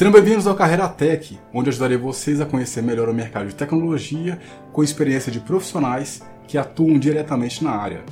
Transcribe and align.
Sejam 0.00 0.14
bem-vindos 0.14 0.46
ao 0.46 0.54
Carreira 0.54 0.88
Tech, 0.88 1.38
onde 1.52 1.68
ajudarei 1.68 1.98
vocês 1.98 2.40
a 2.40 2.46
conhecer 2.46 2.82
melhor 2.82 3.10
o 3.10 3.12
mercado 3.12 3.48
de 3.48 3.54
tecnologia 3.54 4.40
com 4.72 4.82
experiência 4.82 5.30
de 5.30 5.40
profissionais 5.40 6.22
que 6.48 6.56
atuam 6.56 6.98
diretamente 6.98 7.62
na 7.62 7.72
área. 7.72 8.02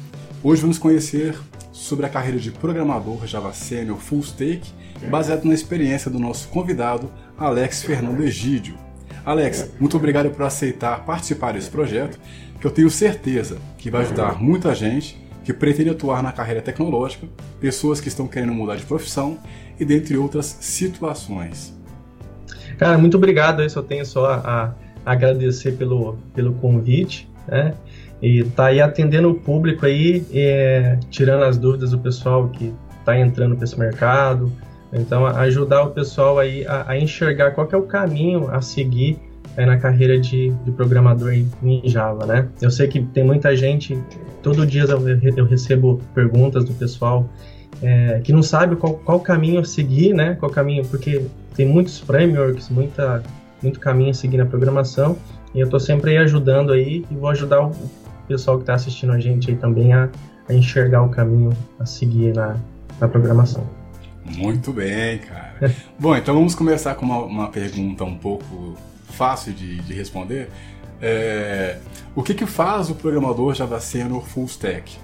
Hoje 0.45 0.61
vamos 0.61 0.77
conhecer 0.77 1.35
sobre 1.73 2.05
a 2.05 2.11
carreira 2.11 2.39
de 2.39 2.51
programador 2.51 3.27
Java 3.27 3.55
Senior 3.55 3.97
Full 3.97 4.21
Stack, 4.21 4.71
baseado 5.11 5.47
na 5.47 5.55
experiência 5.55 6.11
do 6.11 6.19
nosso 6.19 6.49
convidado, 6.49 7.11
Alex 7.39 7.83
Fernando 7.83 8.23
Egídio. 8.23 8.77
Alex, 9.25 9.71
muito 9.81 9.97
obrigado 9.97 10.29
por 10.29 10.43
aceitar 10.43 11.07
participar 11.07 11.55
desse 11.55 11.71
projeto, 11.71 12.21
que 12.61 12.67
eu 12.67 12.71
tenho 12.71 12.91
certeza 12.91 13.57
que 13.79 13.91
vai 13.91 14.03
ajudar 14.03 14.39
muita 14.39 14.75
gente 14.75 15.19
que 15.43 15.55
pretende 15.55 15.89
atuar 15.89 16.23
na 16.23 16.33
carreira 16.33 16.61
tecnológica, 16.61 17.27
pessoas 17.59 17.99
que 17.99 18.09
estão 18.09 18.29
querendo 18.29 18.53
mudar 18.53 18.77
de 18.77 18.85
profissão 18.85 19.39
e 19.81 19.87
dentre 19.87 20.19
outras 20.19 20.59
situações. 20.61 21.78
Cara, 22.79 22.97
muito 22.97 23.17
obrigado. 23.17 23.63
Eu 23.63 23.69
só 23.69 23.83
tenho 23.83 24.07
só 24.07 24.27
a, 24.27 24.73
a 25.05 25.13
agradecer 25.13 25.73
pelo, 25.73 26.17
pelo 26.35 26.55
convite, 26.55 27.29
né? 27.47 27.75
E 28.23 28.43
tá 28.45 28.67
aí 28.67 28.81
atendendo 28.81 29.31
o 29.31 29.35
público 29.35 29.87
aí, 29.87 30.25
é, 30.33 30.99
tirando 31.11 31.45
as 31.45 31.57
dúvidas 31.57 31.91
do 31.91 31.99
pessoal 31.99 32.49
que 32.49 32.73
está 32.99 33.19
entrando 33.19 33.57
para 33.57 33.65
esse 33.65 33.79
mercado. 33.79 34.53
Então, 34.93 35.27
ajudar 35.27 35.83
o 35.83 35.91
pessoal 35.91 36.39
aí 36.39 36.67
a, 36.67 36.91
a, 36.91 36.99
enxergar 36.99 37.53
qual 37.53 37.69
é 37.71 37.77
o 37.77 37.83
caminho 37.83 38.51
a 38.51 38.61
seguir 38.61 39.19
é, 39.57 39.67
na 39.67 39.77
carreira 39.77 40.19
de, 40.19 40.51
de 40.51 40.71
programador 40.73 41.33
em, 41.33 41.49
em, 41.63 41.89
Java, 41.89 42.27
né? 42.27 42.49
Eu 42.61 42.71
sei 42.71 42.89
que 42.89 43.03
tem 43.03 43.23
muita 43.23 43.55
gente, 43.57 43.99
todo 44.43 44.67
dia 44.67 44.85
eu, 44.85 45.01
eu 45.37 45.45
recebo 45.45 46.01
perguntas 46.15 46.65
do 46.65 46.73
pessoal 46.73 47.29
é, 47.83 48.21
que 48.25 48.33
não 48.33 48.43
sabe 48.43 48.77
qual, 48.77 48.95
qual 48.95 49.21
caminho 49.21 49.65
seguir, 49.65 50.15
né? 50.15 50.37
Qual 50.41 50.51
caminho, 50.51 50.85
porque 50.87 51.23
tem 51.59 51.67
muitos 51.67 51.99
frameworks, 51.99 52.69
muita, 52.69 53.21
muito 53.61 53.81
caminho 53.81 54.11
a 54.11 54.15
seguir 54.15 54.37
na 54.37 54.47
programação, 54.47 55.19
e 55.53 55.59
eu 55.59 55.65
estou 55.65 55.81
sempre 55.81 56.13
aí 56.13 56.19
ajudando 56.19 56.73
aí 56.73 57.05
e 57.11 57.15
vou 57.17 57.29
ajudar 57.31 57.67
o 57.67 57.75
pessoal 58.29 58.59
que 58.59 58.63
está 58.63 58.75
assistindo 58.75 59.13
a 59.13 59.19
gente 59.19 59.51
aí 59.51 59.57
também 59.57 59.93
a, 59.93 60.09
a, 60.49 60.55
enxergar 60.55 61.03
o 61.03 61.09
caminho 61.09 61.51
a 61.81 61.85
seguir 61.85 62.33
na, 62.33 62.57
na 63.01 63.09
programação. 63.09 63.69
Muito 64.25 64.73
bem, 64.73 65.19
cara. 65.19 65.75
Bom, 65.99 66.15
então 66.15 66.33
vamos 66.33 66.55
começar 66.55 66.95
com 66.95 67.05
uma, 67.05 67.25
uma 67.25 67.49
pergunta 67.49 68.05
um 68.05 68.17
pouco 68.17 68.77
fácil 69.11 69.53
de, 69.53 69.81
de 69.81 69.93
responder. 69.93 70.51
É, 71.03 71.79
o 72.15 72.23
que, 72.23 72.35
que 72.35 72.47
faz 72.47 72.89
o 72.89 72.95
programador 72.95 73.53
Java 73.53 73.81
Senior 73.81 74.25
Full 74.25 74.45
Stack? 74.45 74.97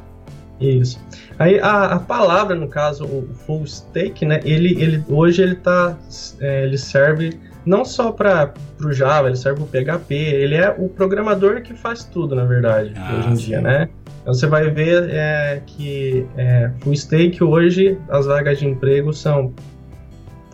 Isso. 0.65 1.01
Aí 1.39 1.59
a, 1.61 1.87
a, 1.87 1.98
palavra, 1.98 2.55
no 2.55 2.69
caso, 2.69 3.05
o 3.05 3.29
full 3.47 3.65
stack, 3.65 4.25
né? 4.25 4.41
Ele, 4.45 4.81
ele 4.81 5.05
hoje 5.09 5.43
ele 5.43 5.56
tá, 5.56 5.97
é, 6.41 6.65
ele 6.65 6.79
serve 6.79 7.39
não 7.65 7.84
só 7.84 8.12
para 8.12 8.53
o 8.81 8.93
Java, 8.93 9.29
ele 9.29 9.37
serve 9.37 9.65
para 9.65 9.95
o 9.95 9.98
PHP. 9.98 10.15
Ele 10.15 10.55
é 10.55 10.71
o 10.71 10.89
programador 10.89 11.62
que 11.62 11.75
faz 11.75 12.05
tudo, 12.05 12.34
na 12.34 12.45
verdade, 12.45 12.93
ah, 12.97 13.17
hoje 13.19 13.29
em 13.29 13.37
sim. 13.37 13.45
dia, 13.47 13.61
né? 13.61 13.89
Então 14.23 14.33
você 14.33 14.47
vai 14.47 14.71
ver 14.71 15.11
é, 15.11 15.62
que 15.67 16.27
é, 16.37 16.71
full 16.81 16.95
stack 16.95 17.43
hoje 17.43 17.99
as 18.09 18.27
vagas 18.27 18.59
de 18.59 18.67
emprego 18.67 19.12
são 19.12 19.53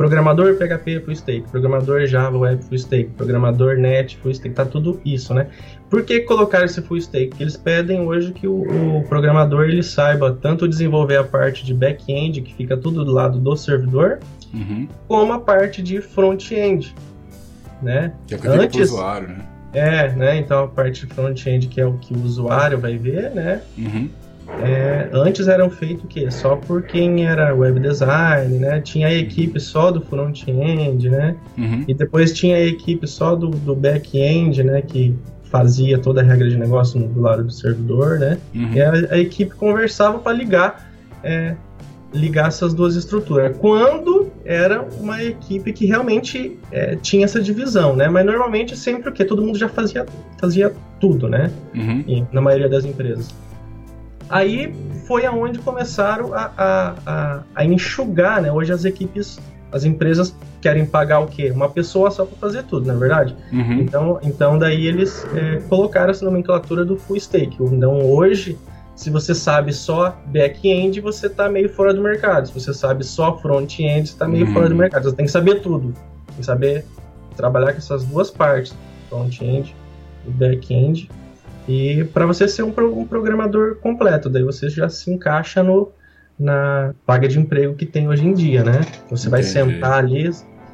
Programador 0.00 0.56
PHP 0.56 1.00
full 1.00 1.12
stack, 1.12 1.42
programador 1.50 2.06
Java 2.06 2.38
web 2.38 2.64
full 2.64 2.76
stack, 2.76 3.10
programador 3.18 3.76
net 3.76 4.16
full 4.16 4.30
stack, 4.30 4.54
tá 4.54 4.64
tudo 4.64 4.98
isso, 5.04 5.34
né? 5.34 5.48
Por 5.90 6.04
que 6.04 6.20
colocar 6.20 6.64
esse 6.64 6.80
full 6.80 6.98
stack? 6.98 7.30
Porque 7.30 7.42
eles 7.42 7.56
pedem 7.56 8.00
hoje 8.02 8.32
que 8.32 8.46
o, 8.46 8.98
o 8.98 9.04
programador 9.08 9.64
ele 9.64 9.82
saiba 9.82 10.38
tanto 10.40 10.68
desenvolver 10.68 11.16
a 11.16 11.24
parte 11.24 11.66
de 11.66 11.74
back-end, 11.74 12.40
que 12.42 12.54
fica 12.54 12.76
tudo 12.76 13.04
do 13.04 13.10
lado 13.10 13.40
do 13.40 13.56
servidor, 13.56 14.20
uhum. 14.54 14.86
como 15.08 15.32
a 15.32 15.40
parte 15.40 15.82
de 15.82 16.00
front-end, 16.00 16.94
né? 17.82 18.12
Que 18.28 18.34
é 18.34 18.36
o 18.36 18.40
que 18.40 18.48
Antes, 18.48 18.90
usuário, 18.92 19.28
né? 19.28 19.46
É, 19.72 20.12
né? 20.12 20.38
Então 20.38 20.64
a 20.64 20.68
parte 20.68 21.06
de 21.06 21.12
front-end 21.12 21.66
que 21.66 21.80
é 21.80 21.86
o 21.86 21.94
que 21.94 22.14
o 22.14 22.22
usuário 22.22 22.78
vai 22.78 22.96
ver, 22.96 23.32
né? 23.32 23.60
Uhum. 23.76 24.08
É, 24.62 25.08
antes 25.12 25.48
eram 25.48 25.70
feitos 25.70 26.04
o 26.04 26.06
quê? 26.06 26.30
Só 26.30 26.56
por 26.56 26.82
quem 26.82 27.26
era 27.26 27.54
web 27.54 27.80
design, 27.80 28.58
né? 28.58 28.80
Tinha 28.80 29.08
a 29.08 29.12
equipe 29.12 29.58
só 29.58 29.90
do 29.90 30.00
front-end, 30.00 31.08
né? 31.08 31.36
Uhum. 31.58 31.84
E 31.86 31.94
depois 31.94 32.32
tinha 32.32 32.56
a 32.56 32.60
equipe 32.60 33.06
só 33.06 33.34
do, 33.34 33.48
do 33.48 33.74
back-end, 33.74 34.62
né? 34.62 34.82
Que 34.82 35.16
fazia 35.50 35.98
toda 35.98 36.20
a 36.20 36.24
regra 36.24 36.48
de 36.48 36.56
negócio 36.56 37.00
do 37.00 37.20
lado 37.20 37.44
do 37.44 37.52
servidor, 37.52 38.18
né? 38.18 38.38
Uhum. 38.54 38.72
E 38.72 38.80
a, 38.80 38.92
a, 38.92 39.18
equipe 39.18 39.54
conversava 39.54 40.18
para 40.18 40.32
ligar, 40.32 40.90
é, 41.24 41.56
ligar 42.14 42.48
essas 42.48 42.72
duas 42.72 42.94
estruturas. 42.94 43.56
Quando 43.58 44.30
era 44.44 44.82
uma 45.00 45.22
equipe 45.22 45.72
que 45.72 45.86
realmente 45.86 46.58
é, 46.70 46.96
tinha 46.96 47.24
essa 47.24 47.40
divisão, 47.40 47.96
né? 47.96 48.08
Mas 48.08 48.24
normalmente 48.24 48.76
sempre 48.76 49.10
o 49.10 49.12
que 49.12 49.24
todo 49.24 49.42
mundo 49.42 49.58
já 49.58 49.68
fazia, 49.68 50.06
fazia 50.38 50.72
tudo, 51.00 51.28
né? 51.28 51.50
Uhum. 51.74 52.04
E, 52.06 52.24
na 52.32 52.40
maioria 52.40 52.68
das 52.68 52.84
empresas. 52.84 53.28
Aí 54.28 54.72
foi 55.08 55.26
aonde 55.26 55.58
começaram 55.58 56.32
a, 56.32 56.52
a, 56.56 56.94
a, 57.04 57.42
a 57.56 57.64
enxugar, 57.64 58.40
né? 58.40 58.52
Hoje 58.52 58.72
as 58.72 58.84
equipes, 58.84 59.40
as 59.72 59.84
empresas 59.84 60.34
querem 60.60 60.84
pagar 60.84 61.20
o 61.20 61.26
quê? 61.26 61.50
Uma 61.50 61.68
pessoa 61.68 62.10
só 62.10 62.24
para 62.24 62.36
fazer 62.36 62.64
tudo, 62.64 62.86
não 62.86 62.94
é 62.94 62.98
verdade? 62.98 63.36
Uhum. 63.52 63.80
Então, 63.80 64.18
então 64.22 64.58
daí 64.58 64.86
eles 64.86 65.26
é, 65.34 65.56
colocaram 65.68 66.10
essa 66.10 66.24
nomenclatura 66.24 66.84
do 66.84 66.96
full 66.96 67.16
stack. 67.16 67.56
Então 67.60 68.00
hoje, 68.04 68.58
se 68.96 69.10
você 69.10 69.34
sabe 69.34 69.72
só 69.72 70.16
back-end, 70.26 71.00
você 71.00 71.26
está 71.26 71.48
meio 71.48 71.68
fora 71.68 71.94
do 71.94 72.00
mercado. 72.00 72.48
Se 72.48 72.54
você 72.54 72.74
sabe 72.74 73.04
só 73.04 73.38
front-end, 73.38 74.08
você 74.08 74.14
está 74.14 74.28
meio 74.28 74.46
uhum. 74.46 74.52
fora 74.52 74.68
do 74.68 74.74
mercado. 74.74 75.04
Você 75.04 75.16
tem 75.16 75.26
que 75.26 75.32
saber 75.32 75.60
tudo. 75.60 75.94
Tem 76.26 76.36
que 76.38 76.46
saber 76.46 76.84
trabalhar 77.36 77.72
com 77.72 77.78
essas 77.78 78.04
duas 78.04 78.30
partes, 78.30 78.74
front-end 79.08 79.74
e 80.26 80.30
back-end, 80.30 81.08
e 81.68 82.04
para 82.04 82.26
você 82.26 82.48
ser 82.48 82.62
um, 82.62 82.72
um, 82.76 83.06
programador 83.06 83.76
completo, 83.76 84.28
daí 84.28 84.42
você 84.42 84.68
já 84.68 84.88
se 84.88 85.10
encaixa 85.10 85.62
no, 85.62 85.92
na 86.40 86.94
vaga 87.06 87.28
de 87.28 87.38
emprego 87.38 87.74
que 87.74 87.86
tem 87.86 88.08
hoje 88.08 88.26
em 88.26 88.32
dia, 88.32 88.64
né? 88.64 88.80
Você 89.10 89.28
Entendi. 89.28 89.30
vai 89.30 89.42
sentar 89.42 89.92
ali, 89.92 90.30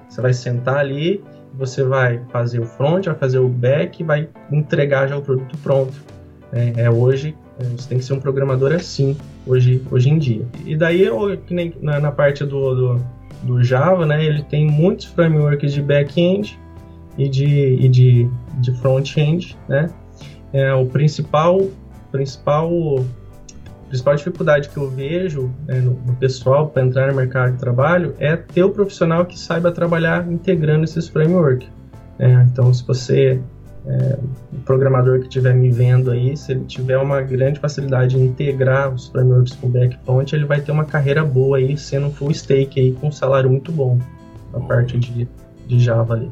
você 0.08 0.20
vai 0.20 0.32
sentar 0.32 0.76
ali, 0.78 1.22
você 1.52 1.82
vai 1.82 2.20
fazer 2.30 2.60
o 2.60 2.64
front, 2.64 3.06
vai 3.06 3.14
fazer 3.14 3.38
o 3.38 3.48
back, 3.48 4.02
vai 4.04 4.28
entregar 4.50 5.08
já 5.08 5.16
o 5.16 5.22
produto 5.22 5.58
pronto. 5.58 5.94
É, 6.52 6.84
é 6.84 6.90
hoje 6.90 7.34
é, 7.58 7.64
você 7.64 7.88
tem 7.88 7.98
que 7.98 8.04
ser 8.04 8.12
um 8.12 8.20
programador 8.20 8.72
assim, 8.72 9.16
hoje, 9.46 9.82
hoje 9.90 10.08
em 10.08 10.18
dia. 10.18 10.46
E 10.64 10.76
daí, 10.76 11.08
que 11.46 11.52
nem 11.52 11.74
na, 11.82 11.98
na 11.98 12.12
parte 12.12 12.44
do, 12.44 12.74
do, 12.74 13.00
do, 13.42 13.64
Java, 13.64 14.06
né, 14.06 14.24
ele 14.24 14.42
tem 14.44 14.66
muitos 14.66 15.06
frameworks 15.06 15.72
de 15.72 15.82
back-end 15.82 16.58
e 17.18 17.28
de, 17.28 17.46
e 17.46 17.88
de, 17.88 18.30
de 18.60 18.72
front-end, 18.78 19.56
né? 19.68 19.90
é, 20.52 20.72
o 20.74 20.86
principal, 20.86 21.66
principal, 22.10 22.70
principal 23.88 24.14
dificuldade 24.16 24.68
que 24.68 24.76
eu 24.76 24.90
vejo 24.90 25.50
né, 25.66 25.80
no, 25.80 25.92
no, 25.92 26.14
pessoal 26.16 26.68
para 26.68 26.82
entrar 26.82 27.08
no 27.08 27.14
mercado 27.14 27.52
de 27.52 27.58
trabalho 27.58 28.14
é 28.18 28.36
ter 28.36 28.64
o 28.64 28.70
profissional 28.70 29.24
que 29.24 29.38
saiba 29.38 29.70
trabalhar 29.70 30.30
integrando 30.30 30.84
esses 30.84 31.08
frameworks. 31.08 31.68
É, 32.18 32.32
então, 32.42 32.72
se 32.72 32.84
você 32.86 33.40
é, 33.86 34.18
o 34.52 34.58
programador 34.64 35.20
que 35.20 35.26
estiver 35.26 35.54
me 35.54 35.70
vendo 35.70 36.10
aí, 36.10 36.36
se 36.36 36.52
ele 36.52 36.64
tiver 36.64 36.98
uma 36.98 37.22
grande 37.22 37.60
facilidade 37.60 38.18
em 38.18 38.24
integrar 38.24 38.92
os 38.92 39.06
frameworks 39.08 39.54
com 39.54 39.68
back 39.68 39.96
front, 40.04 40.32
ele 40.32 40.44
vai 40.44 40.60
ter 40.60 40.72
uma 40.72 40.84
carreira 40.84 41.24
boa 41.24 41.58
aí, 41.58 41.78
sendo 41.78 42.06
um 42.06 42.10
full 42.10 42.32
stack 42.32 42.80
aí, 42.80 42.92
com 42.92 43.08
um 43.08 43.12
salário 43.12 43.48
muito 43.48 43.70
bom 43.70 43.98
na 44.52 44.60
parte 44.60 44.98
de, 44.98 45.28
de 45.66 45.78
Java 45.78 46.14
ali. 46.14 46.30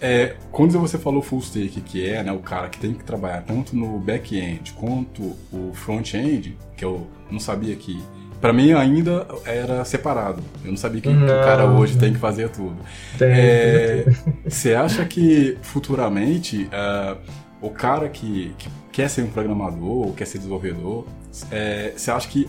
É, 0.00 0.34
quando 0.50 0.78
você 0.78 0.96
falou 0.96 1.20
full 1.20 1.40
stack, 1.40 1.80
que 1.82 2.08
é 2.08 2.22
né, 2.22 2.32
o 2.32 2.38
cara 2.38 2.68
que 2.68 2.78
tem 2.78 2.94
que 2.94 3.04
trabalhar 3.04 3.42
tanto 3.42 3.76
no 3.76 3.98
back-end 3.98 4.72
quanto 4.72 5.36
o 5.52 5.72
front-end, 5.74 6.56
que 6.76 6.84
eu 6.84 7.06
não 7.30 7.38
sabia 7.38 7.76
que. 7.76 8.02
Para 8.40 8.54
mim 8.54 8.72
ainda 8.72 9.26
era 9.44 9.84
separado. 9.84 10.42
Eu 10.64 10.70
não 10.70 10.76
sabia 10.78 11.02
que, 11.02 11.10
não, 11.10 11.26
que 11.26 11.32
o 11.32 11.44
cara 11.44 11.66
hoje 11.66 11.98
tem 11.98 12.14
que 12.14 12.18
fazer 12.18 12.48
tudo. 12.48 12.76
Tem, 13.18 13.28
é, 13.30 14.04
você 14.48 14.72
acha 14.72 15.04
que 15.04 15.58
futuramente 15.60 16.66
uh, 16.72 17.18
o 17.60 17.68
cara 17.68 18.08
que, 18.08 18.54
que, 18.56 18.70
quer 18.90 19.10
ser 19.10 19.20
um 19.22 19.28
programador 19.28 20.06
ou 20.06 20.12
quer 20.14 20.26
ser 20.26 20.38
desenvolvedor, 20.38 21.06
é, 21.52 21.92
você 21.94 22.10
acha 22.10 22.26
que 22.28 22.48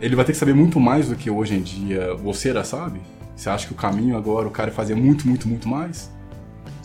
ele 0.00 0.16
vai 0.16 0.24
ter 0.24 0.32
que 0.32 0.38
saber 0.38 0.54
muito 0.54 0.80
mais 0.80 1.10
do 1.10 1.16
que 1.16 1.30
hoje 1.30 1.54
em 1.54 1.60
dia 1.60 2.14
você 2.14 2.54
já 2.54 2.64
sabe? 2.64 2.98
Você 3.36 3.50
acha 3.50 3.66
que 3.66 3.74
o 3.74 3.76
caminho 3.76 4.16
agora 4.16 4.48
o 4.48 4.50
cara 4.50 4.70
é 4.70 4.72
fazer 4.72 4.94
muito, 4.94 5.28
muito, 5.28 5.46
muito 5.46 5.68
mais? 5.68 6.10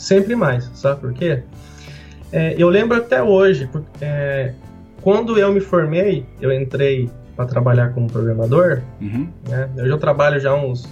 Sempre 0.01 0.35
mais, 0.35 0.69
sabe 0.73 0.99
por 0.99 1.13
quê? 1.13 1.43
É, 2.31 2.55
eu 2.57 2.69
lembro 2.69 2.97
até 2.97 3.21
hoje, 3.21 3.69
é, 4.01 4.53
quando 5.01 5.37
eu 5.37 5.51
me 5.51 5.59
formei, 5.59 6.25
eu 6.39 6.51
entrei 6.51 7.09
para 7.35 7.45
trabalhar 7.45 7.93
como 7.93 8.07
programador, 8.07 8.81
uhum. 8.99 9.27
né? 9.47 9.69
Eu 9.77 9.87
já 9.87 9.97
trabalho 9.97 10.39
já 10.39 10.53
uns 10.53 10.89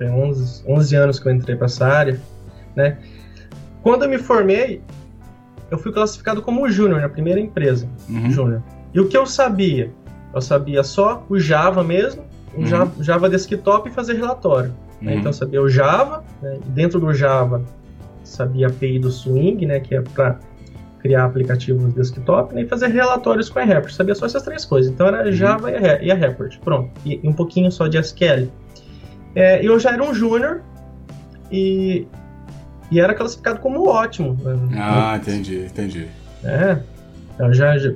11, 0.00 0.64
11 0.66 0.96
anos 0.96 1.18
que 1.18 1.28
eu 1.28 1.32
entrei 1.32 1.56
para 1.56 1.66
essa 1.66 1.86
área, 1.86 2.20
né? 2.76 2.98
Quando 3.82 4.04
eu 4.04 4.08
me 4.08 4.18
formei, 4.18 4.80
eu 5.70 5.78
fui 5.78 5.92
classificado 5.92 6.40
como 6.40 6.68
júnior 6.68 7.00
na 7.00 7.08
primeira 7.08 7.40
empresa, 7.40 7.88
uhum. 8.08 8.30
júnior. 8.30 8.62
E 8.92 9.00
o 9.00 9.08
que 9.08 9.16
eu 9.16 9.26
sabia? 9.26 9.90
Eu 10.32 10.40
sabia 10.40 10.82
só 10.82 11.24
o 11.28 11.38
Java 11.38 11.82
mesmo, 11.82 12.24
o 12.54 12.60
uhum. 12.60 12.66
Java, 12.66 13.02
Java 13.02 13.28
Desktop 13.28 13.88
e 13.88 13.92
fazer 13.92 14.14
relatório. 14.14 14.72
né? 15.00 15.16
então 15.16 15.32
sabia 15.32 15.60
o 15.60 15.68
Java, 15.68 16.24
né? 16.40 16.58
dentro 16.66 17.00
do 17.00 17.12
Java 17.12 17.62
sabia 18.24 18.68
API 18.68 18.98
do 18.98 19.10
Swing, 19.10 19.64
né, 19.66 19.80
que 19.80 19.94
é 19.94 20.00
para 20.00 20.38
criar 21.00 21.24
aplicativos 21.24 21.92
desktop 21.92 22.54
né, 22.54 22.62
e 22.62 22.66
fazer 22.66 22.88
relatórios 22.88 23.48
com 23.48 23.58
a 23.58 23.64
Report. 23.64 23.92
Sabia 23.92 24.14
só 24.14 24.26
essas 24.26 24.42
três 24.42 24.64
coisas. 24.64 24.90
Então 24.90 25.06
era 25.06 25.26
uhum. 25.26 25.32
Java 25.32 25.70
e 25.70 26.10
a 26.10 26.14
Report. 26.14 26.58
Pronto. 26.60 26.90
E, 27.04 27.20
um 27.22 27.32
pouquinho 27.32 27.70
só 27.70 27.86
de 27.86 27.98
SQL. 27.98 28.48
É, 29.34 29.64
eu 29.64 29.78
já 29.78 29.92
era 29.92 30.02
um 30.02 30.14
júnior 30.14 30.62
e, 31.50 32.06
e 32.90 33.00
era 33.00 33.14
classificado 33.14 33.60
como 33.60 33.88
ótimo. 33.88 34.38
Ah, 34.76 35.16
entendi, 35.20 35.66
entendi. 35.66 36.08
É. 36.42 36.78
Eu 37.38 37.52
já, 37.52 37.76
já 37.76 37.92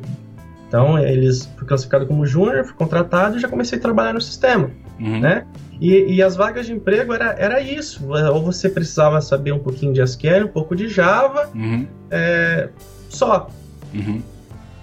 então 0.69 0.98
eles 0.98 1.46
fui 1.56 1.66
classificado 1.66 2.06
como 2.06 2.26
júnior, 2.26 2.64
fui 2.64 2.75
contratado 2.75 3.36
e 3.36 3.40
já 3.40 3.48
comecei 3.48 3.78
a 3.78 3.80
trabalhar 3.80 4.12
no 4.12 4.20
sistema, 4.20 4.70
uhum. 5.00 5.20
né? 5.20 5.46
E, 5.80 6.14
e, 6.14 6.22
as 6.22 6.34
vagas 6.34 6.66
de 6.66 6.72
emprego 6.72 7.12
era, 7.12 7.36
era 7.38 7.60
isso. 7.60 8.04
Ou 8.10 8.42
você 8.42 8.68
precisava 8.68 9.20
saber 9.20 9.52
um 9.52 9.60
pouquinho 9.60 9.92
de 9.92 10.00
SQL, 10.00 10.46
um 10.46 10.48
pouco 10.48 10.74
de 10.74 10.88
Java, 10.88 11.48
uhum. 11.54 11.86
é, 12.10 12.68
só. 13.08 13.48
Uhum. 13.94 14.20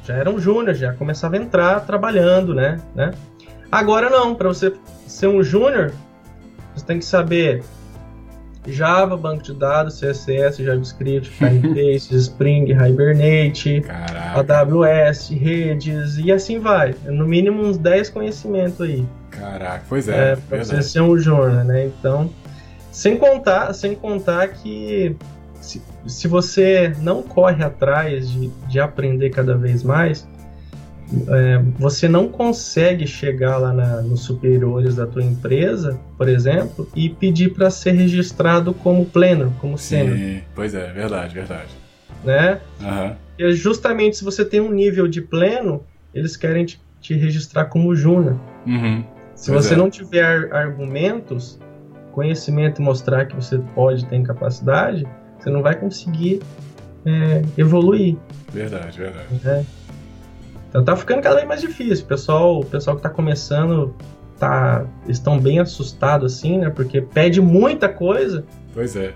Já 0.05 0.15
era 0.15 0.29
um 0.29 0.39
júnior, 0.39 0.73
já 0.75 0.93
começava 0.93 1.35
a 1.35 1.39
entrar 1.39 1.81
trabalhando, 1.81 2.53
né? 2.53 2.79
né? 2.93 3.11
Agora 3.71 4.09
não, 4.09 4.35
para 4.35 4.47
você 4.47 4.73
ser 5.05 5.27
um 5.27 5.43
júnior, 5.43 5.91
você 6.73 6.85
tem 6.85 6.99
que 6.99 7.05
saber 7.05 7.63
Java, 8.67 9.15
banco 9.15 9.43
de 9.43 9.53
dados, 9.53 9.99
CSS, 9.99 10.63
JavaScript, 10.63 11.29
Firebase, 11.29 12.15
Spring, 12.15 12.71
Hibernate, 12.71 13.81
Caraca. 13.81 14.61
AWS, 14.63 15.29
redes 15.29 16.17
e 16.17 16.31
assim 16.31 16.59
vai. 16.59 16.95
No 17.05 17.27
mínimo 17.27 17.63
uns 17.63 17.77
10 17.77 18.09
conhecimentos 18.09 18.81
aí. 18.81 19.05
Caraca, 19.29 19.83
pois 19.87 20.07
é. 20.07 20.31
é 20.31 20.35
pra 20.35 20.63
você 20.63 20.81
ser 20.81 21.01
um 21.01 21.17
júnior, 21.17 21.63
né? 21.63 21.85
Então, 21.85 22.29
sem 22.91 23.17
contar, 23.17 23.73
sem 23.73 23.93
contar 23.95 24.47
que 24.49 25.15
se, 25.59 25.81
se 26.07 26.27
você 26.27 26.95
não 26.99 27.21
corre 27.21 27.63
atrás 27.63 28.29
de, 28.29 28.47
de 28.67 28.79
aprender 28.79 29.29
cada 29.31 29.57
vez 29.57 29.83
mais, 29.83 30.27
é, 31.27 31.61
você 31.77 32.07
não 32.07 32.27
consegue 32.27 33.05
chegar 33.05 33.57
lá 33.57 33.73
na, 33.73 34.01
nos 34.01 34.21
superiores 34.21 34.95
da 34.95 35.05
tua 35.05 35.23
empresa, 35.23 35.99
por 36.17 36.27
exemplo, 36.27 36.89
e 36.95 37.09
pedir 37.09 37.53
para 37.53 37.69
ser 37.69 37.91
registrado 37.91 38.73
como 38.73 39.05
pleno, 39.05 39.55
como 39.59 39.77
sênior. 39.77 40.41
Pois 40.53 40.73
é, 40.73 40.91
verdade, 40.91 41.33
verdade. 41.33 41.69
Né? 42.23 42.59
Uhum. 42.81 43.15
E 43.37 43.53
justamente 43.53 44.17
se 44.17 44.23
você 44.23 44.43
tem 44.43 44.59
um 44.59 44.71
nível 44.71 45.07
de 45.07 45.21
pleno, 45.21 45.83
eles 46.13 46.35
querem 46.35 46.65
te, 46.65 46.81
te 46.99 47.13
registrar 47.13 47.65
como 47.65 47.95
júnior. 47.95 48.39
Uhum. 48.65 49.03
Se 49.35 49.51
pois 49.51 49.65
você 49.65 49.73
é. 49.73 49.77
não 49.77 49.89
tiver 49.89 50.51
argumentos, 50.53 51.59
conhecimento 52.11 52.81
e 52.81 52.83
mostrar 52.83 53.25
que 53.25 53.35
você 53.35 53.59
pode 53.75 54.05
ter 54.05 54.21
capacidade, 54.23 55.05
você 55.37 55.49
não 55.49 55.61
vai 55.61 55.75
conseguir 55.75 56.41
é, 57.05 57.43
evoluir. 57.57 58.17
Verdade, 58.51 58.97
verdade. 58.97 59.27
Né? 59.43 59.65
Então 60.75 60.83
tá 60.83 60.95
ficando 60.97 61.21
cada 61.21 61.35
vez 61.35 61.47
mais 61.47 61.61
difícil. 61.61 62.03
O 62.03 62.07
pessoal, 62.07 62.59
o 62.59 62.65
pessoal 62.65 62.97
que 62.97 63.01
tá 63.01 63.09
começando 63.09 63.95
tá, 64.37 64.85
estão 65.07 65.39
bem 65.39 65.59
assustados 65.59 66.33
assim, 66.33 66.57
né? 66.57 66.69
Porque 66.69 66.99
pede 66.99 67.39
muita 67.39 67.87
coisa. 67.87 68.43
Pois 68.73 68.93
é. 68.97 69.13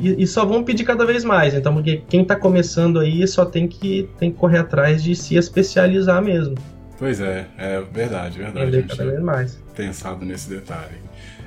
E, 0.00 0.20
e, 0.24 0.26
só 0.26 0.44
vão 0.44 0.64
pedir 0.64 0.82
cada 0.82 1.06
vez 1.06 1.24
mais. 1.24 1.54
Então, 1.54 1.72
porque 1.74 2.02
quem 2.08 2.24
tá 2.24 2.34
começando 2.34 2.98
aí 2.98 3.24
só 3.28 3.44
tem 3.44 3.68
que, 3.68 4.10
tem 4.18 4.32
que 4.32 4.36
correr 4.36 4.58
atrás 4.58 5.00
de 5.00 5.14
se 5.14 5.36
especializar 5.36 6.20
mesmo. 6.20 6.56
Pois 6.98 7.20
é, 7.20 7.46
é 7.56 7.80
verdade, 7.80 8.38
verdade. 8.38 8.66
Entender 8.66 8.86
cada 8.88 9.04
vez 9.06 9.20
mais. 9.20 9.62
Pensado 9.76 10.24
nesse 10.24 10.50
detalhe. 10.50 10.96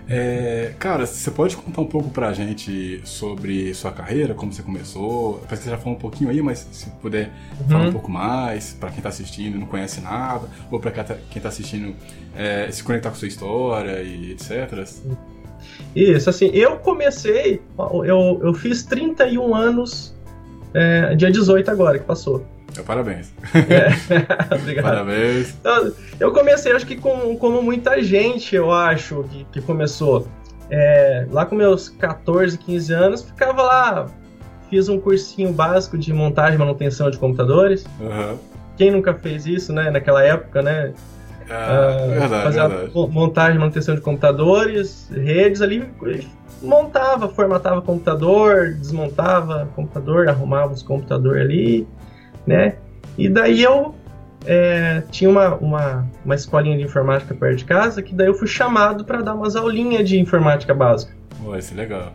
É, 0.10 0.74
cara, 0.80 1.06
você 1.06 1.32
pode 1.32 1.56
contar 1.56 1.82
um 1.82 1.86
pouco 1.86 2.10
pra 2.10 2.34
gente 2.34 3.02
sobre 3.06 3.74
sua 3.74 3.92
carreira, 3.92 4.34
como 4.34 4.52
você 4.52 4.62
começou? 4.62 5.40
Parece 5.46 5.62
que 5.62 5.64
você 5.64 5.70
já 5.70 5.78
falou 5.78 5.98
um 5.98 6.00
pouquinho 6.00 6.30
aí, 6.30 6.42
mas 6.42 6.68
se 6.72 6.90
puder 7.02 7.32
uhum. 7.62 7.68
falar 7.70 7.88
um 7.88 7.92
pouco 7.92 8.12
mais, 8.12 8.74
para 8.74 8.92
quem 8.92 9.02
tá 9.02 9.10
assistindo 9.10 9.56
e 9.56 9.60
não 9.60 9.68
conhece 9.68 10.02
nada, 10.02 10.48
ou 10.70 10.80
pra 10.80 10.92
quem 10.92 11.42
tá 11.42 11.50
assistindo 11.50 11.96
é, 12.36 12.70
se 12.70 12.84
conectar 12.84 13.10
com 13.10 13.16
sua 13.16 13.28
história 13.28 14.02
e 14.02 14.32
etc. 14.32 14.86
Isso, 15.96 16.30
assim, 16.30 16.48
eu 16.54 16.78
comecei, 16.78 17.62
eu, 18.06 18.40
eu 18.44 18.54
fiz 18.54 18.84
31 18.84 19.56
anos, 19.56 20.14
é, 20.74 21.16
dia 21.16 21.32
18 21.32 21.72
agora, 21.72 21.98
que 21.98 22.06
passou. 22.06 22.46
Parabéns. 22.82 23.32
É. 23.54 23.90
Obrigado. 24.56 24.86
Parabéns. 24.86 25.56
Então, 25.60 25.92
eu 26.20 26.32
comecei, 26.32 26.72
acho 26.72 26.86
que 26.86 26.96
com, 26.96 27.38
como 27.38 27.62
muita 27.62 28.02
gente, 28.02 28.56
eu 28.56 28.72
acho, 28.72 29.24
que, 29.26 29.46
que 29.46 29.62
começou. 29.62 30.28
É, 30.70 31.28
lá 31.30 31.46
com 31.46 31.56
meus 31.56 31.90
14, 31.90 32.58
15 32.58 32.94
anos, 32.94 33.22
ficava 33.22 33.62
lá, 33.62 34.08
fiz 34.70 34.90
um 34.90 35.00
cursinho 35.00 35.52
básico 35.54 35.98
de 35.98 36.12
montagem 36.12 36.56
e 36.56 36.58
manutenção 36.58 37.12
de 37.12 37.18
computadores. 37.18 37.86
Uhum. 38.00 38.38
Quem 38.76 38.90
nunca 38.90 39.14
fez 39.14 39.46
isso, 39.46 39.72
né? 39.72 39.92
Naquela 39.92 40.24
época, 40.24 40.62
né? 40.64 40.94
Ah, 41.50 41.98
uh, 42.06 42.10
verdade, 42.10 42.44
fazia 42.44 42.68
verdade. 42.68 43.12
montagem 43.12 43.56
e 43.56 43.60
manutenção 43.60 43.96
de 43.96 44.02
computadores, 44.02 45.10
redes 45.14 45.62
ali, 45.62 45.88
montava, 46.62 47.28
formatava 47.30 47.82
computador, 47.82 48.74
desmontava 48.74 49.70
computador, 49.76 50.30
arrumava 50.30 50.74
os 50.74 50.82
computadores 50.82 51.44
ali 51.44 51.88
né? 52.46 52.76
E 53.18 53.30
daí 53.30 53.62
eu 53.62 53.96
é, 54.46 55.04
tinha 55.12 55.30
uma, 55.30 55.56
uma, 55.56 56.08
uma 56.24 56.36
escolinha 56.36 56.78
de 56.78 56.84
informática 56.84 57.34
perto 57.34 57.58
de 57.58 57.66
casa, 57.66 58.02
que 58.02 58.14
daí 58.14 58.28
eu 58.28 58.34
fui 58.34 58.48
chamado 58.48 59.06
para 59.06 59.22
dar 59.22 59.34
umas 59.34 59.56
aulinhas 59.56 60.08
de 60.08 60.20
informática 60.20 60.74
básica. 60.74 61.14
Pô, 61.42 61.56
isso 61.56 61.74
é 61.74 61.78
legal. 61.78 62.14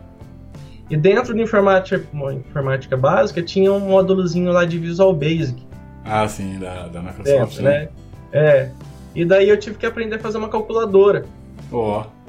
E 0.89 0.97
dentro 0.97 1.35
de 1.35 1.41
informática, 1.41 2.03
informática 2.33 2.97
básica 2.97 3.41
tinha 3.43 3.71
um 3.71 3.79
módulozinho 3.79 4.51
lá 4.51 4.65
de 4.65 4.79
Visual 4.79 5.13
Basic. 5.13 5.67
Ah, 6.03 6.27
sim, 6.27 6.57
da, 6.57 6.87
da 6.87 7.01
Microsoft, 7.01 7.57
dentro, 7.57 7.63
né? 7.63 7.79
né? 7.81 7.89
É. 8.33 8.71
E 9.13 9.23
daí 9.23 9.49
eu 9.49 9.57
tive 9.57 9.77
que 9.77 9.85
aprender 9.85 10.15
a 10.15 10.19
fazer 10.19 10.37
uma 10.37 10.49
calculadora. 10.49 11.25
Ó. 11.71 12.01
Oh. 12.01 12.19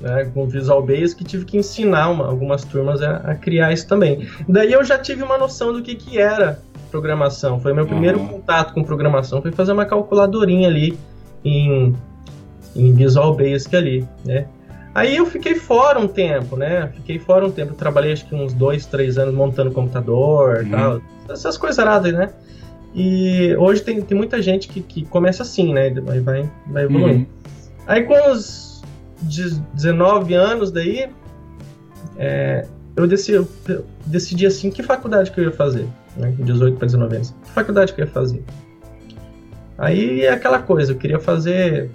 Né, 0.00 0.30
com 0.32 0.46
Visual 0.46 0.82
Basic, 0.82 1.22
tive 1.24 1.44
que 1.44 1.58
ensinar 1.58 2.08
uma, 2.08 2.26
algumas 2.26 2.64
turmas 2.64 3.02
a, 3.02 3.16
a, 3.16 3.34
criar 3.34 3.70
isso 3.70 3.86
também. 3.86 4.26
Daí 4.48 4.72
eu 4.72 4.82
já 4.82 4.98
tive 4.98 5.22
uma 5.22 5.36
noção 5.36 5.74
do 5.74 5.82
que, 5.82 5.94
que 5.94 6.18
era 6.18 6.58
programação. 6.90 7.60
Foi 7.60 7.72
meu 7.72 7.86
primeiro 7.86 8.18
uhum. 8.18 8.28
contato 8.28 8.74
com 8.74 8.82
programação. 8.82 9.40
Foi 9.40 9.52
fazer 9.52 9.72
uma 9.72 9.86
calculadorinha 9.86 10.68
ali 10.68 10.98
em, 11.44 11.94
em 12.74 12.92
Visual 12.94 13.34
Basic 13.34 13.74
ali, 13.74 14.06
né? 14.24 14.46
Aí 14.94 15.16
eu 15.16 15.24
fiquei 15.24 15.54
fora 15.54 15.98
um 15.98 16.08
tempo, 16.08 16.56
né? 16.56 16.90
Fiquei 16.94 17.18
fora 17.18 17.46
um 17.46 17.50
tempo. 17.50 17.72
Eu 17.72 17.76
trabalhei 17.76 18.12
acho 18.12 18.26
que 18.26 18.34
uns 18.34 18.52
dois, 18.52 18.86
três 18.86 19.18
anos 19.18 19.34
montando 19.34 19.70
computador 19.70 20.64
uhum. 20.64 20.70
tal. 20.70 21.00
Essas 21.28 21.56
coisas 21.56 21.78
aradas, 21.78 22.12
né? 22.12 22.30
E 22.92 23.54
hoje 23.56 23.82
tem, 23.82 24.02
tem 24.02 24.18
muita 24.18 24.42
gente 24.42 24.66
que, 24.68 24.80
que 24.80 25.04
começa 25.04 25.44
assim, 25.44 25.72
né? 25.72 25.90
Vai, 25.90 26.20
vai, 26.20 26.50
vai 26.66 26.84
evoluindo. 26.84 27.20
Uhum. 27.20 27.26
Aí 27.86 28.02
com 28.02 28.32
os 28.32 28.82
19 29.22 30.34
anos 30.34 30.72
daí, 30.72 31.08
é, 32.18 32.66
eu, 32.96 33.06
decidi, 33.06 33.36
eu 33.36 33.48
decidi 34.04 34.46
assim 34.46 34.70
que 34.70 34.82
faculdade 34.82 35.30
que 35.30 35.40
eu 35.40 35.44
ia 35.44 35.52
fazer 35.52 35.86
né, 36.20 36.34
18 36.38 36.76
para 36.76 36.86
19 36.86 37.16
anos. 37.16 37.34
Que 37.42 37.50
faculdade 37.50 37.92
que 37.92 38.00
eu 38.00 38.06
ia 38.06 38.10
fazer? 38.10 38.42
Aí 39.78 40.22
é 40.22 40.30
aquela 40.30 40.58
coisa, 40.58 40.92
eu 40.92 40.96
queria 40.96 41.18
fazer. 41.18 41.90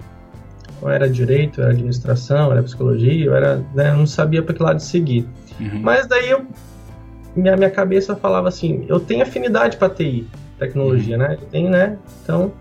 Ou 0.82 0.90
era 0.90 1.08
direito, 1.08 1.62
era 1.62 1.70
administração, 1.70 2.52
era 2.52 2.62
psicologia, 2.62 3.24
eu 3.24 3.34
era, 3.34 3.64
né, 3.74 3.92
não 3.94 4.06
sabia 4.06 4.42
para 4.42 4.54
que 4.54 4.62
lado 4.62 4.80
seguir. 4.80 5.26
Uhum. 5.58 5.80
Mas 5.80 6.06
daí 6.06 6.30
eu, 6.30 6.44
minha, 7.34 7.56
minha 7.56 7.70
cabeça 7.70 8.14
falava 8.16 8.48
assim: 8.48 8.84
eu 8.88 9.00
tenho 9.00 9.22
afinidade 9.22 9.76
para 9.76 9.88
TI, 9.88 10.26
tecnologia, 10.58 11.16
uhum. 11.16 11.22
né? 11.22 11.38
Eu 11.40 11.46
tenho, 11.46 11.70
né? 11.70 11.96
Então, 12.22 12.52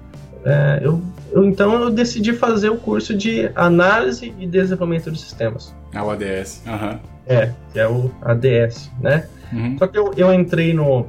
é, 0.46 0.80
eu, 0.84 1.02
eu, 1.32 1.44
então 1.44 1.74
eu 1.82 1.90
decidi 1.90 2.32
fazer 2.34 2.70
o 2.70 2.78
curso 2.78 3.16
de 3.16 3.50
análise 3.56 4.34
e 4.38 4.46
desenvolvimento 4.46 5.12
de 5.12 5.20
sistemas. 5.20 5.74
É 5.92 6.02
o 6.02 6.10
ADS. 6.10 6.62
Uhum. 6.68 7.00
É, 7.28 7.52
que 7.74 7.80
é 7.80 7.88
o 7.88 8.12
ADS, 8.22 8.92
né? 9.02 9.28
Uhum. 9.52 9.78
Só 9.80 9.88
que 9.88 9.98
eu, 9.98 10.14
eu 10.16 10.32
entrei 10.32 10.74
no, 10.74 11.08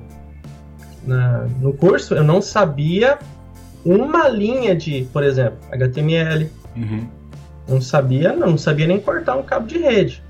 na, 1.06 1.46
no 1.60 1.72
curso, 1.72 2.14
eu 2.14 2.24
não 2.24 2.42
sabia 2.42 3.18
uma 3.84 4.28
linha 4.28 4.74
de, 4.74 5.08
por 5.12 5.22
exemplo, 5.22 5.58
HTML. 5.70 6.50
Uhum. 6.76 7.08
Não 7.68 7.80
sabia, 7.80 8.32
não 8.34 8.58
sabia 8.58 8.86
nem 8.86 9.00
cortar 9.00 9.36
um 9.36 9.42
cabo 9.42 9.66
de 9.66 9.78
rede. 9.78 10.22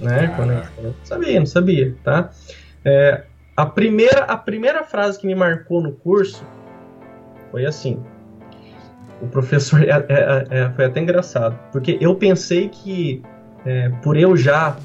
Né? 0.00 0.32
Quando 0.36 0.52
eu, 0.52 0.62
não 0.82 0.94
sabia, 1.04 1.38
não 1.38 1.46
sabia, 1.46 1.94
tá? 2.02 2.30
É, 2.84 3.22
a, 3.56 3.64
primeira, 3.64 4.24
a 4.24 4.36
primeira 4.36 4.82
frase 4.84 5.18
que 5.18 5.26
me 5.26 5.34
marcou 5.34 5.80
no 5.80 5.92
curso 5.92 6.44
foi 7.50 7.64
assim. 7.64 8.02
O 9.22 9.26
professor 9.28 9.82
é, 9.88 9.90
é, 10.08 10.46
é, 10.50 10.70
foi 10.70 10.84
até 10.84 11.00
engraçado, 11.00 11.58
porque 11.72 11.96
eu 12.00 12.14
pensei 12.16 12.68
que 12.68 13.22
é, 13.64 13.88
por 14.02 14.16
eu 14.16 14.36
já 14.36 14.76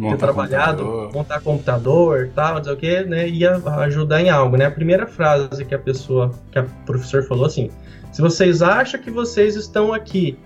montar 0.00 0.16
ter 0.16 0.22
trabalhado, 0.22 0.84
computador. 0.84 1.12
montar 1.12 1.40
computador, 1.40 2.30
tal, 2.34 2.54
não 2.56 2.64
sei 2.64 2.72
o 2.72 2.76
que, 2.76 3.04
né, 3.04 3.28
ia 3.28 3.56
ajudar 3.82 4.20
em 4.20 4.30
algo, 4.30 4.56
né? 4.56 4.66
A 4.66 4.70
primeira 4.70 5.06
frase 5.06 5.64
que 5.64 5.74
a 5.74 5.78
pessoa, 5.78 6.32
que 6.50 6.58
a 6.58 6.64
professor 6.84 7.22
falou 7.24 7.46
assim: 7.46 7.70
se 8.12 8.20
vocês 8.20 8.62
acham 8.62 9.00
que 9.00 9.10
vocês 9.10 9.56
estão 9.56 9.92
aqui 9.92 10.38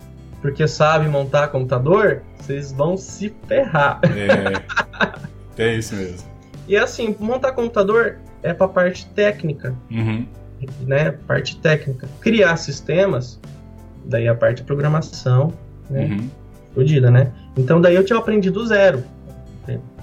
porque 0.44 0.68
sabe 0.68 1.08
montar 1.08 1.48
computador, 1.48 2.20
vocês 2.36 2.70
vão 2.70 2.98
se 2.98 3.34
ferrar. 3.48 3.98
É, 5.56 5.62
é 5.62 5.76
isso 5.76 5.94
mesmo. 5.94 6.34
E 6.66 6.78
assim, 6.78 7.14
montar 7.20 7.52
computador 7.52 8.16
é 8.42 8.54
para 8.54 8.68
parte 8.68 9.06
técnica, 9.08 9.74
uhum. 9.90 10.26
né? 10.86 11.10
Parte 11.26 11.58
técnica. 11.58 12.08
Criar 12.20 12.56
sistemas, 12.56 13.38
daí 14.02 14.26
a 14.26 14.34
parte 14.34 14.58
de 14.58 14.62
programação, 14.64 15.52
né? 15.90 16.06
Uhum. 16.06 16.30
Fodida, 16.74 17.10
né? 17.10 17.30
Então 17.54 17.82
daí 17.82 17.94
eu 17.94 18.04
tinha 18.04 18.18
aprendido 18.18 18.60
do 18.60 18.66
zero. 18.66 19.04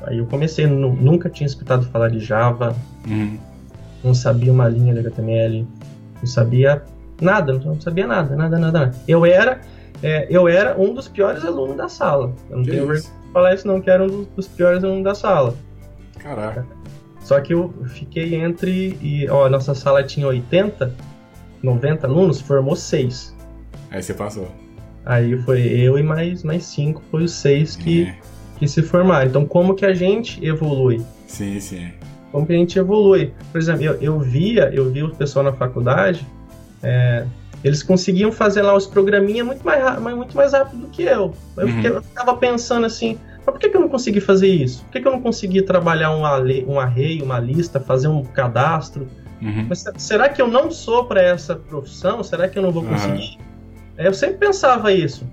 Aí 0.04 0.18
eu 0.18 0.26
comecei, 0.26 0.66
nunca 0.68 1.30
tinha 1.30 1.48
escutado 1.48 1.86
falar 1.88 2.10
de 2.10 2.20
Java, 2.20 2.76
uhum. 3.08 3.38
não 4.04 4.14
sabia 4.14 4.52
uma 4.52 4.68
linha 4.68 4.94
de 4.94 5.00
HTML, 5.00 5.68
não 6.20 6.26
sabia 6.26 6.84
nada, 7.22 7.54
não 7.54 7.80
sabia 7.80 8.08
nada, 8.08 8.36
nada, 8.36 8.58
nada. 8.58 8.80
nada. 8.80 8.96
Eu 9.08 9.26
era, 9.26 9.62
é, 10.02 10.28
eu 10.30 10.48
era 10.48 10.80
um 10.80 10.94
dos 10.94 11.08
piores 11.08 11.46
alunos 11.46 11.78
da 11.78 11.88
sala. 11.88 12.34
Eu 12.50 12.58
não 12.58 12.64
que 12.64 12.72
tenho 12.72 12.88
vergonha 12.88 13.02
de 13.02 13.32
falar 13.32 13.54
isso 13.54 13.68
não, 13.68 13.82
que 13.82 13.90
era 13.90 14.04
um 14.04 14.26
dos 14.36 14.48
piores 14.48 14.84
alunos 14.84 15.04
da 15.04 15.16
sala. 15.16 15.56
Caraca. 16.18 16.66
Só 17.22 17.40
que 17.40 17.54
eu 17.54 17.74
fiquei 17.88 18.36
entre. 18.36 18.98
E, 19.02 19.30
ó, 19.30 19.46
a 19.46 19.50
nossa 19.50 19.76
sala 19.76 20.04
tinha 20.04 20.28
80, 20.28 20.92
90 21.62 22.08
alunos, 22.08 22.42
formou 22.42 22.76
6. 22.76 23.36
Aí 23.92 24.02
você 24.02 24.14
passou. 24.14 24.50
Aí 25.06 25.38
foi 25.42 25.62
eu 25.62 25.98
e 25.98 26.04
mais, 26.04 26.44
mais 26.44 26.64
cinco, 26.64 27.02
foi 27.10 27.24
os 27.24 27.32
seis 27.32 27.76
que, 27.76 28.04
é. 28.04 28.16
Que 28.62 28.68
se 28.68 28.84
formaram. 28.84 29.28
Então, 29.28 29.44
como 29.44 29.74
que 29.74 29.84
a 29.84 29.92
gente 29.92 30.40
evolui? 30.46 31.04
Sim, 31.26 31.60
sim. 31.60 31.92
Como 32.32 32.46
que 32.46 32.54
a 32.54 32.56
gente 32.56 32.78
evolui? 32.78 33.34
Por 33.52 33.58
exemplo, 33.58 33.84
eu, 33.84 33.96
eu 33.96 34.20
via, 34.20 34.70
eu 34.72 34.92
vi 34.92 35.02
o 35.02 35.10
pessoal 35.10 35.44
na 35.44 35.52
faculdade, 35.52 36.24
é, 36.84 37.26
eles 37.64 37.82
conseguiam 37.82 38.32
fazer 38.32 38.62
lá 38.62 38.76
os 38.76 38.86
programinha 38.86 39.44
muito 39.44 39.66
mais, 39.66 40.00
muito 40.00 40.38
mais 40.38 40.54
rápido 40.54 40.82
do 40.82 40.88
que 40.90 41.02
eu. 41.02 41.34
Eu, 41.58 41.68
uhum. 41.68 41.82
eu 41.82 42.04
ficava 42.04 42.38
pensando 42.38 42.86
assim, 42.86 43.18
mas 43.44 43.46
por 43.46 43.58
que, 43.58 43.68
que 43.68 43.76
eu 43.76 43.82
não 43.82 43.90
consegui 43.90 44.22
fazer 44.22 44.48
isso? 44.48 44.84
Por 44.84 44.92
que, 44.92 45.02
que 45.02 45.08
eu 45.08 45.12
não 45.12 45.22
consegui 45.22 45.64
trabalhar 45.64 46.16
um, 46.16 46.22
um 46.72 46.80
array, 46.80 47.20
uma 47.20 47.40
lista, 47.40 47.80
fazer 47.80 48.10
um 48.10 48.24
cadastro? 48.24 49.08
Uhum. 49.42 49.66
Mas 49.68 49.84
será 49.98 50.30
que 50.30 50.40
eu 50.40 50.48
não 50.48 50.70
sou 50.70 51.06
para 51.06 51.20
essa 51.20 51.56
profissão? 51.56 52.22
Será 52.24 52.48
que 52.48 52.60
eu 52.60 52.62
não 52.62 52.72
vou 52.72 52.84
conseguir? 52.84 53.40
Uhum. 53.40 54.06
Eu 54.06 54.14
sempre 54.14 54.38
pensava 54.38 54.94
isso. 54.94 55.26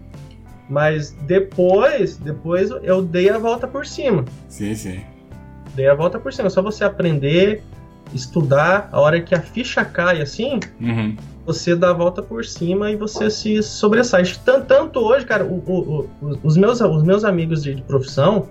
Mas 0.68 1.12
depois, 1.26 2.16
depois 2.16 2.70
eu 2.82 3.02
dei 3.02 3.30
a 3.30 3.38
volta 3.38 3.66
por 3.66 3.86
cima. 3.86 4.24
Sim, 4.48 4.74
sim. 4.74 5.00
Dei 5.74 5.88
a 5.88 5.94
volta 5.94 6.18
por 6.18 6.32
cima. 6.32 6.48
É 6.48 6.50
só 6.50 6.60
você 6.60 6.84
aprender, 6.84 7.62
estudar, 8.12 8.88
a 8.92 9.00
hora 9.00 9.20
que 9.20 9.34
a 9.34 9.40
ficha 9.40 9.84
cai 9.84 10.20
assim, 10.20 10.60
uhum. 10.80 11.16
você 11.46 11.74
dá 11.74 11.90
a 11.90 11.92
volta 11.92 12.22
por 12.22 12.44
cima 12.44 12.90
e 12.90 12.96
você 12.96 13.30
se 13.30 13.62
sobressai. 13.62 14.22
Tanto, 14.44 14.66
tanto 14.66 15.00
hoje, 15.00 15.24
cara, 15.24 15.44
o, 15.44 15.58
o, 15.66 16.10
o, 16.20 16.38
os, 16.42 16.56
meus, 16.56 16.80
os 16.80 17.02
meus 17.02 17.24
amigos 17.24 17.62
de, 17.62 17.74
de 17.74 17.82
profissão, 17.82 18.48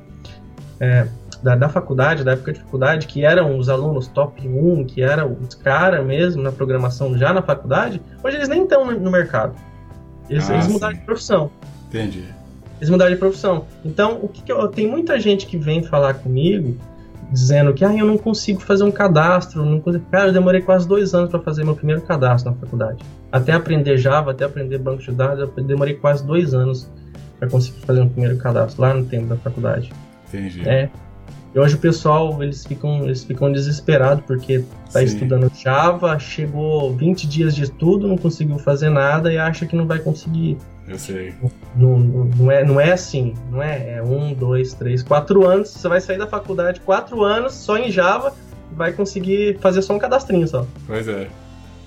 é, 0.79 1.07
da, 1.43 1.55
da, 1.55 1.69
faculdade, 1.69 2.23
da 2.23 2.31
época 2.31 2.53
de 2.53 2.59
faculdade, 2.59 3.07
que 3.07 3.23
eram 3.23 3.57
os 3.57 3.69
alunos 3.69 4.07
top 4.07 4.47
1, 4.47 4.85
que 4.85 5.01
eram 5.01 5.37
os 5.39 5.53
caras 5.53 6.05
mesmo 6.05 6.41
na 6.41 6.51
programação 6.51 7.17
já 7.17 7.31
na 7.31 7.41
faculdade, 7.41 8.01
hoje 8.23 8.37
eles 8.37 8.49
nem 8.49 8.63
estão 8.63 8.85
no 8.91 9.11
mercado. 9.11 9.55
Eles, 10.29 10.49
ah, 10.49 10.55
eles 10.55 10.67
mudaram 10.67 10.95
de 10.95 11.01
profissão. 11.01 11.51
Entendi. 11.87 12.23
Eles 12.79 12.89
mudaram 12.89 13.11
de 13.11 13.17
profissão. 13.17 13.65
Então, 13.83 14.19
o 14.21 14.27
que, 14.27 14.43
que 14.43 14.51
eu, 14.51 14.67
tem 14.67 14.87
muita 14.87 15.19
gente 15.19 15.45
que 15.45 15.57
vem 15.57 15.81
falar 15.81 16.15
comigo 16.15 16.77
dizendo 17.31 17.73
que 17.73 17.83
ah, 17.83 17.95
eu 17.95 18.05
não 18.05 18.17
consigo 18.17 18.59
fazer 18.61 18.83
um 18.83 18.91
cadastro. 18.91 19.65
Não 19.65 19.79
consigo... 19.79 20.05
Cara, 20.11 20.27
eu 20.27 20.33
demorei 20.33 20.61
quase 20.61 20.87
dois 20.87 21.13
anos 21.13 21.29
para 21.29 21.39
fazer 21.39 21.63
meu 21.63 21.75
primeiro 21.75 22.01
cadastro 22.01 22.51
na 22.51 22.57
faculdade. 22.57 23.03
Até 23.31 23.51
aprender 23.51 23.97
Java, 23.97 24.31
até 24.31 24.45
aprender 24.45 24.77
banco 24.77 25.01
de 25.01 25.11
dados, 25.11 25.39
eu 25.57 25.63
demorei 25.63 25.95
quase 25.95 26.25
dois 26.25 26.53
anos 26.53 26.89
para 27.39 27.49
conseguir 27.49 27.79
fazer 27.81 27.99
meu 28.01 28.09
primeiro 28.09 28.37
cadastro 28.37 28.81
lá 28.81 28.93
no 28.93 29.05
tempo 29.05 29.27
da 29.27 29.35
faculdade. 29.37 29.91
Entendi. 30.27 30.67
É. 30.67 30.89
E 31.53 31.59
hoje 31.59 31.75
o 31.75 31.79
pessoal, 31.79 32.41
eles 32.43 32.65
ficam, 32.65 33.05
eles 33.05 33.23
ficam 33.23 33.51
desesperados 33.51 34.23
porque 34.25 34.63
tá 34.91 34.99
Sim. 34.99 35.05
estudando 35.05 35.51
Java, 35.55 36.17
chegou 36.19 36.95
20 36.95 37.27
dias 37.27 37.55
de 37.55 37.63
estudo, 37.63 38.07
não 38.07 38.17
conseguiu 38.17 38.59
fazer 38.59 38.89
nada 38.89 39.31
e 39.31 39.37
acha 39.37 39.65
que 39.65 39.75
não 39.75 39.87
vai 39.87 39.99
conseguir. 39.99 40.57
Eu 40.87 40.97
sei. 40.97 41.33
Não, 41.75 41.99
não, 41.99 42.25
não, 42.25 42.51
é, 42.51 42.63
não 42.63 42.79
é 42.79 42.91
assim, 42.93 43.33
não 43.51 43.61
é? 43.61 43.97
É 43.97 44.03
um, 44.03 44.33
dois, 44.33 44.73
três, 44.73 45.03
quatro 45.03 45.45
anos. 45.45 45.69
Você 45.69 45.87
vai 45.87 45.99
sair 45.99 46.17
da 46.17 46.27
faculdade 46.27 46.79
quatro 46.79 47.23
anos 47.23 47.53
só 47.53 47.77
em 47.77 47.91
Java 47.91 48.33
vai 48.71 48.93
conseguir 48.93 49.57
fazer 49.59 49.81
só 49.81 49.95
um 49.95 49.99
cadastrinho 49.99 50.47
só. 50.47 50.65
Pois 50.85 51.07
é. 51.07 51.27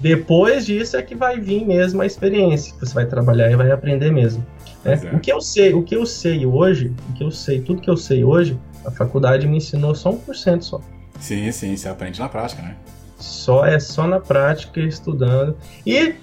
Depois 0.01 0.67
disso 0.67 0.97
é 0.97 1.03
que 1.03 1.15
vai 1.15 1.39
vir 1.39 1.65
mesmo 1.65 2.03
a 2.03 2.07
experiência. 2.07 2.75
Você 2.81 2.93
vai 2.93 3.07
trabalhar 3.07 3.51
e 3.51 3.57
vai 3.57 3.71
aprender 3.71 4.11
mesmo. 4.11 4.45
Né? 4.85 5.01
É. 5.05 5.17
O 5.17 5.21
que 5.21 5.31
eu 5.31 5.41
sei, 5.41 5.73
o 5.75 5.83
que 5.83 5.95
eu 5.95 6.05
sei 6.07 6.47
hoje, 6.47 6.93
o 7.11 7.13
que 7.13 7.23
eu 7.23 7.31
sei, 7.31 7.61
tudo 7.61 7.81
que 7.81 7.91
eu 7.91 7.97
sei 7.97 8.25
hoje, 8.25 8.59
a 8.85 8.91
faculdade 8.91 9.47
me 9.47 9.59
ensinou 9.59 9.95
só 9.95 10.13
1% 10.13 10.63
só. 10.63 10.81
Sim, 11.21 11.53
sim, 11.53 11.77
você 11.77 11.89
aprende 11.89 12.19
na 12.19 12.29
prática, 12.29 12.63
né? 12.63 12.77
Só 13.19 13.67
é 13.67 13.79
só 13.79 14.07
na 14.07 14.19
prática, 14.19 14.81
estudando. 14.81 15.55
E 15.85 16.15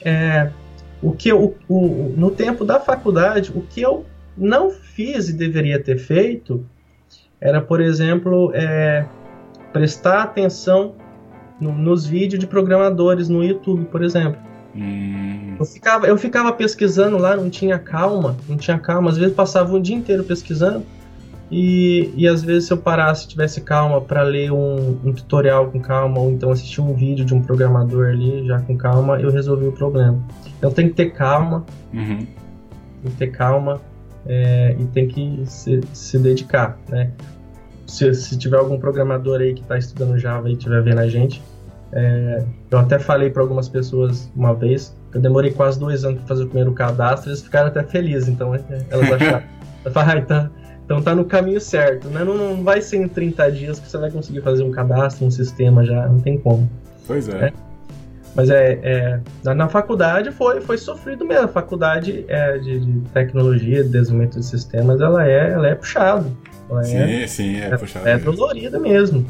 é, 0.00 0.50
o 1.02 1.12
que 1.12 1.28
eu, 1.28 1.56
o, 1.68 2.14
no 2.16 2.30
tempo 2.30 2.64
da 2.64 2.78
faculdade, 2.78 3.50
o 3.54 3.60
que 3.60 3.82
eu 3.82 4.06
não 4.36 4.70
fiz 4.70 5.28
e 5.28 5.32
deveria 5.32 5.82
ter 5.82 5.98
feito 5.98 6.64
era, 7.40 7.60
por 7.60 7.80
exemplo, 7.80 8.52
é, 8.54 9.04
prestar 9.72 10.22
atenção 10.22 10.94
no, 11.60 11.72
nos 11.72 12.06
vídeos 12.06 12.38
de 12.38 12.46
programadores 12.46 13.28
no 13.28 13.42
YouTube, 13.42 13.84
por 13.86 14.02
exemplo. 14.02 14.40
Hum. 14.74 15.56
Eu, 15.58 15.64
ficava, 15.66 16.06
eu 16.06 16.16
ficava 16.16 16.52
pesquisando 16.52 17.18
lá, 17.18 17.36
não 17.36 17.50
tinha 17.50 17.78
calma, 17.78 18.36
não 18.48 18.56
tinha 18.56 18.78
calma. 18.78 19.10
Às 19.10 19.18
vezes 19.18 19.34
passava 19.34 19.74
um 19.74 19.82
dia 19.82 19.96
inteiro 19.96 20.22
pesquisando 20.22 20.84
e, 21.52 22.10
e 22.16 22.26
às 22.26 22.42
vezes 22.42 22.64
se 22.64 22.72
eu 22.72 22.78
parasse, 22.78 23.28
tivesse 23.28 23.60
calma 23.60 24.00
para 24.00 24.22
ler 24.22 24.50
um, 24.50 24.98
um, 25.04 25.12
tutorial 25.12 25.70
com 25.70 25.78
calma, 25.78 26.18
ou 26.18 26.30
então 26.30 26.50
assistir 26.50 26.80
um 26.80 26.94
vídeo 26.94 27.26
de 27.26 27.34
um 27.34 27.42
programador 27.42 28.08
ali 28.08 28.46
já 28.46 28.58
com 28.60 28.74
calma, 28.74 29.20
eu 29.20 29.30
resolvi 29.30 29.66
o 29.66 29.72
problema. 29.72 30.18
Então 30.56 30.70
tem 30.70 30.88
que 30.88 30.94
ter 30.94 31.10
calma, 31.10 31.66
uhum. 31.92 32.26
tem 33.02 33.10
que 33.10 33.16
ter 33.18 33.26
calma 33.26 33.82
é, 34.24 34.74
e 34.78 34.84
tem 34.86 35.06
que 35.06 35.42
se, 35.44 35.82
se 35.92 36.18
dedicar, 36.18 36.78
né? 36.88 37.10
Se, 37.86 38.14
se, 38.14 38.38
tiver 38.38 38.56
algum 38.56 38.78
programador 38.78 39.42
aí 39.42 39.52
que 39.52 39.60
está 39.60 39.76
estudando 39.76 40.18
Java 40.18 40.48
e 40.48 40.54
estiver 40.54 40.82
vendo 40.82 41.00
a 41.00 41.08
gente, 41.08 41.42
é, 41.92 42.46
eu 42.70 42.78
até 42.78 42.98
falei 42.98 43.28
para 43.28 43.42
algumas 43.42 43.68
pessoas 43.68 44.32
uma 44.34 44.54
vez, 44.54 44.96
eu 45.12 45.20
demorei 45.20 45.50
quase 45.50 45.78
dois 45.78 46.02
anos 46.02 46.20
para 46.20 46.28
fazer 46.28 46.44
o 46.44 46.46
primeiro 46.46 46.72
cadastro, 46.72 47.28
eles 47.28 47.42
ficaram 47.42 47.68
até 47.68 47.82
felizes, 47.82 48.30
então 48.30 48.54
é, 48.54 48.62
elas 48.88 49.12
acharam. 49.12 49.42
Eu 49.84 49.90
falei, 49.90 50.14
ah, 50.14 50.18
então, 50.20 50.50
então 50.84 51.00
tá 51.00 51.14
no 51.14 51.24
caminho 51.24 51.60
certo, 51.60 52.08
né? 52.08 52.24
Não, 52.24 52.36
não 52.36 52.62
vai 52.62 52.82
ser 52.82 52.96
em 52.96 53.08
30 53.08 53.50
dias 53.52 53.78
que 53.78 53.88
você 53.88 53.98
vai 53.98 54.10
conseguir 54.10 54.40
fazer 54.40 54.62
um 54.62 54.70
cadastro, 54.70 55.26
um 55.26 55.30
sistema 55.30 55.84
já, 55.84 56.06
não 56.06 56.20
tem 56.20 56.38
como. 56.38 56.68
Pois 57.06 57.28
é. 57.28 57.46
é. 57.46 57.52
Mas 58.34 58.48
é, 58.48 58.78
é, 58.82 59.54
na 59.54 59.68
faculdade 59.68 60.30
foi, 60.32 60.60
foi 60.60 60.78
sofrido 60.78 61.24
mesmo. 61.24 61.44
A 61.44 61.48
faculdade 61.48 62.24
é, 62.28 62.58
de, 62.58 62.80
de 62.80 63.00
tecnologia, 63.10 63.84
de 63.84 63.90
desenvolvimento 63.90 64.40
de 64.40 64.46
sistemas, 64.46 65.00
ela 65.00 65.26
é, 65.26 65.50
ela 65.50 65.68
é 65.68 65.74
puxado. 65.74 66.34
Ela 66.70 66.82
sim, 66.82 66.96
é, 66.96 67.26
sim, 67.26 67.56
é, 67.56 67.66
é 67.66 67.76
puxado. 67.76 68.08
É 68.08 68.18
dolorida 68.18 68.78
mesmo. 68.78 69.26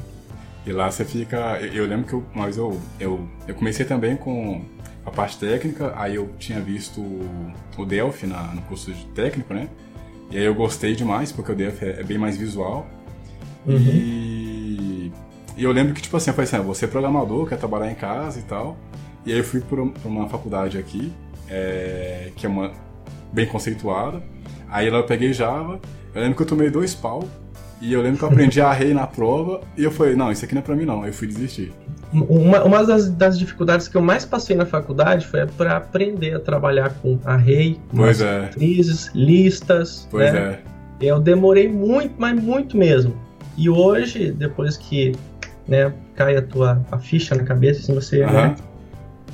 E 0.64 0.72
lá 0.72 0.88
você 0.90 1.04
fica. 1.04 1.58
Eu, 1.60 1.72
eu 1.72 1.86
lembro 1.86 2.06
que 2.06 2.12
eu, 2.12 2.22
uma 2.32 2.44
vez 2.44 2.56
eu, 2.56 2.78
eu, 3.00 3.28
eu 3.48 3.54
comecei 3.56 3.84
também 3.84 4.16
com 4.16 4.62
a 5.04 5.10
parte 5.10 5.36
técnica, 5.38 5.92
aí 5.96 6.14
eu 6.14 6.30
tinha 6.38 6.60
visto 6.60 7.00
o 7.76 7.84
Delphi 7.84 8.28
na, 8.28 8.54
no 8.54 8.62
curso 8.62 8.92
de 8.92 9.04
técnico, 9.06 9.52
né? 9.52 9.68
E 10.32 10.38
aí 10.38 10.44
eu 10.44 10.54
gostei 10.54 10.94
demais, 10.94 11.30
porque 11.30 11.52
o 11.52 11.54
DF 11.54 11.84
é, 11.84 12.00
é 12.00 12.02
bem 12.02 12.16
mais 12.16 12.38
visual. 12.38 12.86
Uhum. 13.66 13.76
E... 13.76 15.12
e, 15.56 15.62
eu 15.62 15.70
lembro 15.70 15.92
que, 15.92 16.00
tipo 16.00 16.16
assim, 16.16 16.30
eu 16.30 16.34
falei 16.34 16.48
assim, 16.48 16.56
ah, 16.56 16.62
você 16.62 16.86
é 16.86 16.88
programador, 16.88 17.46
quer 17.46 17.58
trabalhar 17.58 17.90
em 17.92 17.94
casa 17.94 18.38
e 18.38 18.42
tal. 18.42 18.76
E 19.26 19.32
aí 19.32 19.38
eu 19.38 19.44
fui 19.44 19.60
para 19.60 19.82
uma 20.08 20.28
faculdade 20.30 20.78
aqui, 20.78 21.12
é... 21.50 22.30
que 22.34 22.46
é 22.46 22.48
uma 22.48 22.72
bem 23.30 23.46
conceituada. 23.46 24.22
Aí 24.70 24.88
lá 24.88 24.98
eu 24.98 25.04
peguei 25.04 25.34
Java, 25.34 25.78
eu 26.14 26.22
lembro 26.22 26.34
que 26.34 26.42
eu 26.42 26.46
tomei 26.46 26.70
dois 26.70 26.94
pau, 26.94 27.28
e 27.82 27.92
eu 27.92 28.00
lembro 28.00 28.18
que 28.18 28.24
eu 28.24 28.28
aprendi 28.28 28.60
a 28.60 28.68
array 28.68 28.94
na 28.94 29.08
prova, 29.08 29.60
e 29.76 29.82
eu 29.82 29.90
falei, 29.90 30.14
não, 30.14 30.30
isso 30.30 30.44
aqui 30.44 30.54
não 30.54 30.60
é 30.60 30.64
pra 30.64 30.76
mim 30.76 30.84
não, 30.84 31.04
eu 31.04 31.12
fui 31.12 31.26
desistir. 31.26 31.72
Uma, 32.12 32.62
uma 32.62 32.86
das, 32.86 33.10
das, 33.10 33.36
dificuldades 33.36 33.88
que 33.88 33.96
eu 33.96 34.02
mais 34.02 34.24
passei 34.24 34.54
na 34.54 34.64
faculdade 34.64 35.26
foi 35.26 35.44
para 35.46 35.78
aprender 35.78 36.34
a 36.34 36.38
trabalhar 36.38 36.90
com 37.02 37.18
array, 37.24 37.80
pois 37.92 38.20
é. 38.20 38.42
matrizes, 38.42 39.10
listas. 39.14 40.06
Pois 40.10 40.32
né? 40.32 40.58
é. 41.00 41.06
Eu 41.08 41.18
demorei 41.18 41.66
muito, 41.68 42.14
mas 42.18 42.40
muito 42.40 42.76
mesmo. 42.76 43.16
E 43.56 43.68
hoje, 43.68 44.30
depois 44.30 44.76
que 44.76 45.16
né, 45.66 45.92
cai 46.14 46.36
a 46.36 46.42
tua 46.42 46.80
a 46.92 46.98
ficha 46.98 47.34
na 47.34 47.42
cabeça, 47.42 47.80
assim, 47.80 47.94
você, 47.94 48.22
uh 48.22 48.28
-huh. 48.28 48.32
né, 48.32 48.56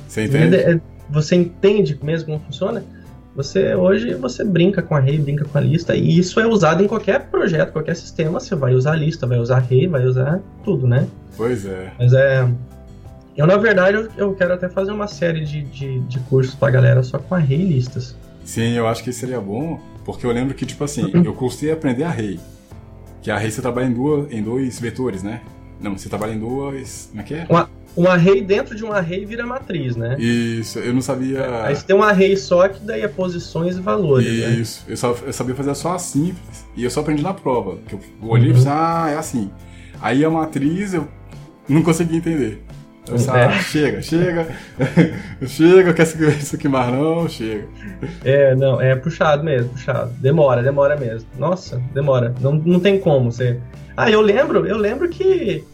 você 0.07 0.23
entende? 0.23 0.81
Você 1.11 1.35
entende 1.35 1.99
mesmo 2.01 2.25
como 2.27 2.39
funciona, 2.39 2.83
você 3.35 3.75
hoje 3.75 4.13
você 4.15 4.43
brinca 4.43 4.81
com 4.81 4.95
a 4.95 4.97
array, 4.97 5.17
brinca 5.17 5.45
com 5.45 5.57
a 5.57 5.61
lista, 5.61 5.95
e 5.95 6.17
isso 6.17 6.39
é 6.39 6.47
usado 6.47 6.83
em 6.83 6.87
qualquer 6.87 7.29
projeto, 7.29 7.71
qualquer 7.71 7.95
sistema, 7.95 8.39
você 8.39 8.55
vai 8.55 8.73
usar 8.73 8.93
a 8.93 8.95
lista, 8.95 9.27
vai 9.27 9.39
usar 9.39 9.57
array, 9.57 9.87
vai 9.87 10.05
usar 10.05 10.39
tudo, 10.63 10.87
né? 10.87 11.07
Pois 11.37 11.65
é. 11.65 11.91
Mas 11.97 12.13
é. 12.13 12.47
Eu, 13.37 13.47
na 13.47 13.55
verdade, 13.55 13.95
eu, 13.95 14.09
eu 14.17 14.33
quero 14.33 14.53
até 14.53 14.67
fazer 14.67 14.91
uma 14.91 15.07
série 15.07 15.45
de, 15.45 15.61
de, 15.61 15.99
de 16.01 16.19
cursos 16.21 16.55
pra 16.55 16.69
galera 16.69 17.01
só 17.03 17.17
com 17.17 17.35
array 17.35 17.61
e 17.61 17.65
listas. 17.65 18.15
Sim, 18.43 18.73
eu 18.73 18.87
acho 18.87 19.03
que 19.03 19.13
seria 19.13 19.39
bom, 19.39 19.79
porque 20.03 20.25
eu 20.25 20.31
lembro 20.31 20.53
que, 20.53 20.65
tipo 20.65 20.83
assim, 20.83 21.09
eu 21.23 21.33
custei 21.33 21.71
aprender 21.71 22.03
array. 22.03 22.39
Que 23.21 23.31
a 23.31 23.35
array 23.35 23.51
você 23.51 23.61
trabalha 23.61 23.85
em, 23.85 23.93
duas, 23.93 24.31
em 24.31 24.41
dois 24.41 24.79
vetores, 24.79 25.23
né? 25.23 25.41
Não, 25.79 25.97
você 25.97 26.09
trabalha 26.09 26.33
em 26.33 26.39
duas. 26.39 27.07
Como 27.09 27.21
é 27.21 27.23
que 27.23 27.33
é? 27.33 27.45
Uma, 27.49 27.69
um 27.99 28.07
array 28.07 28.41
dentro 28.41 28.75
de 28.75 28.85
um 28.85 28.93
array 28.93 29.25
vira 29.25 29.45
matriz, 29.45 29.97
né? 29.97 30.15
Isso, 30.17 30.79
eu 30.79 30.93
não 30.93 31.01
sabia. 31.01 31.65
Aí 31.65 31.75
você 31.75 31.85
tem 31.85 31.93
um 31.93 32.01
array 32.01 32.37
só 32.37 32.65
que 32.69 32.79
daí 32.79 33.01
é 33.01 33.09
posições 33.09 33.75
e 33.75 33.81
valores. 33.81 34.25
Né? 34.25 34.51
Isso, 34.51 34.85
né? 34.87 34.93
eu, 34.93 34.97
só, 34.97 35.17
eu 35.25 35.33
sabia 35.33 35.53
fazer 35.53 35.75
só 35.75 35.95
a 35.95 35.99
simples. 35.99 36.65
E 36.77 36.85
eu 36.85 36.89
só 36.89 37.01
aprendi 37.01 37.21
na 37.21 37.33
prova. 37.33 37.77
Que 37.85 37.95
eu 37.95 37.99
olhei 38.21 38.53
uhum. 38.53 38.57
e 38.57 38.67
ah, 38.67 39.09
é 39.11 39.17
assim. 39.17 39.51
Aí 40.01 40.23
a 40.23 40.29
matriz 40.29 40.93
eu 40.93 41.05
não 41.67 41.83
consegui 41.83 42.15
entender. 42.15 42.63
Eu 43.05 43.15
disse, 43.15 43.29
é. 43.29 43.33
ah, 43.33 43.51
chega, 43.59 44.01
chega, 44.01 44.47
chega, 45.45 45.93
quer 45.93 46.05
seguir 46.05 46.37
isso 46.37 46.55
aqui 46.55 46.69
mais 46.69 46.93
não, 46.93 47.27
chega. 47.27 47.67
É, 48.23 48.55
não, 48.55 48.79
é 48.79 48.95
puxado 48.95 49.43
mesmo, 49.43 49.71
puxado. 49.71 50.13
Demora, 50.19 50.63
demora 50.63 50.95
mesmo. 50.95 51.27
Nossa, 51.37 51.81
demora. 51.93 52.33
Não, 52.39 52.53
não 52.53 52.79
tem 52.79 52.97
como 52.97 53.29
você. 53.29 53.59
Ah, 53.97 54.09
eu 54.09 54.21
lembro, 54.21 54.65
eu 54.65 54.77
lembro 54.77 55.09
que 55.09 55.65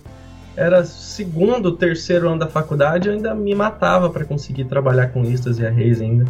era 0.55 0.83
segundo, 0.83 1.71
terceiro 1.74 2.29
ano 2.29 2.39
da 2.39 2.47
faculdade, 2.47 3.07
eu 3.07 3.13
ainda 3.13 3.35
me 3.35 3.53
matava 3.53 4.09
para 4.09 4.24
conseguir 4.25 4.65
trabalhar 4.65 5.07
com 5.07 5.21
listas 5.21 5.59
e 5.59 5.65
arrays 5.65 6.01
ainda. 6.01 6.25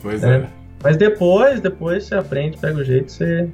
Pois 0.00 0.22
é. 0.22 0.36
é. 0.36 0.46
Mas 0.82 0.96
depois, 0.96 1.60
depois 1.60 2.04
você 2.04 2.14
aprende, 2.14 2.58
pega 2.58 2.78
o 2.78 2.84
jeito, 2.84 3.12
você 3.12 3.48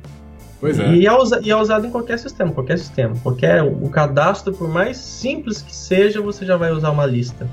Pois 0.60 0.78
é. 0.78 0.92
E 0.92 1.06
é, 1.06 1.12
usa, 1.12 1.40
e 1.42 1.50
é 1.50 1.56
usado 1.56 1.86
em 1.86 1.90
qualquer 1.90 2.18
sistema, 2.18 2.52
qualquer 2.52 2.78
sistema. 2.78 3.14
Qualquer, 3.22 3.62
o 3.62 3.88
cadastro, 3.88 4.52
por 4.52 4.68
mais 4.68 4.96
simples 4.96 5.62
que 5.62 5.74
seja, 5.74 6.20
você 6.20 6.44
já 6.44 6.56
vai 6.56 6.72
usar 6.72 6.90
uma 6.90 7.06
lista. 7.06 7.46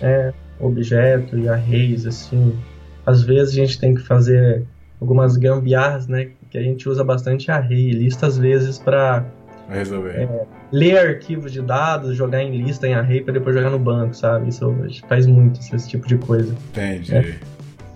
É, 0.00 0.32
objeto 0.60 1.36
e 1.36 1.48
arrays, 1.48 2.06
assim. 2.06 2.56
Às 3.04 3.22
vezes 3.22 3.52
a 3.52 3.56
gente 3.56 3.80
tem 3.80 3.94
que 3.94 4.02
fazer 4.02 4.64
algumas 5.00 5.36
gambiarras, 5.36 6.06
né? 6.06 6.30
Que 6.50 6.56
a 6.56 6.62
gente 6.62 6.88
usa 6.88 7.02
bastante 7.02 7.50
array, 7.50 7.90
lista 7.90 8.26
às 8.26 8.38
vezes 8.38 8.78
para 8.78 9.24
resolver. 9.68 10.20
É, 10.20 10.46
ler 10.72 10.98
arquivos 10.98 11.52
de 11.52 11.60
dados, 11.60 12.16
jogar 12.16 12.42
em 12.42 12.56
lista 12.56 12.88
em 12.88 12.94
array 12.94 13.22
para 13.22 13.34
depois 13.34 13.54
jogar 13.54 13.70
no 13.70 13.78
banco, 13.78 14.14
sabe? 14.14 14.48
Isso 14.48 14.74
faz 15.08 15.26
muito 15.26 15.60
esse 15.60 15.88
tipo 15.88 16.06
de 16.08 16.16
coisa. 16.16 16.54
Entendi. 16.70 17.14
É. 17.14 17.36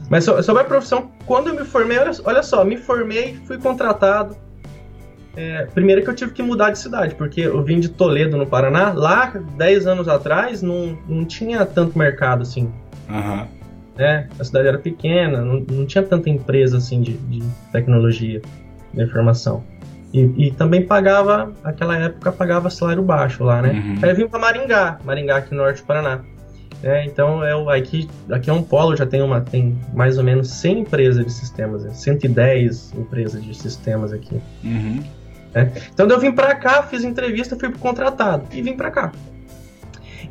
Mas 0.08 0.24
sobre 0.24 0.62
a 0.62 0.64
profissão, 0.64 1.10
quando 1.24 1.48
eu 1.48 1.54
me 1.54 1.64
formei, 1.64 1.98
olha, 1.98 2.12
olha 2.24 2.42
só, 2.42 2.64
me 2.64 2.76
formei, 2.76 3.34
fui 3.44 3.58
contratado, 3.58 4.36
é, 5.36 5.66
primeiro 5.66 6.02
que 6.02 6.08
eu 6.08 6.14
tive 6.14 6.32
que 6.32 6.42
mudar 6.42 6.70
de 6.70 6.78
cidade, 6.78 7.14
porque 7.14 7.42
eu 7.42 7.62
vim 7.62 7.78
de 7.78 7.90
Toledo, 7.90 8.38
no 8.38 8.46
Paraná. 8.46 8.92
Lá, 8.94 9.26
10 9.56 9.86
anos 9.86 10.08
atrás, 10.08 10.62
não, 10.62 10.98
não 11.06 11.24
tinha 11.26 11.64
tanto 11.66 11.98
mercado 11.98 12.42
assim. 12.42 12.72
Uhum. 13.08 13.46
É, 13.98 14.26
a 14.38 14.44
cidade 14.44 14.68
era 14.68 14.78
pequena, 14.78 15.42
não, 15.42 15.60
não 15.60 15.86
tinha 15.86 16.02
tanta 16.02 16.30
empresa 16.30 16.78
assim 16.78 17.02
de, 17.02 17.12
de 17.18 17.42
tecnologia 17.70 18.40
de 18.92 19.02
informação. 19.02 19.62
E, 20.12 20.46
e, 20.46 20.50
também 20.52 20.86
pagava, 20.86 21.52
naquela 21.62 21.96
época, 21.98 22.32
pagava 22.32 22.70
salário 22.70 23.02
baixo 23.02 23.44
lá, 23.44 23.60
né? 23.60 23.72
Uhum. 23.72 23.98
Aí 24.00 24.10
eu 24.10 24.16
vim 24.16 24.28
para 24.28 24.38
Maringá, 24.38 24.98
Maringá 25.04 25.36
aqui 25.36 25.54
no 25.54 25.62
norte 25.62 25.82
do 25.82 25.86
Paraná. 25.86 26.20
É, 26.82 27.04
então, 27.04 27.42
é, 27.44 27.78
aqui, 27.78 28.08
aqui 28.30 28.48
é 28.48 28.52
um 28.52 28.62
polo, 28.62 28.94
já 28.94 29.06
tem, 29.06 29.22
uma, 29.22 29.40
tem 29.40 29.78
mais 29.92 30.18
ou 30.18 30.24
menos 30.24 30.48
100 30.50 30.80
empresas 30.80 31.24
de 31.24 31.32
sistemas, 31.32 31.82
110 31.96 32.92
né? 32.92 33.00
empresas 33.00 33.42
de 33.42 33.54
sistemas 33.54 34.12
aqui. 34.12 34.40
Uhum. 34.62 35.02
Né? 35.54 35.72
Então 35.92 36.06
eu 36.06 36.20
vim 36.20 36.32
para 36.32 36.54
cá, 36.54 36.82
fiz 36.82 37.02
entrevista, 37.02 37.56
fui 37.56 37.72
contratado 37.72 38.46
e 38.52 38.60
vim 38.60 38.76
para 38.76 38.90
cá. 38.90 39.12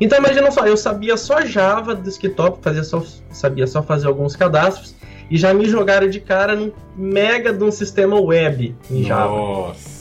Então 0.00 0.18
imagina 0.18 0.50
só, 0.50 0.66
eu 0.66 0.76
sabia 0.76 1.16
só 1.16 1.44
Java 1.44 1.94
desktop, 1.94 2.62
fazia 2.62 2.84
só, 2.84 3.02
sabia 3.30 3.66
só 3.66 3.82
fazer 3.82 4.06
alguns 4.06 4.36
cadastros 4.36 4.94
e 5.30 5.36
já 5.36 5.52
me 5.52 5.68
jogaram 5.68 6.08
de 6.08 6.20
cara 6.20 6.54
num 6.54 6.72
mega 6.96 7.52
de 7.52 7.62
um 7.62 7.70
sistema 7.70 8.20
web 8.20 8.74
em 8.90 9.02
Java. 9.02 9.34
Nossa. 9.34 9.96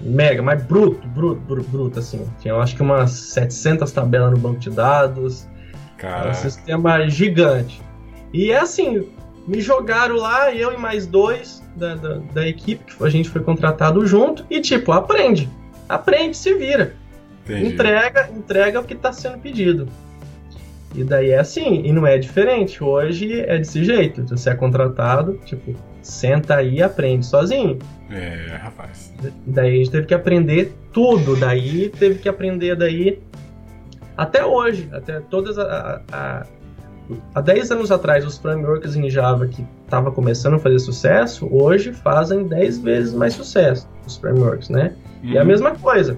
Mega, 0.00 0.42
mas 0.42 0.62
bruto, 0.62 1.06
bruto, 1.08 1.40
bruto, 1.40 1.70
bruto 1.70 1.98
assim. 1.98 2.26
Tinha 2.40 2.52
eu 2.52 2.60
acho 2.60 2.76
que 2.76 2.82
umas 2.82 3.10
700 3.10 3.90
tabelas 3.92 4.30
no 4.30 4.38
banco 4.38 4.60
de 4.60 4.70
dados. 4.70 5.46
Cara. 5.96 6.30
Um 6.30 6.34
sistema 6.34 7.08
gigante. 7.08 7.80
E 8.32 8.50
é 8.50 8.58
assim, 8.58 9.08
me 9.46 9.60
jogaram 9.60 10.16
lá, 10.16 10.52
eu 10.52 10.72
e 10.72 10.76
mais 10.76 11.06
dois, 11.06 11.62
da, 11.76 11.94
da, 11.94 12.14
da, 12.32 12.48
equipe, 12.48 12.96
que 12.96 13.04
a 13.04 13.08
gente 13.08 13.28
foi 13.28 13.42
contratado 13.42 14.04
junto, 14.06 14.44
e 14.50 14.60
tipo, 14.60 14.92
aprende. 14.92 15.48
Aprende, 15.88 16.36
se 16.36 16.54
vira. 16.54 16.94
Entendi. 17.44 17.74
Entrega, 17.74 18.30
entrega 18.34 18.80
o 18.80 18.84
que 18.84 18.94
está 18.94 19.12
sendo 19.12 19.38
pedido. 19.38 19.88
E 20.94 21.02
daí 21.02 21.30
é 21.30 21.38
assim, 21.38 21.82
e 21.84 21.92
não 21.92 22.06
é 22.06 22.16
diferente. 22.18 22.82
Hoje 22.82 23.40
é 23.40 23.58
desse 23.58 23.84
jeito. 23.84 24.24
Você 24.28 24.50
é 24.50 24.54
contratado, 24.54 25.40
tipo, 25.44 25.74
senta 26.00 26.56
aí 26.56 26.76
e 26.76 26.82
aprende 26.82 27.26
sozinho. 27.26 27.78
É, 28.10 28.56
rapaz. 28.56 29.12
E 29.24 29.50
daí 29.50 29.74
a 29.74 29.76
gente 29.76 29.90
teve 29.90 30.06
que 30.06 30.14
aprender 30.14 30.72
tudo. 30.92 31.36
Daí 31.36 31.88
teve 31.88 32.20
que 32.20 32.28
aprender 32.28 32.76
daí 32.76 33.20
até 34.16 34.44
hoje, 34.44 34.88
até 34.92 35.20
todas 35.20 35.58
a, 35.58 36.00
a, 36.12 36.46
há 37.34 37.40
10 37.40 37.70
anos 37.72 37.90
atrás, 37.90 38.24
os 38.24 38.38
frameworks 38.38 38.94
em 38.94 39.10
Java 39.10 39.46
que 39.46 39.66
estavam 39.84 40.12
começando 40.12 40.54
a 40.54 40.58
fazer 40.58 40.78
sucesso, 40.78 41.48
hoje 41.50 41.92
fazem 41.92 42.46
10 42.46 42.78
vezes 42.78 43.12
mais 43.12 43.34
sucesso, 43.34 43.88
os 44.06 44.16
frameworks, 44.16 44.68
né? 44.68 44.94
Uhum. 45.22 45.30
E 45.30 45.38
a 45.38 45.44
mesma 45.44 45.72
coisa, 45.72 46.16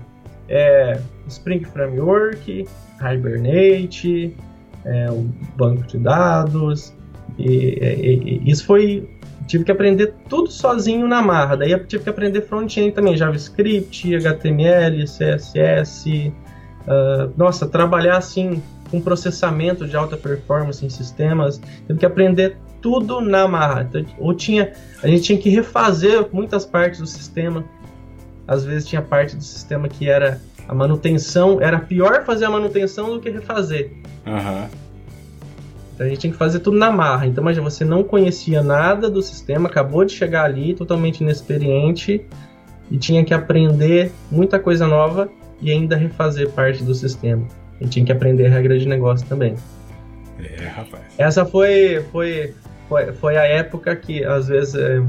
é, 0.49 1.01
Spring 1.27 1.65
Framework, 1.65 2.67
Hibernate, 3.01 4.37
é, 4.87 5.11
um 5.11 5.31
banco 5.57 5.87
de 5.87 5.99
dados, 5.99 6.94
e, 7.38 7.44
e, 7.44 8.40
e, 8.44 8.51
isso 8.51 8.64
foi... 8.64 9.09
Tive 9.46 9.62
que 9.62 9.70
aprender 9.70 10.12
tudo 10.29 10.51
sozinho 10.51 11.07
na 11.07 11.22
marra, 11.22 11.57
daí 11.57 11.79
tive 11.85 12.03
que 12.03 12.11
aprender 12.11 12.40
front-end 12.42 12.92
também, 12.92 13.16
JavaScript, 13.16 14.16
HTML, 14.16 15.05
CSS, 15.05 16.09
uh, 16.09 16.33
ah, 16.88 17.29
nossa, 17.37 17.68
trabalhar 17.68 18.16
assim 18.16 18.61
com 18.90 19.01
processamento 19.01 19.87
de 19.87 19.96
alta 19.96 20.16
performance 20.16 20.85
em 20.85 20.88
sistemas, 20.88 21.61
teve 21.87 22.01
que 22.01 22.07
aprender 22.07 22.57
tudo 22.81 23.20
na 23.20 23.46
marra. 23.49 23.83
Então, 23.88 24.05
ou 24.18 24.35
tinha, 24.35 24.72
a 25.03 25.09
gente 25.09 25.22
tinha 25.22 25.38
que 25.38 25.49
refazer 25.49 26.29
muitas 26.33 26.64
partes 26.64 27.01
do 27.01 27.07
sistema. 27.07 27.64
Às 28.46 28.64
vezes 28.64 28.88
tinha 28.88 29.03
parte 29.03 29.37
do 29.37 29.42
sistema 29.42 29.88
que 29.88 30.09
era 30.09 30.40
a 30.69 30.75
manutenção, 30.75 31.61
era 31.61 31.79
pior 31.79 32.25
fazer 32.25 32.45
a 32.45 32.51
manutenção 32.51 33.11
do 33.11 33.21
que 33.21 33.31
refazer. 33.31 33.93
Uhum. 34.27 34.69
Então 35.95 36.07
a 36.07 36.09
gente 36.11 36.19
tinha 36.21 36.33
que 36.33 36.39
fazer 36.39 36.61
tudo 36.61 36.77
na 36.77 36.91
marra. 36.91 37.27
Então, 37.27 37.43
imagina, 37.43 37.69
você 37.69 37.85
não 37.85 38.03
conhecia 38.03 38.63
nada 38.63 39.09
do 39.09 39.23
sistema, 39.23 39.69
acabou 39.69 40.05
de 40.05 40.13
chegar 40.13 40.45
ali, 40.45 40.75
totalmente 40.75 41.23
inexperiente, 41.23 42.27
e 42.91 42.99
tinha 42.99 43.25
que 43.25 43.33
aprender 43.33 44.13
muita 44.31 44.59
coisa 44.59 44.87
nova 44.87 45.29
e 45.61 45.71
ainda 45.71 45.97
refazer 45.97 46.51
parte 46.51 46.85
do 46.85 46.95
sistema. 46.95 47.47
E 47.81 47.87
tinha 47.87 48.05
que 48.05 48.13
aprender 48.13 48.49
regra 48.49 48.79
de 48.79 48.87
negócio 48.87 49.27
também. 49.27 49.55
É, 50.39 50.67
rapaz. 50.67 51.03
Essa 51.17 51.47
foi, 51.47 52.05
foi, 52.13 52.55
foi, 52.89 53.13
foi 53.13 53.37
a 53.39 53.45
época 53.45 53.97
que, 53.97 54.23
às 54.23 54.49
vezes, 54.49 54.75
é, 54.75 55.03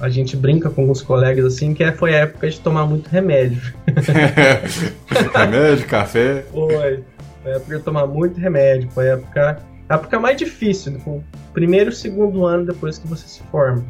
a 0.00 0.08
gente 0.08 0.36
brinca 0.36 0.70
com 0.70 0.82
alguns 0.82 1.02
colegas 1.02 1.44
assim, 1.44 1.74
que 1.74 1.82
é, 1.82 1.92
foi 1.92 2.14
a 2.14 2.20
época 2.20 2.48
de 2.48 2.60
tomar 2.60 2.86
muito 2.86 3.08
remédio. 3.08 3.60
remédio, 5.34 5.86
café. 5.86 6.44
Foi. 6.50 7.04
Foi 7.42 7.52
a 7.52 7.56
época 7.56 7.78
de 7.78 7.82
tomar 7.82 8.06
muito 8.06 8.40
remédio. 8.40 8.90
Foi 8.90 9.10
a 9.10 9.12
época, 9.14 9.58
a 9.88 9.94
época 9.94 10.20
mais 10.20 10.36
difícil, 10.36 11.00
o 11.06 11.22
primeiro 11.52 11.90
e 11.90 11.94
segundo 11.94 12.44
ano 12.44 12.66
depois 12.66 12.98
que 12.98 13.06
você 13.06 13.26
se 13.28 13.42
forma. 13.44 13.84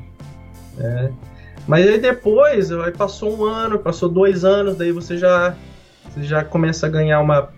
É. 0.79 1.11
Mas 1.67 1.87
aí 1.87 1.99
depois, 1.99 2.71
aí 2.71 2.93
passou 2.93 3.39
um 3.39 3.45
ano, 3.45 3.79
passou 3.79 4.09
dois 4.09 4.45
anos, 4.45 4.77
daí 4.77 4.93
você 4.93 5.17
já, 5.17 5.55
você 6.11 6.23
já 6.23 6.45
começa 6.45 6.87
a 6.87 6.91
ganhar 6.91 7.21
uma 7.21 7.49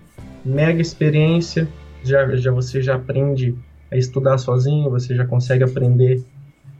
mega 0.44 0.80
experiência, 0.80 1.66
já, 2.04 2.36
já 2.36 2.52
você 2.52 2.80
já 2.80 2.94
aprende 2.94 3.56
a 3.90 3.96
estudar 3.96 4.38
sozinho, 4.38 4.88
você 4.90 5.14
já 5.14 5.26
consegue 5.26 5.64
aprender 5.64 6.22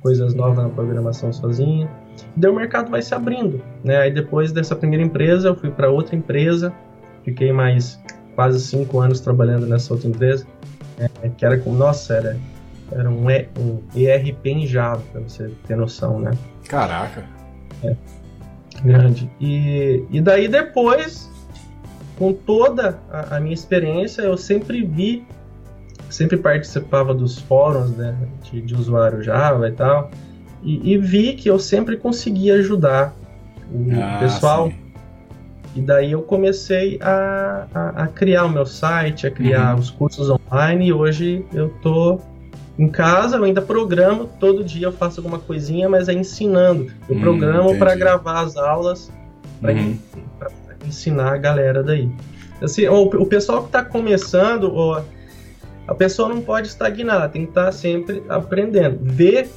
coisas 0.00 0.34
novas 0.34 0.64
na 0.64 0.70
programação 0.70 1.32
sozinho. 1.32 1.88
E 2.36 2.40
daí 2.40 2.50
o 2.50 2.54
mercado 2.54 2.90
vai 2.90 3.02
se 3.02 3.14
abrindo, 3.14 3.62
né? 3.84 3.98
Aí 3.98 4.10
depois 4.10 4.52
dessa 4.52 4.74
primeira 4.74 5.04
empresa, 5.04 5.48
eu 5.48 5.56
fui 5.56 5.70
para 5.70 5.90
outra 5.90 6.16
empresa, 6.16 6.72
fiquei 7.24 7.52
mais 7.52 8.00
quase 8.34 8.60
cinco 8.60 9.00
anos 9.00 9.20
trabalhando 9.20 9.66
nessa 9.66 9.92
outra 9.92 10.08
empresa, 10.08 10.46
é, 10.98 11.28
que 11.28 11.44
era 11.44 11.58
com, 11.58 11.72
nossa, 11.72 12.14
era, 12.14 12.36
era 12.92 13.10
um, 13.10 13.30
e, 13.30 13.48
um 13.58 13.82
ERP 13.94 14.46
em 14.46 14.66
Java, 14.66 15.02
para 15.12 15.20
você 15.22 15.50
ter 15.66 15.76
noção, 15.76 16.20
né? 16.20 16.32
Caraca! 16.68 17.24
É, 17.82 17.96
grande. 18.84 19.30
E, 19.40 20.04
e 20.10 20.20
daí 20.20 20.48
depois 20.48 21.30
com 22.18 22.32
toda 22.32 22.98
a, 23.10 23.36
a, 23.36 23.40
minha 23.40 23.54
experiência, 23.54 24.22
eu 24.22 24.36
sempre 24.36 24.84
vi, 24.84 25.26
sempre 26.16 26.38
participava 26.38 27.12
dos 27.12 27.38
fóruns 27.38 27.90
né, 27.90 28.16
de, 28.42 28.62
de 28.62 28.74
usuário 28.74 29.22
Java 29.22 29.68
e 29.68 29.72
tal, 29.72 30.10
e, 30.62 30.94
e, 30.94 30.98
vi 30.98 31.34
que 31.34 31.48
eu 31.48 31.58
sempre 31.58 31.96
conseguia 31.96 32.54
ajudar 32.54 33.14
o 33.70 33.88
ah, 33.92 34.18
pessoal. 34.18 34.68
Sim. 34.68 34.76
E 35.76 35.80
daí 35.82 36.12
eu 36.12 36.22
comecei 36.22 36.98
a, 37.02 37.66
a, 37.74 37.88
a, 38.04 38.06
criar 38.06 38.46
o 38.46 38.48
meu 38.48 38.64
site, 38.64 39.26
a 39.26 39.30
criar 39.30 39.74
uhum. 39.74 39.80
os 39.80 39.90
cursos 39.90 40.30
online, 40.30 40.86
e 40.86 40.92
hoje 40.92 41.44
eu 41.52 41.68
tô 41.82 42.18
Em 42.78 42.88
casa 42.88 43.36
eu 43.36 43.44
ainda 43.44 43.60
programo, 43.60 44.26
todo 44.40 44.64
dia 44.64 44.86
eu 44.86 44.92
faço 44.92 45.20
alguma 45.20 45.38
coisinha, 45.38 45.86
mas 45.86 46.08
é 46.08 46.14
ensinando. 46.14 46.90
Eu 47.06 47.16
hum, 47.16 47.20
programo 47.20 47.78
para 47.78 47.94
gravar 47.94 48.40
as 48.40 48.56
aulas, 48.56 49.12
para 49.60 49.74
uhum. 49.74 49.98
ensinar 50.86 51.34
a 51.34 51.36
galera 51.36 51.82
daí. 51.82 52.08
Assim, 52.62 52.88
o, 52.88 53.02
o 53.02 53.26
pessoal 53.26 53.60
que 53.60 53.66
está 53.66 53.84
começando, 53.84 54.72
a 55.86 55.94
pessoa 55.94 56.28
não 56.28 56.40
pode 56.40 56.68
estagnar, 56.68 57.30
tem 57.30 57.42
que 57.42 57.50
estar 57.50 57.70
sempre 57.72 58.22
aprendendo. 58.28 58.98
Ver, 59.02 59.48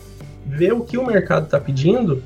ver 0.45 0.73
o 0.73 0.81
que 0.81 0.97
o 0.97 1.05
mercado 1.05 1.45
está 1.45 1.59
pedindo, 1.59 2.23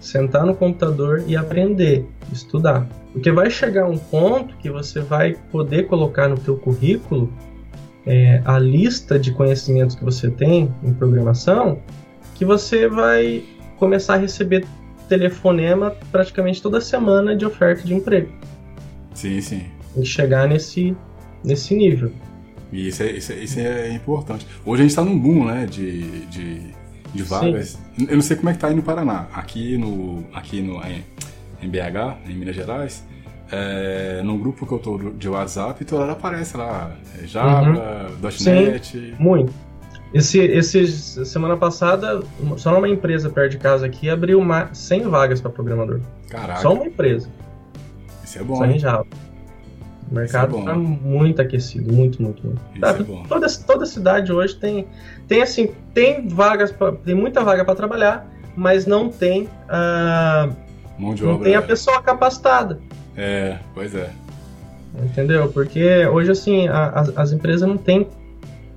sentar 0.00 0.44
no 0.44 0.54
computador 0.54 1.24
e 1.26 1.36
aprender, 1.36 2.06
estudar. 2.32 2.86
Porque 3.12 3.32
vai 3.32 3.50
chegar 3.50 3.86
um 3.86 3.96
ponto 3.96 4.56
que 4.58 4.70
você 4.70 5.00
vai 5.00 5.34
poder 5.50 5.86
colocar 5.86 6.28
no 6.28 6.36
teu 6.36 6.56
currículo 6.56 7.32
é, 8.06 8.40
a 8.44 8.58
lista 8.58 9.18
de 9.18 9.32
conhecimentos 9.32 9.96
que 9.96 10.04
você 10.04 10.30
tem 10.30 10.72
em 10.82 10.92
programação, 10.92 11.80
que 12.34 12.44
você 12.44 12.86
vai 12.86 13.44
começar 13.78 14.14
a 14.14 14.18
receber 14.18 14.66
telefonema 15.08 15.96
praticamente 16.12 16.60
toda 16.62 16.80
semana 16.80 17.34
de 17.34 17.46
oferta 17.46 17.82
de 17.82 17.94
emprego. 17.94 18.30
Sim, 19.14 19.40
sim. 19.40 19.64
Que 19.94 20.04
chegar 20.04 20.46
nesse, 20.46 20.94
nesse 21.42 21.74
nível. 21.74 22.12
E 22.72 22.88
isso 22.88 23.02
é, 23.02 23.10
isso 23.12 23.32
é, 23.32 23.36
isso 23.36 23.60
é 23.60 23.92
importante. 23.92 24.46
Hoje 24.64 24.82
a 24.82 24.84
gente 24.84 24.90
está 24.90 25.04
num 25.04 25.18
boom 25.18 25.46
né, 25.46 25.66
de, 25.66 26.26
de, 26.26 26.60
de 27.14 27.22
vagas. 27.22 27.78
Sim. 27.96 28.06
Eu 28.08 28.16
não 28.16 28.22
sei 28.22 28.36
como 28.36 28.48
é 28.48 28.52
que 28.52 28.58
está 28.58 28.68
aí 28.68 28.74
no 28.74 28.82
Paraná. 28.82 29.26
Aqui 29.32 29.76
no, 29.78 30.24
aqui 30.32 30.60
no, 30.60 30.74
em, 30.84 31.04
em 31.62 31.68
BH, 31.68 32.28
em 32.28 32.34
Minas 32.34 32.54
Gerais, 32.54 33.04
é, 33.50 34.20
no 34.22 34.36
grupo 34.38 34.66
que 34.66 34.72
eu 34.72 34.78
tô 34.78 34.98
de 34.98 35.28
WhatsApp, 35.28 35.82
toda 35.84 36.02
hora 36.02 36.12
aparece 36.12 36.56
lá 36.56 36.92
é 37.22 37.26
Java, 37.26 38.10
uhum. 38.10 38.28
.NET. 38.44 38.86
Sim, 38.86 39.14
muito. 39.18 39.52
Esse, 40.12 40.38
esse, 40.38 40.86
semana 41.26 41.56
passada, 41.56 42.22
só 42.56 42.76
uma 42.78 42.88
empresa 42.88 43.28
perto 43.28 43.52
de 43.52 43.58
casa 43.58 43.84
aqui 43.84 44.08
abriu 44.08 44.38
uma, 44.38 44.72
100 44.72 45.02
vagas 45.02 45.40
para 45.40 45.50
programador. 45.50 46.00
Caraca. 46.30 46.60
Só 46.60 46.72
uma 46.72 46.86
empresa. 46.86 47.28
Isso 48.24 48.38
é 48.38 48.42
bom. 48.42 48.56
Só 48.56 48.64
em 48.64 48.78
Java. 48.78 49.06
O 50.10 50.14
mercado 50.14 50.58
está 50.58 50.72
é 50.72 50.74
muito 50.74 51.42
aquecido, 51.42 51.92
muito, 51.92 52.22
muito, 52.22 52.46
muito. 52.46 52.60
Tá, 52.80 52.90
é. 52.90 53.26
Toda, 53.28 53.46
toda 53.66 53.86
cidade 53.86 54.32
hoje 54.32 54.56
tem, 54.56 54.86
tem 55.26 55.42
assim, 55.42 55.70
tem 55.92 56.26
vagas, 56.26 56.72
pra, 56.72 56.92
tem 56.92 57.14
muita 57.14 57.44
vaga 57.44 57.64
para 57.64 57.74
trabalhar, 57.74 58.26
mas 58.56 58.86
não 58.86 59.10
tem, 59.10 59.44
uh, 59.44 60.54
Mão 60.98 61.14
de 61.14 61.22
não 61.22 61.34
obra, 61.34 61.44
tem 61.44 61.54
a 61.54 61.58
é. 61.58 61.62
pessoa 61.62 62.02
capacitada. 62.02 62.80
É, 63.16 63.58
pois 63.74 63.94
é. 63.94 64.10
Entendeu? 65.02 65.50
Porque 65.52 66.06
hoje, 66.06 66.30
assim, 66.30 66.68
a, 66.68 66.88
as, 66.88 67.16
as 67.16 67.32
empresas 67.32 67.68
não 67.68 67.76
têm 67.76 68.08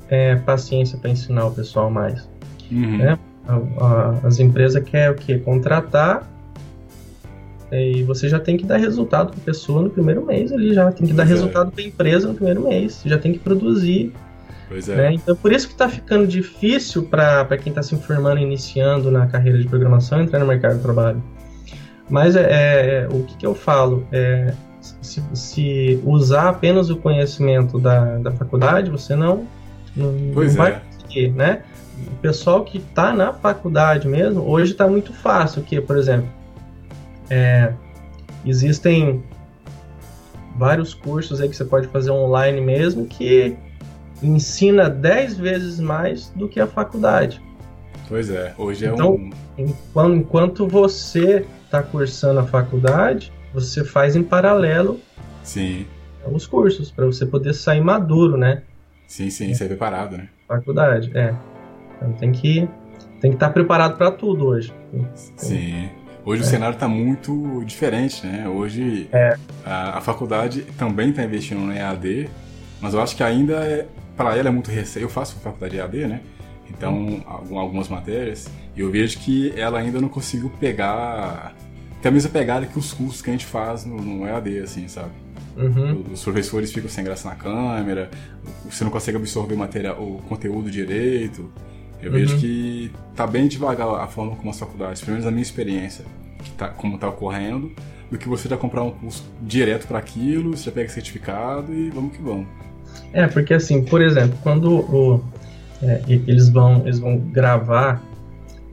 é, 0.09 0.35
paciência 0.35 0.97
para 0.97 1.09
ensinar 1.09 1.45
o 1.45 1.51
pessoal 1.51 1.89
mais. 1.89 2.29
Uhum. 2.69 2.97
Né? 2.97 3.17
A, 3.47 3.85
a, 3.85 4.27
as 4.27 4.39
empresas 4.39 4.83
querem 4.83 5.11
o 5.11 5.15
quê? 5.15 5.37
Contratar 5.37 6.29
e 7.71 8.03
você 8.03 8.27
já 8.27 8.39
tem 8.39 8.57
que 8.57 8.65
dar 8.65 8.77
resultado 8.77 9.31
para 9.31 9.39
a 9.39 9.43
pessoa 9.43 9.81
no 9.81 9.89
primeiro 9.89 10.25
mês 10.25 10.51
ali, 10.51 10.73
já 10.73 10.91
tem 10.91 11.07
que 11.07 11.13
dar 11.13 11.23
é. 11.23 11.27
resultado 11.27 11.71
para 11.71 11.83
a 11.83 11.87
empresa 11.87 12.27
no 12.27 12.33
primeiro 12.33 12.61
mês, 12.67 13.01
já 13.05 13.17
tem 13.17 13.31
que 13.31 13.39
produzir. 13.39 14.13
Pois 14.67 14.89
é. 14.89 14.95
Né? 14.95 15.13
Então, 15.13 15.35
por 15.35 15.51
isso 15.51 15.67
que 15.67 15.73
está 15.73 15.87
ficando 15.87 16.27
difícil 16.27 17.03
para 17.03 17.45
quem 17.57 17.71
está 17.71 17.81
se 17.81 17.95
informando, 17.95 18.39
iniciando 18.39 19.09
na 19.09 19.25
carreira 19.25 19.57
de 19.57 19.67
programação, 19.67 20.21
entrar 20.21 20.39
no 20.39 20.45
mercado 20.45 20.77
de 20.77 20.81
trabalho. 20.81 21.23
Mas 22.09 22.35
é, 22.35 23.03
é, 23.03 23.07
o 23.09 23.23
que, 23.23 23.37
que, 23.37 23.45
eu 23.45 23.55
falo? 23.55 24.05
É, 24.11 24.53
se, 24.81 25.23
se, 25.33 26.01
usar 26.03 26.49
apenas 26.49 26.89
o 26.89 26.97
conhecimento 26.97 27.79
da, 27.79 28.17
da 28.17 28.31
faculdade, 28.31 28.89
você 28.89 29.15
não, 29.15 29.47
não, 29.95 30.11
não 30.11 30.49
vai 30.49 30.71
é. 30.73 30.81
conseguir, 30.97 31.31
né? 31.31 31.61
O 32.07 32.15
pessoal 32.17 32.65
que 32.65 32.79
está 32.79 33.13
na 33.13 33.31
faculdade 33.31 34.07
mesmo, 34.07 34.41
hoje 34.41 34.73
está 34.73 34.87
muito 34.87 35.13
fácil, 35.13 35.61
que, 35.61 35.79
por 35.79 35.97
exemplo, 35.97 36.27
é, 37.31 37.73
existem 38.45 39.23
vários 40.57 40.93
cursos 40.93 41.39
aí 41.39 41.47
que 41.47 41.55
você 41.55 41.63
pode 41.63 41.87
fazer 41.87 42.11
online 42.11 42.59
mesmo 42.59 43.05
que 43.07 43.55
ensina 44.21 44.89
10 44.89 45.37
vezes 45.37 45.79
mais 45.79 46.29
do 46.35 46.49
que 46.49 46.59
a 46.59 46.67
faculdade. 46.67 47.41
Pois 48.09 48.29
é, 48.29 48.53
hoje 48.57 48.85
é 48.85 48.89
então, 48.89 49.13
um. 49.15 49.29
Enquanto, 49.57 50.15
enquanto 50.15 50.67
você 50.67 51.45
está 51.63 51.81
cursando 51.81 52.41
a 52.41 52.43
faculdade, 52.43 53.31
você 53.53 53.85
faz 53.85 54.17
em 54.17 54.23
paralelo 54.23 54.99
sim. 55.41 55.85
os 56.29 56.45
cursos, 56.45 56.91
para 56.91 57.05
você 57.05 57.25
poder 57.25 57.53
sair 57.53 57.79
maduro, 57.79 58.35
né? 58.35 58.63
Sim, 59.07 59.29
sim, 59.29 59.51
é. 59.51 59.53
sair 59.53 59.69
preparado, 59.69 60.17
né? 60.17 60.27
Faculdade, 60.45 61.17
é. 61.17 61.33
Então 61.95 62.11
tem 62.13 62.33
que 62.33 62.67
tem 63.21 63.31
que 63.31 63.37
estar 63.37 63.47
tá 63.47 63.53
preparado 63.53 63.97
para 63.97 64.11
tudo 64.11 64.47
hoje. 64.47 64.73
Sim. 65.37 65.89
Hoje 66.25 66.43
é. 66.43 66.45
o 66.45 66.47
cenário 66.47 66.75
está 66.75 66.87
muito 66.87 67.63
diferente, 67.65 68.25
né? 68.25 68.47
Hoje 68.47 69.09
é. 69.11 69.35
a, 69.65 69.97
a, 69.97 70.01
faculdade 70.01 70.61
também 70.77 71.09
está 71.09 71.23
investindo 71.23 71.59
no 71.59 71.73
EAD, 71.73 72.29
mas 72.79 72.93
eu 72.93 73.01
acho 73.01 73.15
que 73.15 73.23
ainda 73.23 73.55
é, 73.65 73.87
para 74.15 74.37
ela 74.37 74.49
é 74.49 74.51
muito 74.51 74.69
recente. 74.69 75.03
Eu 75.03 75.09
faço 75.09 75.35
faculdade 75.37 75.77
EAD, 75.77 76.07
né? 76.07 76.21
Então, 76.69 77.21
algumas 77.25 77.89
matérias, 77.89 78.49
e 78.75 78.79
eu 78.79 78.89
vejo 78.89 79.19
que 79.19 79.51
ela 79.57 79.79
ainda 79.79 79.99
não 79.99 80.07
conseguiu 80.07 80.49
pegar 80.59 81.53
tem 82.01 82.09
a 82.09 82.11
mesma 82.11 82.31
pegada 82.31 82.65
que 82.65 82.79
os 82.79 82.93
cursos 82.93 83.21
que 83.21 83.29
a 83.29 83.33
gente 83.33 83.45
faz 83.45 83.85
no, 83.85 83.95
no 83.97 84.25
EAD, 84.25 84.59
assim, 84.59 84.87
sabe? 84.87 85.11
Uhum. 85.55 86.03
Os 86.11 86.23
professores 86.23 86.73
ficam 86.73 86.89
sem 86.89 87.03
graça 87.03 87.29
na 87.29 87.35
câmera, 87.35 88.09
você 88.67 88.83
não 88.83 88.89
consegue 88.89 89.17
absorver 89.17 89.55
matéria, 89.55 89.93
o 89.93 90.17
conteúdo 90.27 90.71
direito. 90.71 91.51
Eu 92.01 92.11
uhum. 92.11 92.17
vejo 92.17 92.37
que 92.37 92.91
tá 93.15 93.27
bem 93.27 93.47
devagar 93.47 93.87
a 93.87 94.07
forma 94.07 94.35
como 94.35 94.49
as 94.49 94.59
faculdades, 94.59 95.01
pelo 95.01 95.13
menos 95.13 95.27
a 95.27 95.31
minha 95.31 95.43
experiência, 95.43 96.05
que 96.43 96.51
tá, 96.51 96.69
como 96.69 96.97
tá 96.97 97.07
ocorrendo, 97.07 97.71
do 98.09 98.17
que 98.17 98.27
você 98.27 98.49
já 98.49 98.57
comprar 98.57 98.83
um 98.83 98.91
curso 98.91 99.23
direto 99.41 99.87
para 99.87 99.99
aquilo, 99.99 100.55
você 100.55 100.65
já 100.65 100.71
pega 100.71 100.89
certificado 100.89 101.73
e 101.73 101.89
vamos 101.89 102.15
que 102.15 102.21
vamos. 102.21 102.47
É, 103.13 103.27
porque 103.27 103.53
assim, 103.53 103.83
por 103.83 104.01
exemplo, 104.01 104.37
quando 104.41 104.69
o, 104.69 105.23
é, 105.81 106.01
eles, 106.07 106.49
vão, 106.49 106.81
eles 106.81 106.99
vão 106.99 107.17
gravar 107.17 108.01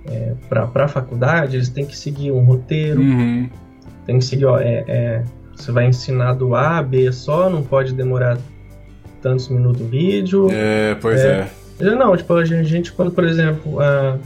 é, 0.07 0.35
para 0.49 0.85
a 0.85 0.89
faculdade, 0.89 1.57
eles 1.57 1.69
têm 1.69 1.87
que 1.87 1.97
seguir 1.97 2.33
um 2.33 2.41
roteiro, 2.41 3.01
uhum. 3.01 3.49
tem 4.07 4.19
que 4.19 4.25
seguir, 4.25 4.47
ó, 4.47 4.59
é, 4.59 4.85
é, 4.89 5.25
você 5.55 5.73
vai 5.73 5.87
ensinar 5.87 6.35
do 6.35 6.55
A 6.55 6.79
a 6.79 6.83
B 6.83 7.13
só, 7.13 7.51
não 7.51 7.63
pode 7.63 7.93
demorar 7.93 8.39
tantos 9.21 9.49
minutos 9.49 9.81
o 9.83 9.85
vídeo. 9.85 10.49
É, 10.51 10.95
pois 11.01 11.21
é. 11.21 11.49
Não, 11.81 12.17
tipo, 12.17 12.35
a 12.35 12.45
gente, 12.45 12.93
quando, 12.93 13.13
por 13.13 13.25
exemplo, 13.25 13.81
a, 13.81 14.19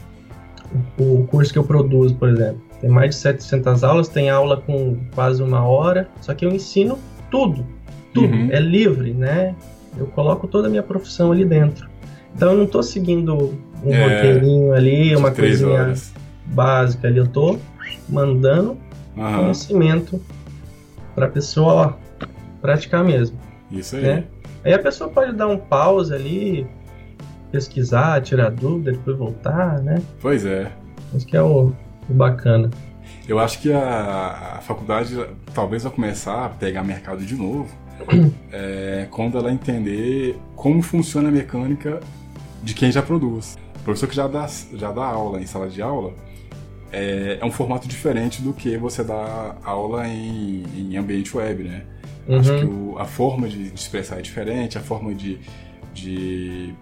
o 0.99 1.27
curso 1.27 1.53
que 1.53 1.59
eu 1.59 1.65
produzo, 1.65 2.15
por 2.15 2.29
exemplo, 2.29 2.61
tem 2.81 2.91
mais 2.91 3.11
de 3.11 3.17
700 3.17 3.85
aulas, 3.85 4.09
tem 4.09 4.31
aula 4.31 4.57
com 4.61 4.99
quase 5.15 5.43
uma 5.43 5.65
hora, 5.65 6.09
só 6.21 6.35
que 6.35 6.45
eu 6.45 6.51
ensino 6.51 6.99
tudo, 7.31 7.67
tudo, 8.13 8.33
uhum. 8.33 8.49
é 8.51 8.59
livre, 8.59 9.13
né? 9.13 9.55
Eu 9.97 10.07
coloco 10.07 10.49
toda 10.49 10.69
a 10.69 10.71
minha 10.71 10.83
profissão 10.83 11.31
ali 11.31 11.45
dentro. 11.45 11.89
Então 12.35 12.53
eu 12.53 12.57
não 12.57 12.65
estou 12.65 12.83
seguindo 12.83 13.55
um 13.85 13.93
é, 13.93 14.03
roteirinho 14.03 14.73
ali, 14.73 15.15
uma 15.15 15.31
coisinha 15.31 15.83
horas. 15.83 16.13
básica 16.47 17.09
ali, 17.09 17.19
eu 17.19 17.25
estou 17.25 17.59
mandando 18.09 18.77
conhecimento 19.15 20.21
para 21.15 21.27
a 21.27 21.29
pessoa 21.29 21.73
ó, 21.75 22.27
praticar 22.61 23.05
mesmo. 23.05 23.39
Isso 23.71 23.97
aí. 23.97 24.03
Né? 24.03 24.25
Aí 24.65 24.73
a 24.73 24.79
pessoa 24.79 25.11
pode 25.11 25.33
dar 25.33 25.49
um 25.49 25.59
pause 25.59 26.15
ali, 26.15 26.67
pesquisar, 27.53 28.21
tirar 28.23 28.51
dúvida, 28.51 28.93
depois 28.93 29.17
voltar, 29.17 29.81
né? 29.83 30.03
Pois 30.21 30.45
é. 30.47 30.73
Isso 31.15 31.27
que 31.27 31.37
é 31.37 31.43
o, 31.43 31.73
o 32.09 32.15
bacana. 32.15 32.71
Eu 33.29 33.39
acho 33.39 33.61
que 33.61 33.73
a, 33.73 34.57
a, 34.57 34.61
faculdade 34.63 35.15
talvez 35.55 35.85
vai 35.85 35.93
começar 35.93 36.47
a 36.47 36.49
pegar 36.49 36.83
mercado 36.83 37.25
de 37.25 37.37
novo 37.37 37.69
é, 38.51 39.07
quando 39.11 39.39
ela 39.39 39.53
entender 39.53 40.37
como 40.57 40.83
funciona 40.83 41.29
a 41.29 41.33
mecânica 41.33 42.01
de 42.63 42.75
quem 42.75 42.91
já 42.91 43.03
produz. 43.03 43.57
O 43.81 43.85
professor 43.85 44.09
que 44.09 44.17
já 44.17 44.27
dá, 44.27 44.49
já 44.75 44.91
dá 44.91 45.05
aula 45.05 45.41
em 45.41 45.47
sala 45.47 45.69
de 45.69 45.83
aula 45.83 46.13
é, 46.93 47.39
é 47.41 47.45
um 47.45 47.51
formato 47.51 47.89
diferente 47.89 48.43
do 48.43 48.53
que 48.53 48.77
você 48.77 49.03
dá 49.03 49.57
aula 49.65 50.07
em, 50.07 50.63
em 50.77 50.97
ambiente 50.97 51.37
web, 51.37 51.65
né? 51.65 51.85
Uhum. 52.29 52.39
Acho 52.39 52.59
que 52.59 52.65
o, 52.65 52.99
a 52.99 53.05
forma 53.05 53.49
de, 53.49 53.71
de, 53.71 53.75
expressar 53.75 54.19
é 54.19 54.23
diferente, 54.23 54.79
a 54.79 54.81
forma 54.81 55.15
de, 55.15 55.41
de 55.95 56.75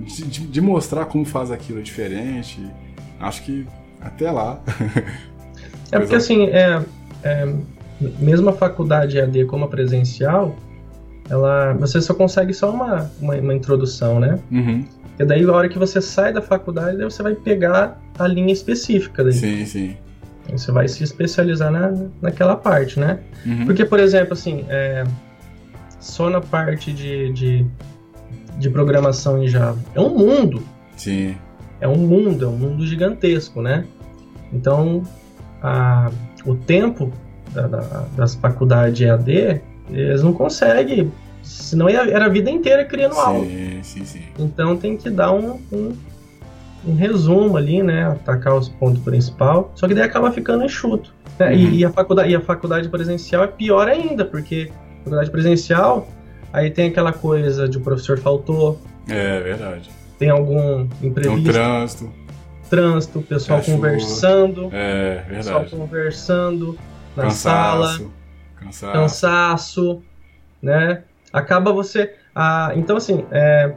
de, 0.00 0.46
de, 0.46 0.60
mostrar 0.60 1.06
como 1.06 1.24
faz 1.24 1.50
aquilo 1.50 1.82
diferente. 1.82 2.60
Acho 3.18 3.42
que 3.42 3.66
até 4.00 4.30
lá. 4.30 4.60
é 5.92 5.98
porque 5.98 6.14
assim, 6.14 6.46
é, 6.46 6.82
é, 7.22 7.54
mesmo 8.18 8.48
a 8.50 8.52
faculdade 8.52 9.18
EAD 9.18 9.44
como 9.46 9.64
a 9.64 9.68
presencial, 9.68 10.56
ela, 11.28 11.74
você 11.74 12.00
só 12.00 12.14
consegue 12.14 12.52
só 12.52 12.70
uma, 12.70 13.10
uma, 13.20 13.34
uma 13.36 13.54
introdução, 13.54 14.18
né? 14.18 14.38
Uhum. 14.50 14.84
E 15.18 15.24
daí, 15.24 15.44
a 15.44 15.52
hora 15.52 15.68
que 15.68 15.78
você 15.78 16.00
sai 16.00 16.32
da 16.32 16.40
faculdade, 16.40 16.96
você 17.02 17.22
vai 17.22 17.34
pegar 17.34 18.00
a 18.18 18.26
linha 18.26 18.52
específica. 18.52 19.22
Daí. 19.22 19.34
Sim, 19.34 19.66
sim. 19.66 19.96
Você 20.50 20.72
vai 20.72 20.88
se 20.88 21.04
especializar 21.04 21.70
na, 21.70 21.92
naquela 22.22 22.56
parte, 22.56 22.98
né? 22.98 23.20
Uhum. 23.44 23.66
Porque, 23.66 23.84
por 23.84 24.00
exemplo, 24.00 24.32
assim, 24.32 24.64
é, 24.68 25.04
só 26.00 26.30
na 26.30 26.40
parte 26.40 26.92
de, 26.92 27.32
de 27.32 27.66
de 28.60 28.70
programação 28.70 29.42
em 29.42 29.48
Java. 29.48 29.78
É 29.94 30.00
um 30.00 30.10
mundo. 30.10 30.62
Sim. 30.96 31.34
É 31.80 31.88
um 31.88 31.96
mundo, 31.96 32.44
é 32.44 32.48
um 32.48 32.56
mundo 32.56 32.86
gigantesco, 32.86 33.62
né? 33.62 33.86
Então, 34.52 35.02
a, 35.62 36.10
o 36.44 36.54
tempo 36.54 37.10
da, 37.52 37.66
da, 37.66 38.06
das 38.16 38.34
faculdades 38.34 39.00
EAD, 39.00 39.62
eles 39.90 40.22
não 40.22 40.32
conseguem, 40.32 41.10
senão 41.42 41.88
era 41.88 42.26
a 42.26 42.28
vida 42.28 42.50
inteira 42.50 42.84
criando 42.84 43.14
sim, 43.14 43.20
aula. 43.20 43.44
Sim, 43.82 44.04
sim. 44.04 44.22
Então 44.38 44.76
tem 44.76 44.96
que 44.96 45.08
dar 45.08 45.32
um, 45.32 45.58
um, 45.72 45.96
um, 46.86 46.94
resumo 46.94 47.56
ali, 47.56 47.82
né? 47.82 48.08
Atacar 48.08 48.54
os 48.54 48.68
pontos 48.68 49.02
principais. 49.02 49.64
Só 49.74 49.88
que 49.88 49.94
daí 49.94 50.04
acaba 50.04 50.30
ficando 50.30 50.64
enxuto. 50.64 51.14
Né? 51.38 51.48
Uhum. 51.48 51.54
E, 51.54 51.78
e, 51.78 51.84
a 51.84 51.90
faculdade, 51.90 52.30
e 52.30 52.36
a 52.36 52.40
faculdade 52.40 52.88
presencial 52.90 53.44
é 53.44 53.46
pior 53.46 53.88
ainda, 53.88 54.24
porque 54.24 54.70
a 54.70 55.04
faculdade 55.04 55.30
presencial, 55.30 56.08
aí 56.52 56.70
tem 56.70 56.88
aquela 56.88 57.12
coisa 57.12 57.68
de 57.68 57.78
o 57.78 57.80
professor 57.80 58.18
faltou. 58.18 58.80
É 59.08 59.40
verdade. 59.40 59.90
Tem 60.18 60.30
algum 60.30 60.86
imprevisto. 61.02 61.22
Tem 61.22 61.30
um 61.30 61.42
trânsito 61.44 62.20
trânsito, 62.70 63.20
pessoal 63.20 63.58
é 63.58 63.62
conversando, 63.62 64.70
é, 64.72 65.24
verdade. 65.28 65.36
pessoal 65.36 65.64
conversando 65.64 66.78
na 67.16 67.24
cansaço, 67.24 67.40
sala, 67.42 68.10
cansaço. 68.54 68.92
cansaço, 68.92 70.02
né? 70.62 71.02
Acaba 71.32 71.72
você, 71.72 72.14
ah, 72.34 72.72
então 72.76 72.96
assim, 72.96 73.26
é, 73.32 73.74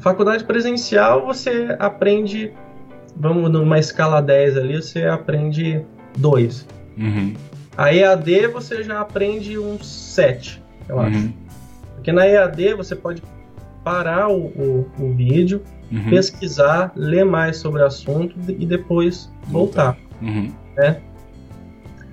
faculdade 0.00 0.44
presencial 0.44 1.24
você 1.24 1.76
aprende, 1.78 2.52
vamos 3.16 3.50
numa 3.50 3.78
escala 3.78 4.20
10 4.20 4.56
ali, 4.56 4.76
você 4.82 5.06
aprende 5.06 5.80
2. 6.18 6.66
Uhum. 6.98 7.34
A 7.76 7.94
EAD 7.94 8.48
você 8.48 8.82
já 8.82 9.00
aprende 9.00 9.56
uns 9.56 9.86
7, 9.86 10.60
eu 10.88 10.96
uhum. 10.96 11.02
acho. 11.02 11.43
Porque 12.04 12.12
na 12.12 12.26
EAD 12.26 12.74
você 12.74 12.94
pode 12.94 13.22
parar 13.82 14.28
o, 14.28 14.48
o, 14.48 14.90
o 14.98 15.14
vídeo, 15.14 15.62
uhum. 15.90 16.10
pesquisar, 16.10 16.92
ler 16.94 17.24
mais 17.24 17.56
sobre 17.56 17.80
o 17.80 17.86
assunto 17.86 18.36
e 18.46 18.66
depois 18.66 19.32
voltar. 19.44 19.96
Uhum. 20.20 20.52
Né? 20.76 21.00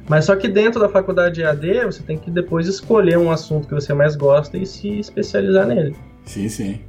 Mas 0.08 0.24
só 0.24 0.36
que 0.38 0.48
dentro 0.48 0.80
da 0.80 0.88
faculdade 0.88 1.42
EAD, 1.42 1.88
você 1.88 2.02
tem 2.04 2.18
que 2.18 2.32
depois 2.32 2.68
escolher 2.68 3.18
um 3.18 3.30
assunto 3.30 3.68
que 3.68 3.74
você 3.74 3.94
mais 3.94 4.16
gosta 4.16 4.58
e 4.58 4.66
se 4.66 4.98
especializar 4.98 5.68
nele. 5.68 5.94
Sim, 6.24 6.48
sim. 6.48 6.80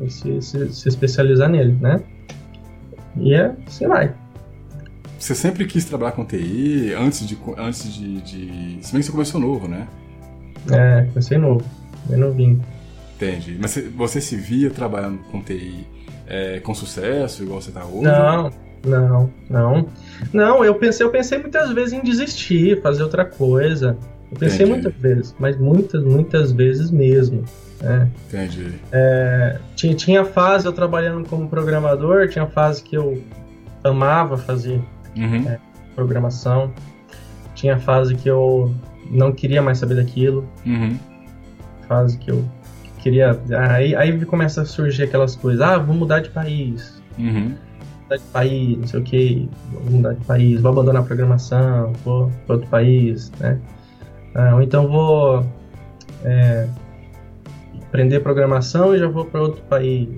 E 0.00 0.10
se, 0.10 0.40
se, 0.40 0.72
se 0.72 0.88
especializar 0.88 1.50
nele, 1.50 1.76
né? 1.78 2.00
E 3.14 3.34
é, 3.34 3.54
assim 3.66 3.86
vai. 3.86 4.14
Você 5.18 5.34
sempre 5.34 5.66
quis 5.66 5.84
trabalhar 5.84 6.12
com 6.12 6.24
TI 6.24 6.94
antes 6.98 7.28
de. 7.28 7.36
Antes 7.58 7.92
de, 7.92 8.22
de... 8.22 8.78
Se 8.80 8.92
bem 8.92 9.02
que 9.02 9.06
você 9.06 9.12
começou 9.12 9.38
novo, 9.38 9.68
né? 9.68 9.86
É, 10.70 11.02
comecei 11.08 11.36
novo. 11.36 11.62
Bem 12.08 12.18
novinho. 12.18 12.64
Entendi. 13.16 13.56
Mas 13.60 13.76
você 13.96 14.20
se 14.20 14.36
via 14.36 14.70
trabalhando 14.70 15.18
com 15.30 15.42
TI 15.42 15.86
é, 16.26 16.60
com 16.60 16.74
sucesso, 16.74 17.42
igual 17.42 17.60
você 17.60 17.70
está 17.70 17.84
hoje? 17.84 18.02
Não, 18.02 18.50
não, 18.84 19.30
não. 19.48 19.88
Não, 20.32 20.64
eu 20.64 20.74
pensei, 20.74 21.04
eu 21.04 21.10
pensei 21.10 21.38
muitas 21.38 21.72
vezes 21.72 21.94
em 21.94 22.02
desistir, 22.02 22.80
fazer 22.82 23.02
outra 23.02 23.24
coisa. 23.24 23.96
Eu 24.30 24.38
pensei 24.38 24.66
Entendi. 24.66 24.70
muitas 24.70 24.94
vezes, 25.00 25.34
mas 25.38 25.56
muitas, 25.56 26.04
muitas 26.04 26.52
vezes 26.52 26.90
mesmo. 26.90 27.44
Né? 27.80 28.08
Entendi. 28.28 28.74
É, 28.92 29.58
tinha, 29.74 29.94
tinha 29.94 30.24
fase 30.24 30.66
eu 30.66 30.72
trabalhando 30.72 31.26
como 31.28 31.48
programador, 31.48 32.28
tinha 32.28 32.46
fase 32.46 32.82
que 32.82 32.96
eu 32.96 33.22
amava 33.82 34.36
fazer 34.36 34.80
uhum. 35.16 35.48
é, 35.48 35.58
programação, 35.94 36.72
tinha 37.54 37.78
fase 37.78 38.14
que 38.14 38.28
eu 38.28 38.74
não 39.10 39.32
queria 39.32 39.62
mais 39.62 39.78
saber 39.78 39.94
daquilo, 39.94 40.46
uhum. 40.66 40.98
Fase 41.88 42.18
que 42.18 42.30
eu 42.30 42.44
queria. 42.98 43.38
Aí, 43.70 43.94
aí 43.96 44.24
começa 44.24 44.62
a 44.62 44.64
surgir 44.64 45.04
aquelas 45.04 45.34
coisas, 45.34 45.60
ah, 45.60 45.78
vou 45.78 45.94
mudar 45.94 46.20
de 46.20 46.30
país. 46.30 47.02
Uhum. 47.18 47.54
Mudar 48.04 48.16
de 48.16 48.24
país, 48.32 48.78
não 48.78 48.86
sei 48.86 49.00
o 49.00 49.02
que, 49.02 49.50
vou 49.72 49.92
mudar 49.92 50.12
de 50.12 50.24
país, 50.24 50.60
vou 50.60 50.72
abandonar 50.72 51.02
a 51.02 51.04
programação, 51.04 51.92
vou 52.04 52.30
para 52.46 52.56
outro 52.56 52.70
país, 52.70 53.32
né? 53.40 53.58
Ah, 54.34 54.54
ou 54.54 54.62
então 54.62 54.86
vou 54.86 55.44
é, 56.24 56.68
aprender 57.82 58.20
programação 58.20 58.94
e 58.94 58.98
já 58.98 59.08
vou 59.08 59.24
para 59.24 59.40
outro 59.40 59.62
país. 59.62 60.08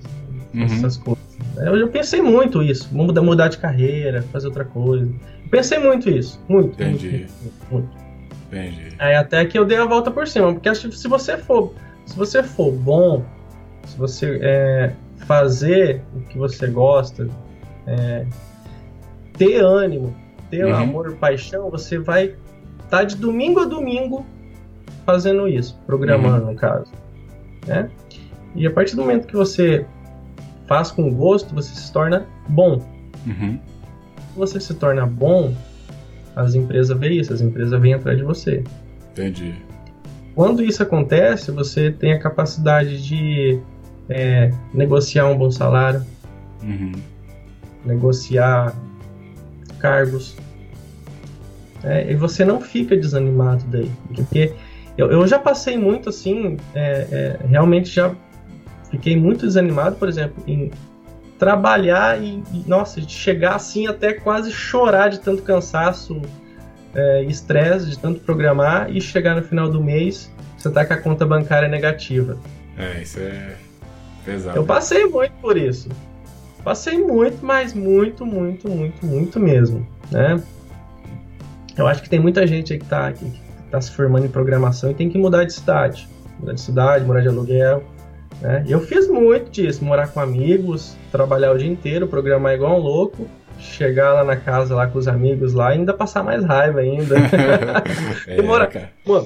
Uhum. 0.53 0.65
Essas 0.65 0.97
coisas. 0.97 1.21
Eu 1.57 1.89
pensei 1.89 2.21
muito 2.21 2.63
isso, 2.63 2.89
mudar, 2.93 3.23
mudar 3.23 3.49
de 3.49 3.59
carreira, 3.59 4.23
fazer 4.23 4.49
outra 4.49 4.65
coisa. 4.65 5.11
Pensei 5.51 5.79
muito 5.79 6.09
isso, 6.09 6.41
muito. 6.49 6.81
Entendi. 6.81 7.09
Muito, 7.09 7.33
muito, 7.43 7.73
muito. 7.73 8.10
Entendi. 8.51 8.95
Aí 8.99 9.15
até 9.15 9.45
que 9.45 9.59
eu 9.59 9.65
dei 9.65 9.79
a 9.79 9.85
volta 9.85 10.11
por 10.11 10.27
cima, 10.27 10.53
porque 10.53 10.75
se 10.75 11.09
você 11.09 11.39
for 11.39 11.73
se 12.11 12.17
você 12.17 12.43
for 12.43 12.73
bom, 12.73 13.25
se 13.87 13.97
você 13.97 14.41
é, 14.43 14.93
fazer 15.27 16.03
o 16.15 16.21
que 16.23 16.37
você 16.37 16.67
gosta, 16.67 17.29
é, 17.87 18.27
ter 19.39 19.63
ânimo, 19.63 20.15
ter 20.51 20.65
uhum. 20.65 20.75
amor, 20.75 21.17
paixão, 21.17 21.71
você 21.71 21.99
vai 21.99 22.35
estar 22.83 22.89
tá 22.89 23.05
de 23.05 23.17
domingo 23.17 23.61
a 23.61 23.65
domingo 23.65 24.27
fazendo 25.07 25.47
isso, 25.47 25.81
programando 25.87 26.47
uhum. 26.47 26.53
no 26.53 26.57
caso, 26.57 26.93
né? 27.67 27.89
E 28.57 28.67
a 28.67 28.71
partir 28.73 28.97
do 28.97 29.03
momento 29.03 29.29
que 29.29 29.37
você 29.37 29.87
faz 30.67 30.91
com 30.91 31.13
gosto, 31.15 31.55
você 31.55 31.73
se 31.73 31.93
torna 31.93 32.27
bom. 32.49 32.85
Uhum. 33.25 33.61
Você 34.37 34.59
se 34.59 34.75
torna 34.75 35.07
bom, 35.07 35.55
as 36.35 36.55
empresas 36.55 36.99
veem 36.99 37.21
isso, 37.21 37.33
as 37.33 37.41
empresas 37.41 37.81
vêm 37.81 37.95
atrás 37.95 38.17
de 38.17 38.25
você. 38.25 38.63
Entendi. 39.13 39.55
Quando 40.35 40.63
isso 40.63 40.83
acontece, 40.83 41.51
você 41.51 41.91
tem 41.91 42.13
a 42.13 42.19
capacidade 42.19 43.03
de 43.03 43.61
é, 44.09 44.53
negociar 44.73 45.27
um 45.27 45.37
bom 45.37 45.51
salário, 45.51 46.05
uhum. 46.63 46.93
negociar 47.85 48.75
cargos, 49.79 50.37
é, 51.83 52.13
e 52.13 52.15
você 52.15 52.45
não 52.45 52.61
fica 52.61 52.97
desanimado 52.97 53.65
daí, 53.69 53.91
porque 54.15 54.53
eu, 54.97 55.11
eu 55.11 55.27
já 55.27 55.39
passei 55.39 55.79
muito 55.79 56.11
assim, 56.11 56.59
é, 56.75 57.39
é 57.43 57.47
realmente 57.49 57.91
já 57.91 58.15
fiquei 58.91 59.17
muito 59.17 59.47
desanimado, 59.47 59.97
por 59.97 60.09
exemplo, 60.09 60.43
em 60.47 60.71
trabalhar 61.41 62.23
e, 62.23 62.45
e, 62.53 62.65
nossa, 62.69 63.01
chegar 63.01 63.57
assim 63.57 63.89
até 63.89 64.13
quase 64.13 64.53
chorar 64.53 65.09
de 65.09 65.19
tanto 65.19 65.43
cansaço 65.43 66.21
é, 66.95 67.25
estresse 67.25 67.89
de 67.89 67.99
tanto 67.99 68.21
programar 68.21 68.95
e 68.95 69.01
chegar 69.01 69.35
no 69.35 69.43
final 69.43 69.69
do 69.69 69.83
mês 69.83 70.31
você 70.61 70.71
tá 70.71 70.85
com 70.85 70.93
a 70.93 70.97
conta 70.99 71.25
bancária 71.25 71.69
negativa. 71.69 72.37
É, 72.77 73.01
isso 73.01 73.19
é 73.19 73.57
pesado. 74.25 74.59
Eu 74.59 74.65
passei 74.65 75.07
muito 75.07 75.33
por 75.41 75.57
isso. 75.57 75.89
Passei 76.63 76.99
muito, 76.99 77.45
mas 77.45 77.73
muito, 77.73 78.27
muito, 78.27 78.69
muito, 78.69 79.07
muito 79.07 79.41
mesmo, 79.41 79.87
né? 80.11 80.43
Eu 81.75 81.87
acho 81.87 82.03
que 82.03 82.11
tem 82.11 82.21
muita 82.21 82.47
gente 82.47 82.75
aí 82.75 82.79
que 82.79 82.85
tá, 82.85 83.11
que, 83.11 83.25
que 83.25 83.41
tá 83.71 83.81
se 83.81 83.91
formando 83.93 84.27
em 84.27 84.29
programação 84.29 84.91
e 84.91 84.95
tem 84.95 85.09
que 85.09 85.17
mudar 85.17 85.45
de 85.45 85.55
cidade. 85.55 86.07
Mudar 86.39 86.53
de 86.53 86.61
cidade, 86.61 87.07
morar 87.07 87.23
de 87.23 87.29
aluguel. 87.29 87.83
Né? 88.41 88.65
Eu 88.69 88.81
fiz 88.81 89.09
muito 89.09 89.51
disso, 89.51 89.85
morar 89.85 90.09
com 90.09 90.21
amigos, 90.21 90.97
trabalhar 91.13 91.53
o 91.53 91.59
dia 91.59 91.69
inteiro, 91.69 92.07
programar 92.07 92.55
igual 92.55 92.79
um 92.79 92.83
louco 92.83 93.29
chegar 93.61 94.15
lá 94.15 94.25
na 94.25 94.37
casa 94.37 94.75
lá 94.75 94.87
com 94.87 94.99
os 94.99 95.07
amigos 95.07 95.53
lá 95.53 95.75
e 95.75 95.79
ainda 95.79 95.93
passar 95.93 96.23
mais 96.23 96.45
raiva 96.45 96.81
ainda. 96.81 97.17
é, 98.27 98.41
morar, 98.43 98.71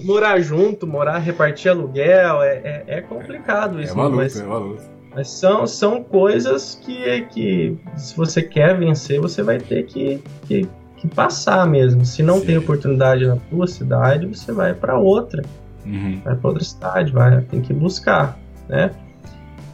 morar 0.03 0.41
junto, 0.41 0.87
morar, 0.87 1.19
repartir 1.19 1.71
aluguel, 1.71 2.43
é, 2.43 2.57
é, 2.65 2.85
é 2.87 3.01
complicado 3.01 3.79
é, 3.79 3.85
isso. 3.85 3.93
É 3.93 3.97
maluco, 3.97 4.17
mas, 4.17 4.41
é 4.41 4.45
maluco. 4.45 4.83
Mas 5.15 5.31
são, 5.31 5.67
são 5.67 6.03
coisas 6.03 6.75
que, 6.85 7.23
que 7.31 7.79
se 7.97 8.17
você 8.17 8.43
quer 8.43 8.77
vencer, 8.77 9.21
você 9.21 9.43
vai 9.43 9.59
ter 9.59 9.85
que, 9.85 10.21
que, 10.47 10.69
que 10.97 11.09
passar 11.09 11.67
mesmo. 11.69 12.05
Se 12.05 12.23
não 12.23 12.41
Sim. 12.41 12.47
tem 12.47 12.59
oportunidade 12.59 13.25
na 13.25 13.37
tua 13.49 13.67
cidade, 13.69 14.27
você 14.27 14.51
vai 14.53 14.75
para 14.75 14.99
outra. 14.99 15.43
Uhum. 15.87 16.21
Vai 16.25 16.35
para 16.35 16.49
outra 16.49 16.65
cidade, 16.65 17.13
vai, 17.13 17.41
tem 17.43 17.61
que 17.61 17.73
buscar, 17.73 18.39
né? 18.69 18.91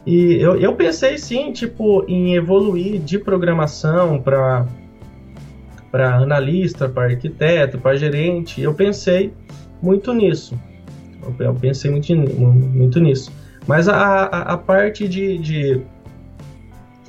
E 0.07 0.35
eu, 0.41 0.57
eu 0.57 0.75
pensei 0.75 1.19
sim, 1.19 1.53
tipo, 1.53 2.05
em 2.09 2.35
evoluir 2.35 3.01
de 3.01 3.19
programação 3.19 4.21
para 4.21 4.67
para 5.91 6.19
analista, 6.19 6.89
para 6.89 7.11
arquiteto, 7.11 7.79
para 7.79 7.97
gerente. 7.97 8.61
Eu 8.61 8.73
pensei 8.73 9.33
muito 9.83 10.13
nisso. 10.13 10.57
Eu 11.39 11.55
pensei 11.55 11.91
muito, 11.91 12.15
muito 12.17 13.01
nisso. 13.01 13.33
Mas 13.67 13.89
a, 13.89 13.97
a, 13.97 14.55
a 14.55 14.57
parte 14.57 15.09
de, 15.09 15.37
de, 15.39 15.81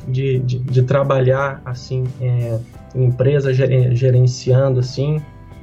de, 0.08 0.40
de, 0.40 0.60
de 0.60 0.82
trabalhar 0.84 1.62
assim, 1.64 2.06
é, 2.20 2.60
em 2.96 3.06
empresa 3.06 3.54
gerenciando 3.54 4.80
assim, 4.80 5.22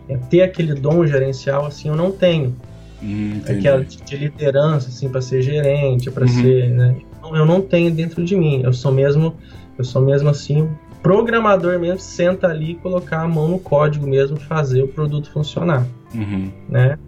é, 0.08 0.16
ter 0.16 0.42
aquele 0.42 0.74
dom 0.74 1.06
gerencial 1.06 1.66
assim, 1.66 1.88
eu 1.88 1.96
não 1.96 2.10
tenho. 2.10 2.54
Hum, 3.02 3.40
aquela 3.48 3.84
de, 3.84 3.96
de 3.98 4.16
liderança 4.16 4.88
assim 4.88 5.08
para 5.08 5.20
ser 5.20 5.40
gerente, 5.42 6.10
para 6.10 6.24
uhum. 6.24 6.42
ser, 6.42 6.70
né? 6.70 6.96
eu 7.32 7.44
não 7.44 7.60
tenho 7.60 7.90
dentro 7.90 8.24
de 8.24 8.36
mim. 8.36 8.62
Eu 8.62 8.72
sou 8.72 8.92
mesmo, 8.92 9.36
eu 9.76 9.84
sou 9.84 10.02
mesmo 10.02 10.28
assim, 10.28 10.68
programador 11.02 11.78
mesmo, 11.78 12.00
senta 12.00 12.48
ali 12.48 12.72
e 12.72 12.74
colocar 12.76 13.22
a 13.22 13.28
mão 13.28 13.48
no 13.48 13.58
código 13.58 14.06
mesmo, 14.06 14.36
fazer 14.36 14.82
o 14.82 14.88
produto 14.88 15.30
funcionar, 15.30 15.86
uhum. 16.14 16.50
né? 16.68 16.98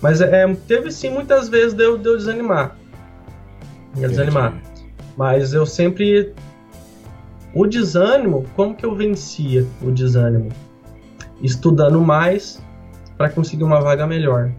Mas 0.00 0.20
é, 0.20 0.46
teve 0.66 0.90
sim 0.90 1.10
muitas 1.10 1.48
vezes 1.48 1.72
de 1.72 1.82
eu, 1.82 1.96
de 1.96 2.08
eu 2.08 2.16
desanimar, 2.16 2.76
de 3.94 4.06
desanimar. 4.06 4.54
Mas 5.16 5.54
eu 5.54 5.64
sempre 5.64 6.34
o 7.54 7.66
desânimo, 7.66 8.44
como 8.56 8.74
que 8.74 8.84
eu 8.84 8.94
vencia 8.94 9.66
o 9.80 9.90
desânimo? 9.90 10.50
Estudando 11.40 12.00
mais 12.00 12.60
para 13.16 13.30
conseguir 13.30 13.62
uma 13.62 13.80
vaga 13.80 14.06
melhor. 14.06 14.50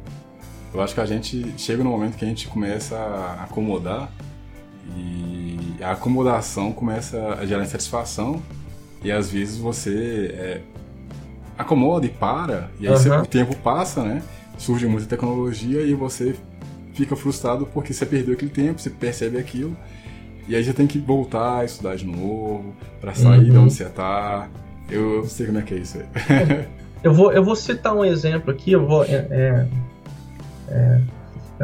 Eu 0.75 0.81
acho 0.81 0.93
que 0.93 0.99
a 0.99 1.05
gente 1.05 1.53
chega 1.57 1.81
no 1.81 1.89
momento 1.89 2.17
que 2.17 2.25
a 2.25 2.27
gente 2.27 2.49
começa 2.49 2.97
a 2.97 3.45
acomodar 3.45 4.11
e 4.93 5.81
a 5.81 5.91
acomodação 5.91 6.73
começa 6.73 7.17
a 7.39 7.45
gerar 7.45 7.63
insatisfação 7.63 8.43
e 9.01 9.09
às 9.09 9.31
vezes 9.31 9.57
você 9.57 10.35
é, 10.37 10.61
acomoda 11.57 12.05
e 12.05 12.09
para, 12.09 12.69
e 12.77 12.87
aí 12.87 12.93
uhum. 12.93 12.99
você, 12.99 13.09
o 13.09 13.25
tempo 13.25 13.55
passa, 13.55 14.03
né? 14.03 14.21
Surge 14.57 14.85
muita 14.85 15.07
tecnologia 15.07 15.81
e 15.81 15.93
você 15.93 16.35
fica 16.93 17.15
frustrado 17.15 17.65
porque 17.67 17.93
você 17.93 18.05
perdeu 18.05 18.33
aquele 18.33 18.51
tempo, 18.51 18.81
você 18.81 18.89
percebe 18.89 19.37
aquilo, 19.37 19.77
e 20.45 20.57
aí 20.57 20.63
você 20.63 20.73
tem 20.73 20.87
que 20.87 20.99
voltar 20.99 21.59
a 21.59 21.63
estudar 21.63 21.95
de 21.95 22.05
novo, 22.05 22.75
para 22.99 23.15
sair 23.15 23.45
uhum. 23.45 23.49
de 23.49 23.57
onde 23.57 23.73
você 23.75 23.85
tá. 23.85 24.49
Eu, 24.89 25.19
eu 25.19 25.25
sei 25.25 25.45
como 25.45 25.59
é 25.59 25.61
que 25.61 25.73
é 25.73 25.77
isso 25.77 25.99
aí. 25.99 26.67
eu, 27.01 27.13
vou, 27.13 27.31
eu 27.31 27.45
vou 27.45 27.55
citar 27.55 27.95
um 27.95 28.03
exemplo 28.03 28.51
aqui, 28.51 28.73
eu 28.73 28.85
vou. 28.85 29.05
É, 29.05 29.25
é, 29.29 29.67
é, 30.69 31.01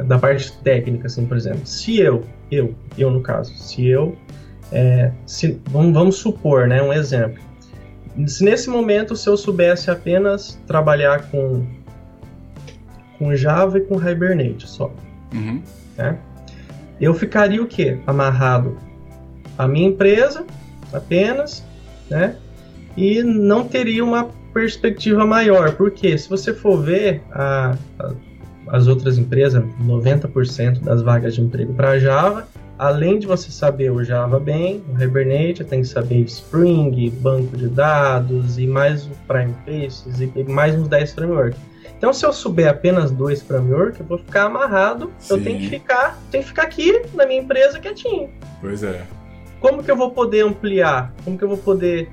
da 0.04 0.18
parte 0.18 0.52
técnica, 0.60 1.08
assim, 1.08 1.26
por 1.26 1.38
exemplo. 1.38 1.66
Se 1.66 2.00
eu, 2.00 2.24
eu, 2.52 2.76
eu 2.98 3.12
no 3.12 3.22
caso, 3.22 3.54
se 3.56 3.88
eu. 3.88 4.16
É, 4.72 5.12
se, 5.26 5.60
vamos, 5.70 5.94
vamos 5.94 6.16
supor, 6.16 6.68
né, 6.68 6.82
um 6.82 6.94
exemplo. 6.94 7.42
Se 8.26 8.44
nesse 8.44 8.70
momento 8.70 9.16
se 9.16 9.28
eu 9.28 9.36
soubesse 9.36 9.90
apenas 9.92 10.60
trabalhar 10.68 11.30
com, 11.30 11.66
com 13.18 13.36
Java 13.36 13.78
e 13.78 13.82
com 13.82 13.96
Hibernate 13.96 14.68
só, 14.68 14.94
uhum. 15.34 15.62
né? 15.98 16.18
eu 17.02 17.14
ficaria 17.14 17.62
o 17.62 17.68
quê? 17.68 17.98
Amarrado 18.06 18.78
à 19.58 19.68
minha 19.68 19.88
empresa 19.88 20.46
apenas, 20.94 21.66
né? 22.10 22.36
E 22.96 23.24
não 23.24 23.68
teria 23.68 24.04
uma 24.04 24.30
perspectiva 24.54 25.26
maior, 25.26 25.76
porque 25.76 26.18
se 26.18 26.30
você 26.30 26.54
for 26.54 26.82
ver 26.82 27.24
a, 27.32 27.76
a, 27.98 28.12
as 28.71 28.88
outras 28.88 29.17
empresas, 29.17 29.62
90% 29.84 30.79
das 30.79 31.01
vagas 31.01 31.36
de 31.36 31.41
emprego 31.41 31.73
para 31.73 31.99
Java, 31.99 32.47
além 32.79 33.19
de 33.19 33.27
você 33.27 33.51
saber 33.51 33.91
o 33.91 34.01
Java 34.01 34.39
bem, 34.39 34.81
o 34.89 35.03
Hibernate, 35.03 35.65
tem 35.65 35.81
que 35.81 35.88
saber 35.88 36.21
Spring, 36.21 37.10
banco 37.19 37.57
de 37.57 37.67
dados 37.67 38.57
e 38.57 38.65
mais 38.65 39.05
o 39.05 39.12
Prime 39.27 39.53
Faces 39.65 40.21
e 40.21 40.43
mais 40.45 40.73
uns 40.73 40.88
10 40.88 41.13
frameworks. 41.13 41.60
Então, 41.97 42.13
se 42.13 42.25
eu 42.25 42.31
souber 42.31 42.69
apenas 42.69 43.12
dois 43.12 43.41
frameworks, 43.41 43.99
eu 43.99 44.05
vou 44.05 44.17
ficar 44.17 44.45
amarrado. 44.45 45.12
Sim. 45.19 45.34
Eu 45.36 45.43
tenho 45.43 45.60
que 45.60 45.67
ficar, 45.67 46.17
tenho 46.31 46.41
que 46.41 46.49
ficar 46.49 46.63
aqui 46.63 47.01
na 47.13 47.25
minha 47.25 47.41
empresa 47.41 47.77
quietinho. 47.77 48.29
Pois 48.62 48.81
é. 48.84 49.01
Como 49.60 49.84
que 49.84 49.91
eu 49.91 49.97
vou 49.97 50.12
poder 50.12 50.45
ampliar? 50.45 51.13
Como 51.25 51.38
que 51.38 51.43
eu 51.43 51.49
vou 51.49 51.57
poder 51.57 52.10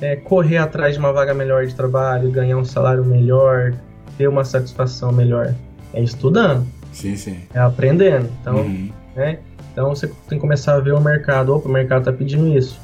é, 0.00 0.16
correr 0.16 0.56
atrás 0.56 0.94
de 0.94 0.98
uma 0.98 1.12
vaga 1.12 1.34
melhor 1.34 1.66
de 1.66 1.74
trabalho, 1.74 2.30
ganhar 2.30 2.56
um 2.56 2.64
salário 2.64 3.04
melhor, 3.04 3.74
ter 4.16 4.26
uma 4.26 4.44
satisfação 4.44 5.12
melhor? 5.12 5.54
É 5.92 6.02
estudando. 6.02 6.66
Sim, 6.92 7.16
sim. 7.16 7.38
É 7.54 7.58
aprendendo. 7.58 8.28
Então, 8.40 8.56
uhum. 8.56 8.90
né? 9.14 9.38
Então 9.72 9.90
você 9.90 10.08
tem 10.28 10.38
que 10.38 10.38
começar 10.38 10.74
a 10.74 10.80
ver 10.80 10.92
o 10.92 11.00
mercado. 11.00 11.54
Opa, 11.54 11.68
o 11.68 11.72
mercado 11.72 12.00
está 12.00 12.12
pedindo 12.12 12.48
isso, 12.56 12.80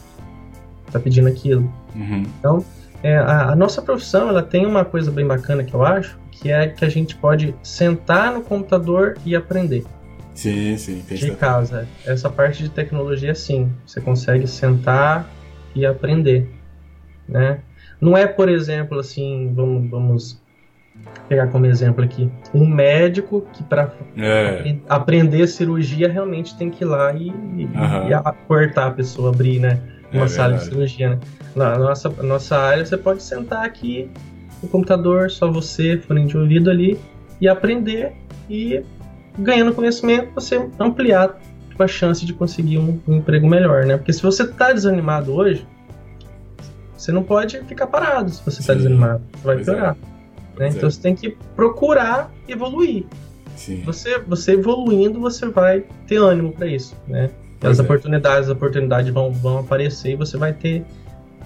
está 0.86 1.00
pedindo 1.00 1.28
aquilo. 1.28 1.62
Uhum. 1.94 2.24
Então, 2.38 2.64
é, 3.02 3.16
a, 3.16 3.50
a, 3.50 3.56
nossa 3.56 3.82
profissão 3.82 4.28
ela 4.28 4.42
tem 4.42 4.64
uma 4.64 4.84
coisa 4.84 5.10
bem 5.10 5.26
bacana 5.26 5.64
que 5.64 5.74
eu 5.74 5.84
acho, 5.84 6.18
que 6.30 6.50
é 6.50 6.68
que 6.68 6.84
a 6.84 6.88
gente 6.88 7.16
pode 7.16 7.54
sentar 7.62 8.32
no 8.32 8.42
computador 8.42 9.16
e 9.26 9.34
aprender. 9.34 9.84
Sim, 10.34 10.76
sim. 10.76 11.02
Tem 11.06 11.16
de 11.16 11.30
casa. 11.32 11.88
Essa 12.04 12.28
parte 12.28 12.62
de 12.62 12.68
tecnologia, 12.68 13.34
sim. 13.34 13.72
Você 13.86 14.00
consegue 14.00 14.46
sentar 14.46 15.28
e 15.74 15.84
aprender, 15.84 16.48
né? 17.28 17.60
Não 18.00 18.16
é, 18.16 18.26
por 18.26 18.48
exemplo, 18.48 18.98
assim, 18.98 19.52
vamos, 19.54 19.90
vamos 19.90 20.43
pegar 21.28 21.48
como 21.48 21.66
exemplo 21.66 22.04
aqui, 22.04 22.30
um 22.52 22.66
médico 22.66 23.46
que 23.52 23.62
para 23.62 23.92
é. 24.16 24.76
aprender 24.88 25.46
cirurgia 25.46 26.10
realmente 26.10 26.56
tem 26.56 26.70
que 26.70 26.84
ir 26.84 26.86
lá 26.86 27.12
e, 27.12 27.28
e, 27.28 27.64
e 27.64 28.32
cortar 28.46 28.88
a 28.88 28.90
pessoa, 28.90 29.30
abrir, 29.30 29.58
né? 29.58 29.80
Uma 30.12 30.26
é 30.26 30.28
sala 30.28 30.50
verdade. 30.50 30.68
de 30.68 30.74
cirurgia, 30.74 31.10
né? 31.10 31.18
Na 31.56 31.78
nossa, 31.78 32.08
nossa 32.22 32.56
área, 32.56 32.84
você 32.84 32.96
pode 32.96 33.22
sentar 33.22 33.64
aqui 33.64 34.10
no 34.62 34.68
computador, 34.68 35.30
só 35.30 35.50
você, 35.50 35.98
fone 35.98 36.26
de 36.26 36.36
ouvido 36.36 36.70
ali, 36.70 36.98
e 37.40 37.48
aprender 37.48 38.12
e 38.48 38.82
ganhando 39.38 39.72
conhecimento, 39.72 40.32
você 40.34 40.68
ampliar 40.78 41.38
a 41.78 41.88
chance 41.88 42.24
de 42.24 42.32
conseguir 42.32 42.78
um, 42.78 43.00
um 43.08 43.16
emprego 43.16 43.48
melhor, 43.48 43.84
né? 43.84 43.96
Porque 43.96 44.12
se 44.12 44.22
você 44.22 44.44
está 44.44 44.72
desanimado 44.72 45.34
hoje, 45.34 45.66
você 46.96 47.10
não 47.10 47.22
pode 47.22 47.60
ficar 47.64 47.86
parado 47.86 48.30
se 48.30 48.44
você 48.44 48.60
está 48.60 48.74
desanimado, 48.74 49.22
você 49.32 49.44
vai 49.44 49.56
pois 49.56 49.68
é. 49.68 49.72
piorar. 49.72 49.96
É. 50.10 50.13
Né? 50.56 50.68
Então 50.68 50.90
você 50.90 51.00
tem 51.00 51.14
que 51.14 51.36
procurar 51.56 52.32
evoluir. 52.48 53.04
Sim. 53.56 53.82
Você, 53.84 54.18
você 54.18 54.52
evoluindo, 54.52 55.20
você 55.20 55.48
vai 55.48 55.84
ter 56.06 56.16
ânimo 56.16 56.52
para 56.52 56.66
isso, 56.66 56.96
né? 57.06 57.30
As 57.62 57.78
é. 57.78 57.82
oportunidades, 57.82 58.48
as 58.48 58.54
oportunidades 58.54 59.12
vão, 59.12 59.32
vão 59.32 59.58
aparecer 59.58 60.12
e 60.12 60.16
você 60.16 60.36
vai 60.36 60.52
ter, 60.52 60.84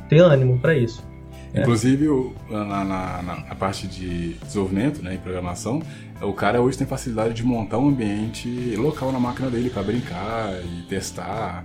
ter 0.09 0.19
ânimo 0.19 0.59
para 0.59 0.77
isso. 0.77 1.07
Né? 1.53 1.63
Inclusive, 1.63 2.09
na, 2.51 2.85
na, 2.85 3.23
na, 3.23 3.55
parte 3.55 3.87
de 3.87 4.35
desenvolvimento 4.35 5.03
né, 5.03 5.15
e 5.15 5.19
programação, 5.19 5.83
o 6.21 6.33
cara 6.33 6.61
hoje 6.61 6.77
tem 6.77 6.87
facilidade 6.87 7.35
de 7.35 7.45
montar 7.45 7.79
um 7.79 7.89
ambiente 7.89 8.75
local 8.77 9.13
na 9.13 9.21
máquina 9.21 9.49
dele 9.51 9.71
para 9.71 9.83
brincar 9.83 10.53
e 10.65 10.83
testar 10.89 11.65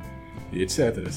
e 0.51 0.61
etc. 0.61 1.07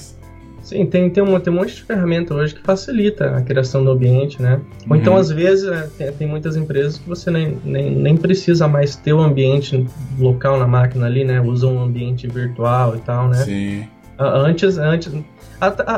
Sim, 0.67 0.85
tem, 0.85 1.09
tem, 1.09 1.23
um, 1.23 1.39
tem 1.39 1.53
um 1.53 1.59
monte 1.59 1.77
de 1.77 1.85
ferramenta 1.85 2.35
hoje 2.35 2.53
que 2.53 2.61
facilita 2.61 3.37
a 3.37 3.41
criação 3.41 3.85
do 3.85 3.93
ambiente, 3.93 4.43
né? 4.43 4.61
Ou 4.91 4.97
então, 4.97 5.13
uhum. 5.13 5.21
às 5.21 5.31
vezes, 5.31 5.65
é, 5.69 5.89
tem, 5.97 6.13
tem, 6.13 6.27
muitas 6.27 6.57
empresas 6.57 6.99
que 6.99 7.09
você 7.09 7.31
nem, 7.31 7.57
nem, 7.65 7.89
nem 7.89 8.17
precisa 8.17 8.67
mais 8.67 8.97
ter 8.97 9.13
o 9.13 9.19
um 9.19 9.23
ambiente 9.23 9.87
local 10.19 10.59
na 10.59 10.67
máquina 10.67 11.07
ali, 11.07 11.23
né? 11.23 11.41
Usa 11.41 11.69
um 11.69 11.81
ambiente 11.81 12.27
virtual 12.27 12.97
e 12.97 12.99
tal, 12.99 13.29
né? 13.29 13.37
Sim. 13.45 13.87
Antes, 14.19 14.77
antes 14.77 15.13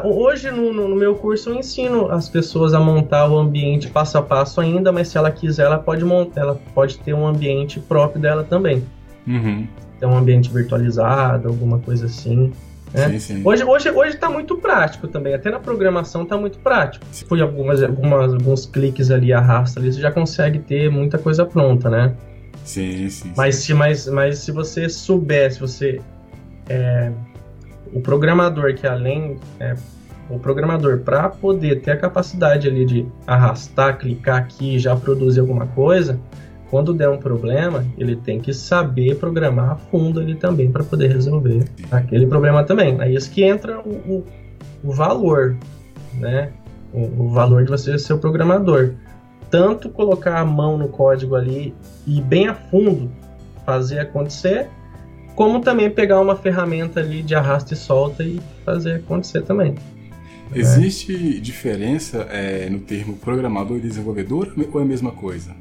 hoje 0.04 0.50
no, 0.50 0.70
no, 0.70 0.94
meu 0.94 1.14
curso 1.14 1.48
eu 1.48 1.54
ensino 1.54 2.10
as 2.10 2.28
pessoas 2.28 2.74
a 2.74 2.80
montar 2.80 3.26
o 3.30 3.38
ambiente 3.38 3.88
passo 3.88 4.18
a 4.18 4.22
passo 4.22 4.60
ainda, 4.60 4.92
mas 4.92 5.08
se 5.08 5.16
ela 5.16 5.30
quiser, 5.30 5.64
ela 5.64 5.78
pode 5.78 6.04
montar, 6.04 6.42
ela 6.42 6.60
pode 6.74 6.98
ter 6.98 7.14
um 7.14 7.26
ambiente 7.26 7.80
próprio 7.80 8.20
dela 8.20 8.44
também. 8.44 8.84
Uhum. 9.26 9.66
Ter 9.98 10.04
um 10.04 10.18
ambiente 10.18 10.52
virtualizado, 10.52 11.48
alguma 11.48 11.78
coisa 11.78 12.04
assim. 12.04 12.52
Né? 12.92 13.10
Sim, 13.10 13.18
sim. 13.18 13.42
Hoje, 13.44 13.64
hoje, 13.64 13.90
hoje 13.90 14.16
tá 14.16 14.30
muito 14.30 14.56
prático 14.56 15.08
também, 15.08 15.34
até 15.34 15.50
na 15.50 15.60
programação 15.60 16.24
tá 16.24 16.36
muito 16.36 16.58
prático. 16.58 17.04
Se 17.12 17.24
for 17.24 17.40
algumas, 17.40 17.82
algumas, 17.82 18.32
alguns 18.32 18.66
cliques 18.66 19.10
ali, 19.10 19.32
arrasta 19.32 19.78
ali, 19.78 19.92
você 19.92 20.00
já 20.00 20.10
consegue 20.10 20.58
ter 20.58 20.90
muita 20.90 21.18
coisa 21.18 21.44
pronta, 21.44 21.90
né? 21.90 22.14
Sim, 22.64 23.08
sim. 23.08 23.32
Mas, 23.36 23.56
sim. 23.56 23.62
Se, 23.62 23.74
mas, 23.74 24.06
mas 24.08 24.38
se 24.38 24.52
você 24.52 24.88
souber, 24.88 25.52
se 25.52 25.60
você. 25.60 26.00
É, 26.68 27.10
o 27.92 28.00
programador 28.00 28.74
que 28.74 28.86
além. 28.86 29.36
É, 29.60 29.74
o 30.30 30.38
programador, 30.38 30.98
para 30.98 31.28
poder 31.30 31.80
ter 31.80 31.92
a 31.92 31.96
capacidade 31.96 32.68
ali 32.68 32.84
de 32.84 33.06
arrastar, 33.26 33.98
clicar 33.98 34.36
aqui 34.36 34.76
e 34.76 34.78
já 34.78 34.94
produzir 34.94 35.40
alguma 35.40 35.66
coisa, 35.68 36.20
quando 36.70 36.92
der 36.92 37.08
um 37.08 37.18
problema, 37.18 37.84
ele 37.96 38.14
tem 38.14 38.40
que 38.40 38.52
saber 38.52 39.16
programar 39.16 39.70
a 39.70 39.76
fundo 39.76 40.20
ali 40.20 40.34
também 40.34 40.70
para 40.70 40.84
poder 40.84 41.10
resolver 41.10 41.64
aquele 41.90 42.26
problema 42.26 42.62
também. 42.62 43.00
Aí 43.00 43.14
é 43.14 43.16
isso 43.16 43.30
que 43.30 43.42
entra 43.42 43.80
o, 43.80 43.90
o, 43.90 44.24
o 44.84 44.92
valor, 44.92 45.56
né? 46.14 46.52
O, 46.92 47.24
o, 47.24 47.28
valor 47.30 47.64
de 47.64 47.70
você 47.70 47.98
ser 47.98 48.12
o 48.12 48.18
programador. 48.18 48.94
Tanto 49.50 49.88
colocar 49.88 50.38
a 50.38 50.44
mão 50.44 50.76
no 50.76 50.88
código 50.88 51.34
ali 51.34 51.74
e 52.06 52.20
bem 52.20 52.48
a 52.48 52.54
fundo 52.54 53.10
fazer 53.64 53.98
acontecer, 53.98 54.68
como 55.34 55.60
também 55.60 55.90
pegar 55.90 56.20
uma 56.20 56.36
ferramenta 56.36 57.00
ali 57.00 57.22
de 57.22 57.34
arrasta 57.34 57.72
e 57.72 57.76
solta 57.76 58.22
e 58.22 58.40
fazer 58.64 58.96
acontecer 58.96 59.42
também. 59.42 59.74
Existe 60.54 61.12
né? 61.12 61.40
diferença 61.40 62.26
é, 62.30 62.68
no 62.68 62.80
termo 62.80 63.16
programador 63.16 63.76
e 63.76 63.80
desenvolvedor 63.80 64.52
ou 64.72 64.80
é 64.80 64.82
a 64.82 64.86
mesma 64.86 65.12
coisa? 65.12 65.54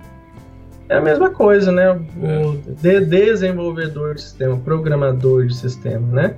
É 0.89 0.95
a 0.95 1.01
mesma 1.01 1.29
coisa, 1.29 1.71
né? 1.71 1.91
O 1.91 2.57
de 2.81 3.01
desenvolvedor 3.01 4.15
de 4.15 4.21
sistema, 4.21 4.57
programador 4.57 5.45
de 5.45 5.55
sistema, 5.55 6.07
né? 6.07 6.35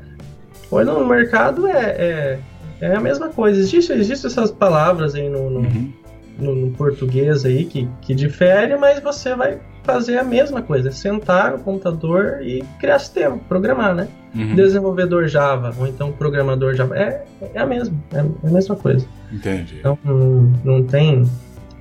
Hoje 0.71 0.89
no 0.89 1.05
mercado 1.05 1.67
é, 1.67 1.79
é, 1.79 2.39
é 2.81 2.95
a 2.95 2.99
mesma 2.99 3.29
coisa. 3.29 3.59
Existem 3.59 3.97
existe 3.97 4.27
essas 4.27 4.51
palavras 4.51 5.15
aí 5.15 5.29
no, 5.29 5.49
no, 5.49 5.59
uhum. 5.59 5.93
no, 6.37 6.55
no, 6.55 6.71
português 6.71 7.45
aí 7.45 7.65
que, 7.65 7.87
que 8.01 8.13
difere, 8.13 8.75
mas 8.75 8.99
você 9.01 9.35
vai 9.35 9.59
fazer 9.83 10.17
a 10.17 10.23
mesma 10.23 10.61
coisa. 10.61 10.91
Sentar 10.91 11.51
no 11.51 11.59
computador 11.59 12.39
e 12.41 12.63
criar 12.79 12.99
sistema, 12.99 13.37
programar, 13.47 13.95
né? 13.95 14.07
Uhum. 14.35 14.55
Desenvolvedor 14.55 15.27
Java, 15.27 15.73
ou 15.79 15.87
então 15.87 16.11
programador 16.11 16.75
Java. 16.75 16.97
É, 16.97 17.25
é 17.53 17.59
a 17.59 17.65
mesma, 17.65 17.95
é 18.13 18.19
a 18.19 18.49
mesma 18.49 18.75
coisa. 18.75 19.05
Entendi. 19.31 19.77
Então 19.79 19.97
não, 20.03 20.53
não 20.63 20.83
tem 20.83 21.23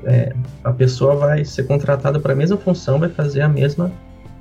é, 0.09 0.32
a 0.64 0.72
pessoa 0.72 1.14
vai 1.14 1.44
ser 1.44 1.66
contratada 1.66 2.18
para 2.18 2.32
a 2.32 2.36
mesma 2.36 2.56
função, 2.56 2.98
vai 2.98 3.09
fazer 3.09 3.42
a 3.42 3.48
mesma, 3.48 3.92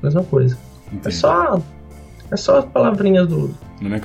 mesma 0.02 0.24
coisa. 0.24 0.58
É 1.04 1.12
só, 1.12 1.62
é 2.32 2.38
só 2.38 2.60
as 2.60 2.66
palavrinhas 2.66 3.28
do. 3.28 3.54
No, 3.82 3.90
né? 3.90 4.02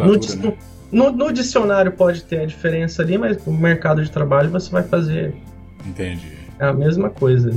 no, 0.90 1.12
no, 1.12 1.32
dicionário 1.32 1.92
pode 1.92 2.24
ter 2.24 2.40
a 2.40 2.46
diferença 2.46 3.02
ali, 3.02 3.16
mas 3.16 3.44
no 3.46 3.52
mercado 3.52 4.02
de 4.02 4.10
trabalho 4.10 4.50
você 4.50 4.70
vai 4.70 4.82
fazer. 4.82 5.34
Entendi. 5.86 6.36
a 6.58 6.72
mesma 6.72 7.10
coisa. 7.10 7.52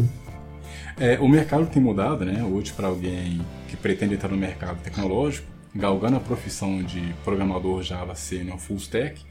É, 0.99 1.20
o 1.20 1.28
mercado 1.28 1.66
tem 1.66 1.82
mudado, 1.82 2.24
né? 2.24 2.43
Hoje, 2.43 2.72
para 2.72 2.88
alguém 2.88 3.41
que 3.68 3.76
pretende 3.76 4.14
entrar 4.14 4.30
no 4.30 4.38
mercado 4.38 4.78
tecnológico, 4.82 5.47
galgando 5.74 6.16
a 6.16 6.20
profissão 6.20 6.82
de 6.82 7.14
programador 7.24 7.84
Java 7.84 8.16
Senior 8.16 8.58
Full 8.58 8.78
Stack, 8.78 9.22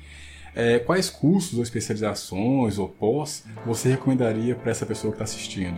é, 0.54 0.78
quais 0.78 1.10
cursos 1.10 1.56
ou 1.56 1.62
especializações 1.62 2.78
ou 2.78 2.88
pós 2.88 3.44
você 3.66 3.88
recomendaria 3.88 4.54
para 4.54 4.70
essa 4.70 4.86
pessoa 4.86 5.12
que 5.12 5.16
está 5.16 5.24
assistindo? 5.24 5.76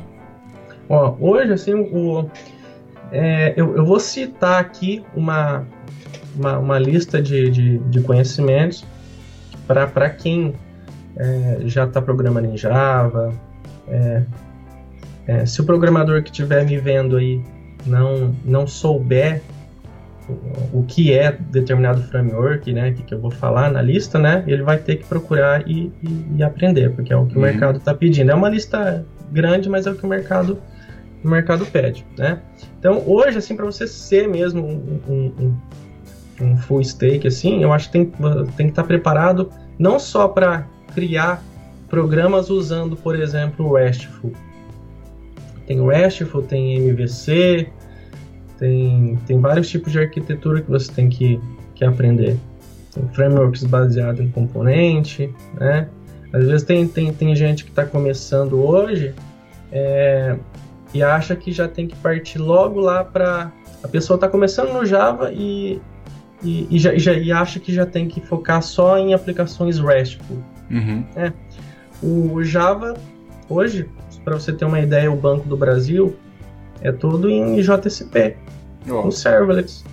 Hoje, 1.18 1.52
assim, 1.52 1.74
o, 1.74 2.30
é, 3.10 3.54
eu, 3.56 3.76
eu, 3.76 3.84
vou 3.84 3.98
citar 3.98 4.60
aqui 4.60 5.04
uma, 5.14 5.66
uma, 6.36 6.58
uma 6.58 6.78
lista 6.78 7.20
de, 7.20 7.50
de, 7.50 7.78
de 7.78 8.00
conhecimentos 8.02 8.84
para 9.66 10.10
quem 10.10 10.54
é, 11.16 11.58
já 11.64 11.84
está 11.84 12.00
programando 12.00 12.48
em 12.48 12.56
Java. 12.56 13.32
É, 13.88 14.22
é, 15.26 15.46
se 15.46 15.60
o 15.60 15.64
programador 15.64 16.22
que 16.22 16.30
estiver 16.30 16.64
me 16.64 16.78
vendo 16.78 17.16
aí 17.16 17.42
não, 17.84 18.34
não 18.44 18.66
souber 18.66 19.42
o, 20.72 20.82
que 20.82 21.12
é 21.12 21.32
determinado 21.32 22.02
framework, 22.02 22.72
né, 22.72 22.92
que, 22.92 23.02
que 23.02 23.14
eu 23.14 23.20
vou 23.20 23.30
falar 23.30 23.70
na 23.70 23.80
lista, 23.80 24.18
né, 24.18 24.42
ele 24.46 24.62
vai 24.62 24.76
ter 24.78 24.96
que 24.96 25.04
procurar 25.04 25.66
e, 25.68 25.92
e, 26.02 26.26
e 26.38 26.42
aprender, 26.42 26.90
porque 26.90 27.12
é 27.12 27.16
o 27.16 27.26
que 27.26 27.34
uhum. 27.34 27.40
o 27.40 27.42
mercado 27.42 27.78
está 27.78 27.94
pedindo. 27.94 28.30
É 28.30 28.34
uma 28.34 28.48
lista 28.48 29.04
grande, 29.30 29.68
mas 29.68 29.86
é 29.86 29.90
o 29.90 29.94
que 29.94 30.04
o 30.04 30.08
mercado 30.08 30.58
o 31.24 31.28
mercado 31.28 31.66
pede, 31.66 32.06
né? 32.16 32.40
Então, 32.78 33.02
hoje, 33.04 33.38
assim, 33.38 33.56
para 33.56 33.64
você 33.64 33.86
ser 33.86 34.28
mesmo 34.28 34.64
um, 34.64 35.00
um, 35.08 35.32
um, 35.40 35.56
um, 36.44 36.56
full 36.56 36.84
stake, 36.84 37.26
assim, 37.26 37.62
eu 37.62 37.72
acho 37.72 37.86
que 37.86 37.92
tem, 37.92 38.04
tem 38.04 38.66
que 38.66 38.72
estar 38.72 38.82
tá 38.82 38.84
preparado 38.84 39.50
não 39.78 39.98
só 39.98 40.28
para 40.28 40.66
criar 40.94 41.42
programas 41.88 42.48
usando, 42.48 42.96
por 42.96 43.18
exemplo, 43.18 43.66
o 43.66 43.74
RESTful. 43.74 44.32
Tem 45.66 45.80
o 45.80 45.88
RESTful, 45.88 46.42
tem 46.42 46.76
MVC, 46.76 47.68
tem, 48.58 49.18
tem 49.26 49.40
vários 49.40 49.68
tipos 49.68 49.92
de 49.92 49.98
arquitetura 49.98 50.62
que 50.62 50.70
você 50.70 50.90
tem 50.92 51.08
que, 51.08 51.40
que 51.74 51.84
aprender. 51.84 52.38
Tem 52.92 53.06
frameworks 53.08 53.64
baseados 53.64 54.20
em 54.20 54.28
componente, 54.28 55.32
né? 55.54 55.88
Às 56.32 56.46
vezes 56.46 56.62
tem, 56.62 56.86
tem, 56.86 57.12
tem 57.12 57.34
gente 57.36 57.64
que 57.64 57.70
está 57.70 57.84
começando 57.84 58.60
hoje 58.60 59.14
é, 59.70 60.36
e 60.92 61.02
acha 61.02 61.36
que 61.36 61.52
já 61.52 61.68
tem 61.68 61.86
que 61.86 61.96
partir 61.96 62.38
logo 62.38 62.80
lá 62.80 63.04
para. 63.04 63.52
A 63.82 63.88
pessoa 63.88 64.16
está 64.16 64.28
começando 64.28 64.72
no 64.72 64.84
Java 64.84 65.30
e, 65.32 65.80
e, 66.42 66.66
e, 66.70 66.78
já, 66.78 66.94
e, 66.94 66.98
já, 66.98 67.12
e 67.12 67.30
acha 67.30 67.60
que 67.60 67.72
já 67.72 67.86
tem 67.86 68.08
que 68.08 68.20
focar 68.20 68.62
só 68.62 68.98
em 68.98 69.14
aplicações 69.14 69.78
RESTful. 69.78 70.38
Uhum. 70.70 71.04
É. 71.14 71.32
O 72.02 72.42
Java, 72.42 72.94
hoje, 73.48 73.88
para 74.24 74.34
você 74.34 74.52
ter 74.52 74.64
uma 74.64 74.80
ideia, 74.80 75.10
o 75.10 75.16
Banco 75.16 75.48
do 75.48 75.56
Brasil 75.56 76.16
é 76.80 76.92
todo 76.92 77.30
em 77.30 77.60
JSP, 77.60 78.36
oh. 78.88 79.02
com 79.02 79.10
serverless. 79.10 79.84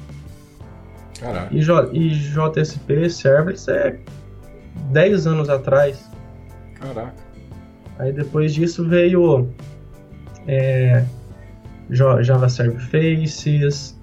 Caraca. 1.19 1.53
E, 1.55 1.61
J, 1.61 1.89
e 1.93 2.09
JSP 2.09 3.09
serverless 3.09 3.69
é 3.69 3.97
10 4.91 5.27
anos 5.27 5.49
atrás. 5.49 6.09
Caraca. 6.75 7.13
Aí 7.99 8.11
depois 8.11 8.53
disso 8.53 8.87
veio 8.87 9.47
é, 10.47 11.05
Java 11.89 12.49
Server 12.49 12.81
Faces, 12.81 13.97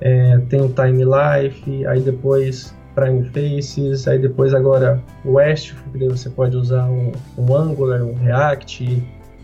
é, 0.00 0.38
tem 0.48 0.60
o 0.60 0.68
Time 0.68 1.04
Life, 1.04 1.86
aí 1.86 2.00
depois 2.00 2.74
Prime 2.94 3.24
Faces, 3.30 4.06
aí 4.06 4.18
depois 4.18 4.54
agora 4.54 5.02
o 5.24 5.32
West, 5.32 5.74
que 5.92 5.98
daí 5.98 6.08
você 6.08 6.28
pode 6.30 6.56
usar 6.56 6.84
um, 6.84 7.12
um 7.38 7.56
Angular, 7.56 8.02
um 8.02 8.14
React, 8.14 9.02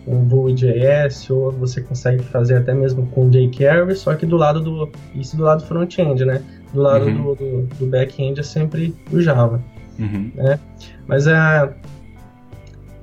um 0.09 0.27
Vue.js, 0.27 1.31
ou 1.31 1.53
você 1.53 1.81
consegue 1.81 2.23
fazer 2.23 2.57
até 2.57 2.73
mesmo 2.73 3.07
com 3.09 3.29
jQuery, 3.29 3.95
só 3.95 4.15
que 4.15 4.25
do 4.25 4.37
lado 4.37 4.61
do 4.61 4.91
isso 5.15 5.37
do 5.37 5.43
lado 5.43 5.63
front-end, 5.65 6.25
né? 6.25 6.43
Do 6.73 6.81
lado 6.81 7.07
uhum. 7.07 7.23
do, 7.23 7.35
do, 7.35 7.63
do 7.77 7.87
back-end 7.87 8.41
é 8.41 8.43
sempre 8.43 8.95
o 9.13 9.21
Java, 9.21 9.63
uhum. 9.99 10.31
né? 10.35 10.59
Mas 11.07 11.27
é 11.27 11.73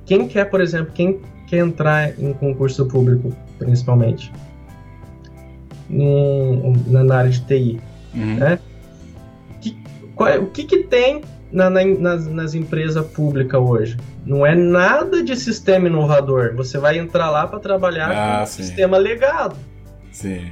quem 0.04 0.28
quer, 0.28 0.44
por 0.46 0.60
exemplo, 0.60 0.92
quem 0.94 1.20
quer 1.46 1.58
entrar 1.58 2.18
em 2.18 2.32
concurso 2.32 2.86
público, 2.86 3.32
principalmente, 3.58 4.32
na 5.88 7.16
área 7.16 7.30
de 7.30 7.40
TI, 7.40 7.80
uhum. 8.14 8.36
né? 8.36 8.58
Que, 9.60 9.76
qual, 10.14 10.28
é, 10.28 10.38
o 10.38 10.46
que, 10.46 10.64
que 10.64 10.84
tem 10.84 11.22
na, 11.52 11.70
na, 11.70 11.84
nas, 11.84 12.26
nas 12.26 12.54
empresas 12.54 13.04
públicas 13.06 13.60
hoje? 13.60 13.96
Não 14.24 14.44
é 14.44 14.54
nada 14.54 15.22
de 15.22 15.36
sistema 15.36 15.86
inovador. 15.88 16.54
Você 16.56 16.78
vai 16.78 16.98
entrar 16.98 17.30
lá 17.30 17.46
para 17.46 17.58
trabalhar 17.58 18.10
ah, 18.10 18.40
com 18.40 18.46
sim. 18.46 18.62
sistema 18.62 18.96
legado. 18.96 19.56
Sim. 20.10 20.50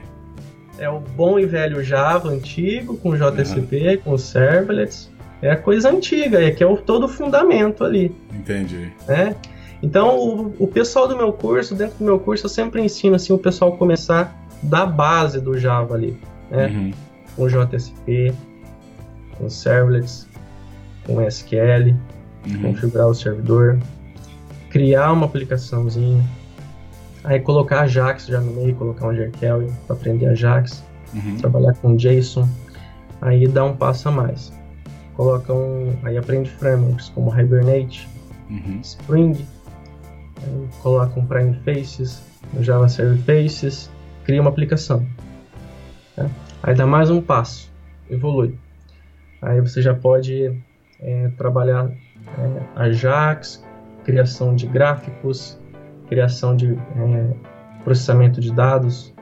É 0.79 0.89
o 0.89 0.99
bom 1.01 1.39
e 1.39 1.47
velho 1.47 1.83
Java 1.83 2.29
antigo, 2.29 2.97
com 2.97 3.15
JSP, 3.15 3.89
uhum. 3.89 3.97
com 4.03 4.19
servlets. 4.19 5.11
É 5.41 5.51
a 5.51 5.57
coisa 5.57 5.91
antiga, 5.91 6.43
é 6.43 6.51
que 6.51 6.63
é 6.63 6.67
o, 6.67 6.77
todo 6.77 7.05
o 7.05 7.09
fundamento 7.09 7.85
ali. 7.85 8.15
Entendi. 8.33 8.93
Né? 9.07 9.37
Então, 9.83 10.19
o, 10.19 10.55
o, 10.59 10.67
pessoal 10.67 11.07
do 11.07 11.17
meu 11.17 11.33
curso, 11.33 11.75
dentro 11.75 11.99
do 11.99 12.05
meu 12.05 12.19
curso, 12.19 12.47
eu 12.47 12.51
sempre 12.51 12.81
ensino 12.81 13.17
assim, 13.17 13.33
o 13.33 13.39
pessoal 13.39 13.77
começar 13.77 14.35
da 14.63 14.87
base 14.87 15.41
do 15.41 15.59
Java 15.59 15.95
ali, 15.95 16.17
né? 16.51 16.69
Uhum. 16.69 16.91
Com 17.37 17.49
JSP, 17.49 18.33
com 19.37 19.51
servlets, 19.51 20.27
com 21.07 21.21
SQL, 21.23 21.95
uhum. 22.47 22.63
configurar 22.63 23.09
o 23.09 23.15
servidor, 23.15 23.79
criar 24.71 25.13
uma 25.13 25.27
aplicaçãozinha, 25.27 26.25
aí 27.23 27.41
colocar 27.41 27.83
Ajax 27.83 28.27
já 28.27 28.41
no 28.41 28.53
meio, 28.53 28.75
colocar 28.75 29.09
um 29.09 29.15
Jerkel 29.15 29.71
para 29.87 29.97
aprender 29.97 30.27
Ajax, 30.27 30.85
uhum. 31.15 31.37
trabalhar 31.37 31.75
com 31.75 31.97
JSON, 31.97 32.49
aí 33.21 33.47
dá 33.47 33.65
um 33.65 33.77
passo 33.77 34.09
a 34.09 34.13
mais. 34.13 34.53
Coloca 35.15 35.53
um, 35.53 35.97
aí 36.03 36.17
aprende 36.19 36.51
frameworks 36.51 37.09
como 37.11 37.31
Hibernate, 37.31 38.09
uhum. 38.51 38.81
Spring, 38.83 39.47
coloca 40.83 41.19
um 41.19 41.25
Prime 41.25 41.55
Faces, 41.65 42.23
um 42.53 42.63
Java 42.63 42.89
Server 42.89 43.19
Faces, 43.19 43.91
cria 44.25 44.41
uma 44.41 44.51
aplicação. 44.51 45.07
Tá? 46.17 46.29
Aí 46.63 46.75
dá 46.75 46.87
mais 46.87 47.11
um 47.11 47.21
passo, 47.21 47.71
evolui. 48.11 48.57
Aí 49.41 49.61
você 49.61 49.83
já 49.83 49.95
pode 49.95 50.59
é, 51.01 51.29
trabalhar 51.37 51.91
é, 52.39 52.63
Ajax, 52.77 53.65
criação 54.05 54.55
de 54.55 54.67
gráficos, 54.67 55.59
criação 56.09 56.57
de 56.57 56.75
é, 56.75 57.35
processamento 57.83 58.41
de 58.41 58.53
dados, 58.53 59.15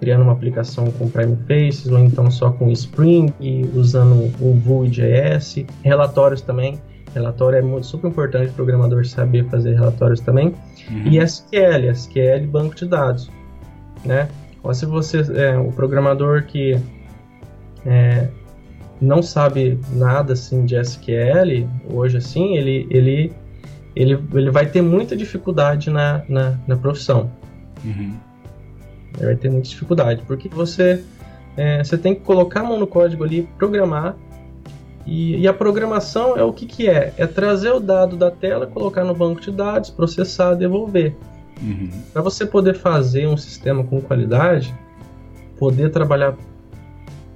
criando 0.00 0.22
uma 0.22 0.32
aplicação 0.32 0.90
com 0.92 1.08
Prime 1.08 1.36
Faces 1.48 1.86
ou 1.86 1.98
então 1.98 2.30
só 2.30 2.50
com 2.50 2.70
Spring 2.70 3.32
e 3.40 3.64
usando 3.74 4.32
o 4.40 4.54
Vue.js, 4.54 5.64
relatórios 5.82 6.42
também 6.42 6.78
Relatório 7.16 7.58
é 7.58 7.62
muito, 7.62 7.86
super 7.86 8.08
importante 8.08 8.50
o 8.50 8.52
programador 8.52 9.06
saber 9.06 9.46
fazer 9.46 9.72
relatórios 9.72 10.20
também. 10.20 10.54
Uhum. 10.90 11.06
E 11.06 11.18
SQL, 11.18 11.90
SQL 11.90 12.46
banco 12.46 12.74
de 12.74 12.84
dados, 12.84 13.30
né? 14.04 14.28
Ou 14.62 14.74
se 14.74 14.84
você 14.84 15.22
é 15.34 15.56
o 15.56 15.72
programador 15.72 16.44
que 16.44 16.78
é, 17.86 18.28
não 19.00 19.22
sabe 19.22 19.78
nada 19.92 20.32
assim 20.32 20.64
de 20.64 20.76
SQL 20.76 21.68
hoje 21.88 22.16
assim, 22.16 22.56
ele 22.56 22.86
ele 22.90 23.32
ele, 23.96 24.22
ele 24.34 24.50
vai 24.50 24.66
ter 24.66 24.82
muita 24.82 25.16
dificuldade 25.16 25.88
na, 25.88 26.22
na, 26.28 26.58
na 26.66 26.76
profissão. 26.76 27.30
Uhum. 27.82 28.14
Ele 29.16 29.26
vai 29.26 29.36
ter 29.36 29.50
muita 29.50 29.66
dificuldade, 29.66 30.22
porque 30.26 30.50
você, 30.50 31.02
é, 31.56 31.82
você 31.82 31.96
tem 31.96 32.14
que 32.14 32.20
colocar 32.20 32.60
a 32.60 32.64
mão 32.64 32.78
no 32.78 32.86
código 32.86 33.24
ali, 33.24 33.48
programar, 33.56 34.14
e, 35.06 35.38
e, 35.38 35.48
a 35.48 35.54
programação 35.54 36.36
é 36.36 36.42
o 36.42 36.52
que, 36.52 36.66
que 36.66 36.90
é? 36.90 37.14
É 37.16 37.26
trazer 37.28 37.70
o 37.70 37.78
dado 37.78 38.16
da 38.16 38.28
tela, 38.28 38.66
colocar 38.66 39.04
no 39.04 39.14
banco 39.14 39.40
de 39.40 39.52
dados, 39.52 39.88
processar, 39.88 40.54
devolver. 40.54 41.14
Uhum. 41.62 41.88
Para 42.12 42.22
você 42.22 42.44
poder 42.44 42.74
fazer 42.74 43.26
um 43.28 43.36
sistema 43.36 43.84
com 43.84 44.00
qualidade, 44.00 44.74
poder 45.58 45.90
trabalhar 45.90 46.36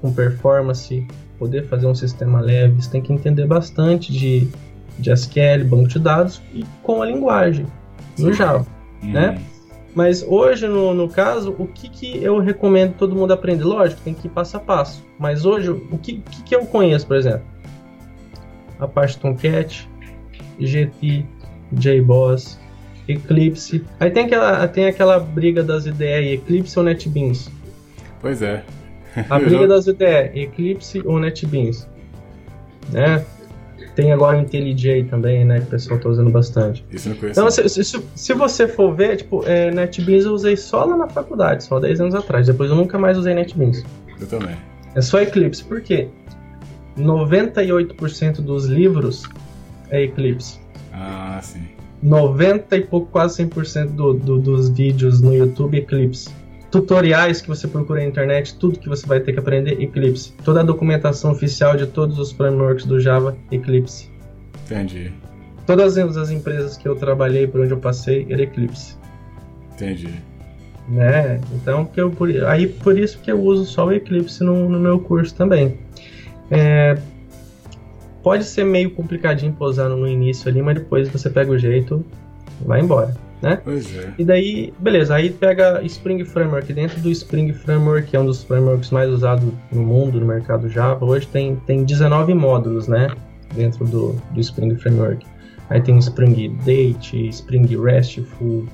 com 0.03 0.13
performance, 0.13 1.07
poder 1.41 1.67
fazer 1.67 1.87
um 1.87 1.95
sistema 1.95 2.39
leve, 2.39 2.83
você 2.83 2.91
tem 2.91 3.01
que 3.01 3.11
entender 3.11 3.47
bastante 3.47 4.13
de, 4.13 4.47
de 4.99 5.11
SQL, 5.11 5.65
banco 5.65 5.89
de 5.89 5.99
dados 5.99 6.43
e 6.53 6.67
com 6.83 7.01
a 7.01 7.07
linguagem, 7.07 7.67
no 8.19 8.31
Java, 8.31 8.67
uhum. 9.03 9.11
né? 9.11 9.41
Mas 9.95 10.23
hoje, 10.23 10.69
no, 10.69 10.93
no 10.95 11.09
caso, 11.09 11.57
o 11.59 11.67
que, 11.67 11.89
que 11.89 12.23
eu 12.23 12.39
recomendo 12.39 12.95
todo 12.95 13.17
mundo 13.17 13.33
aprender? 13.33 13.65
Lógico, 13.65 14.03
tem 14.03 14.15
que 14.15 14.29
ir 14.29 14.31
passo 14.31 14.57
a 14.57 14.61
passo. 14.61 15.05
Mas 15.19 15.45
hoje, 15.45 15.71
o 15.71 15.99
que, 15.99 16.19
que, 16.21 16.43
que 16.45 16.55
eu 16.55 16.65
conheço, 16.67 17.07
por 17.07 17.17
exemplo? 17.17 17.43
Apache 18.79 19.19
Tomcat, 19.19 19.89
GT, 20.61 21.27
JBoss, 21.73 22.61
Eclipse. 23.09 23.85
Aí 23.99 24.11
tem 24.11 24.27
aquela, 24.27 24.69
tem 24.69 24.87
aquela 24.87 25.19
briga 25.19 25.65
das 25.65 25.87
ideias 25.87 26.41
Eclipse 26.41 26.79
ou 26.79 26.85
NetBeans? 26.85 27.51
Pois 28.21 28.43
é. 28.43 28.63
A 29.29 29.39
briga 29.41 29.67
das 29.67 29.87
ideias, 29.87 30.35
Eclipse 30.35 31.03
ou 31.05 31.19
NetBeans. 31.19 31.89
Né? 32.93 33.25
tem 33.95 34.13
agora 34.13 34.39
o 34.39 34.41
IntelliJ 34.41 35.05
também, 35.05 35.45
né? 35.45 35.61
Que 35.61 35.67
o 35.67 35.71
pessoal 35.71 36.01
tá 36.01 36.09
usando 36.09 36.31
bastante. 36.31 36.85
Isso 36.91 37.09
eu 37.09 37.13
não 37.13 37.21
conheço. 37.21 37.41
Então, 37.41 37.51
se, 37.51 37.85
se, 37.85 38.03
se, 38.15 38.35
você 38.35 38.67
for 38.67 38.95
ver, 38.95 39.17
tipo, 39.17 39.45
é, 39.47 39.71
NetBeans 39.71 40.25
eu 40.25 40.33
usei 40.33 40.57
só 40.57 40.85
lá 40.85 40.97
na 40.97 41.09
faculdade, 41.09 41.65
só 41.65 41.79
10 41.79 42.01
anos 42.01 42.15
atrás. 42.15 42.47
Depois 42.47 42.71
eu 42.71 42.77
nunca 42.77 42.99
mais 42.99 43.19
usei 43.19 43.35
NetBeans. 43.35 43.85
Eu 44.21 44.27
também. 44.27 44.57
É 44.95 45.01
só 45.01 45.21
Eclipse. 45.21 45.65
Por 45.65 45.81
quê? 45.81 46.09
98% 46.99 48.41
dos 48.41 48.67
livros 48.67 49.29
é 49.91 50.03
Eclipse. 50.03 50.61
Ah, 50.93 51.39
sim. 51.43 51.69
90 52.03 52.77
e 52.77 52.81
pouco, 52.83 53.11
quase 53.11 53.45
100% 53.45 53.89
do, 53.89 54.15
do, 54.15 54.39
dos 54.39 54.71
vídeos 54.71 55.21
no 55.21 55.35
YouTube 55.35 55.77
Eclipse. 55.77 56.31
Tutoriais 56.71 57.41
que 57.41 57.49
você 57.49 57.67
procura 57.67 58.01
na 58.01 58.07
internet, 58.07 58.55
tudo 58.55 58.79
que 58.79 58.89
você 58.89 59.07
vai 59.07 59.19
ter 59.21 59.33
que 59.33 59.41
aprender 59.41 59.81
Eclipse. 59.83 60.33
Toda 60.45 60.61
a 60.61 60.63
documentação 60.63 61.33
oficial 61.33 61.77
de 61.77 61.87
todos 61.87 62.19
os 62.19 62.31
frameworks 62.31 62.87
do 62.87 63.01
Java 63.01 63.37
Eclipse. 63.51 64.09
Entendi. 64.65 65.13
Todas 65.67 65.97
as 65.99 66.31
empresas 66.31 66.77
que 66.77 66.87
eu 66.87 66.95
trabalhei, 66.95 67.47
por 67.47 67.61
onde 67.61 67.73
eu 67.73 67.79
passei, 67.79 68.27
era 68.31 68.43
Eclipse. 68.43 68.97
Entendi. 69.75 70.15
Né? 70.89 71.41
Então, 71.55 71.85
que 71.85 72.01
eu, 72.01 72.11
por, 72.11 72.29
aí 72.45 72.67
por 72.67 72.99
isso 72.99 73.19
que 73.19 73.31
eu 73.31 73.41
uso 73.41 73.65
só 73.65 73.87
o 73.87 73.93
Eclipse 73.93 74.43
no, 74.45 74.69
no 74.69 74.79
meu 74.79 75.01
curso 75.01 75.35
também. 75.35 75.79
É, 76.51 76.99
pode 78.23 78.45
ser 78.45 78.65
meio 78.65 78.91
complicadinho 78.91 79.53
posar 79.53 79.89
no 79.89 80.07
início 80.07 80.49
ali, 80.49 80.63
mas 80.63 80.77
depois 80.77 81.09
você 81.09 81.31
pega 81.31 81.51
o 81.51 81.59
jeito 81.59 82.05
e 82.61 82.65
vai 82.65 82.81
embora, 82.81 83.17
né? 83.43 83.61
Pois 83.63 83.97
é. 83.97 84.13
E 84.19 84.25
daí, 84.25 84.73
beleza, 84.79 85.15
aí 85.15 85.31
pega 85.31 85.83
Spring 85.85 86.25
Framework. 86.25 86.73
Dentro 86.73 87.01
do 87.01 87.11
Spring 87.11 87.53
Framework, 87.53 88.09
que 88.09 88.17
é 88.17 88.21
um 88.21 88.27
dos 88.27 88.43
frameworks 88.45 88.91
mais 88.91 89.11
usados 89.11 89.53
no 89.73 89.83
mundo, 89.83 90.21
no 90.21 90.27
mercado 90.27 90.69
Java, 90.69 91.05
hoje 91.05 91.27
tem, 91.27 91.57
tem 91.67 91.85
19 91.85 92.35
módulos, 92.35 92.87
né? 92.89 93.09
Dentro 93.55 93.85
do, 93.85 94.13
do 94.33 94.41
Spring 94.41 94.75
Framework. 94.77 95.27
Aí 95.71 95.81
tem 95.81 95.97
Spring 95.99 96.57
Date, 96.65 97.29
Spring 97.29 97.67
RESTful, 97.67 98.67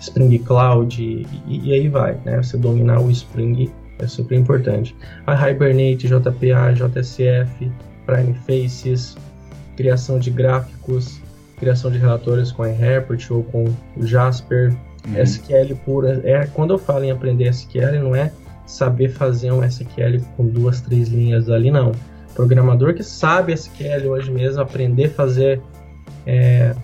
Spring 0.00 0.38
Cloud, 0.38 1.02
e, 1.02 1.26
e 1.48 1.72
aí 1.72 1.88
vai, 1.88 2.18
né? 2.24 2.42
Você 2.42 2.56
dominar 2.56 3.00
o 3.00 3.10
Spring 3.10 3.70
é 3.98 4.06
super 4.06 4.38
importante. 4.38 4.94
A 5.26 5.50
Hibernate, 5.50 6.08
JPA, 6.08 6.72
JSF, 6.72 7.70
Prime 8.06 8.34
Faces, 8.46 9.16
criação 9.76 10.18
de 10.18 10.30
gráficos, 10.30 11.20
criação 11.64 11.90
de 11.90 11.96
relatórios 11.96 12.52
com 12.52 12.62
a 12.62 12.66
Report 12.66 13.30
ou 13.30 13.42
com 13.44 13.64
o 13.96 14.06
Jasper, 14.06 14.76
uhum. 15.06 15.22
SQL 15.22 15.74
pura. 15.82 16.20
É, 16.22 16.46
quando 16.46 16.74
eu 16.74 16.78
falo 16.78 17.04
em 17.04 17.10
aprender 17.10 17.48
SQL, 17.48 17.98
não 18.02 18.14
é 18.14 18.30
saber 18.66 19.08
fazer 19.08 19.50
um 19.50 19.64
SQL 19.64 20.20
com 20.36 20.46
duas, 20.46 20.82
três 20.82 21.08
linhas 21.08 21.48
ali, 21.48 21.70
não. 21.70 21.92
Programador 22.34 22.92
que 22.94 23.02
sabe 23.02 23.54
SQL 23.54 24.08
hoje 24.08 24.30
mesmo, 24.30 24.60
aprender 24.60 25.06
a 25.06 25.10
fazer 25.10 25.62
é, 26.26 26.74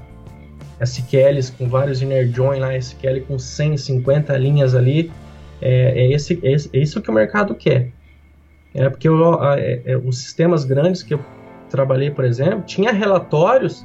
SQLs 0.81 1.53
com 1.53 1.69
vários 1.69 2.01
inner 2.01 2.27
join 2.33 2.61
lá, 2.61 2.75
SQL 2.75 3.21
com 3.29 3.39
150 3.39 4.35
linhas 4.39 4.75
ali, 4.75 5.13
é, 5.61 6.05
é, 6.05 6.13
esse, 6.13 6.41
é, 6.43 6.53
é 6.53 6.81
isso 6.81 7.03
que 7.03 7.11
o 7.11 7.13
mercado 7.13 7.55
quer. 7.55 7.91
É 8.73 8.89
porque 8.89 9.09
eu, 9.09 9.45
é, 9.45 9.83
é, 9.85 9.97
os 9.97 10.17
sistemas 10.19 10.65
grandes 10.65 11.03
que 11.03 11.13
eu 11.13 11.21
trabalhei, 11.69 12.11
por 12.11 12.25
exemplo, 12.25 12.63
tinha 12.63 12.93
relatórios 12.93 13.85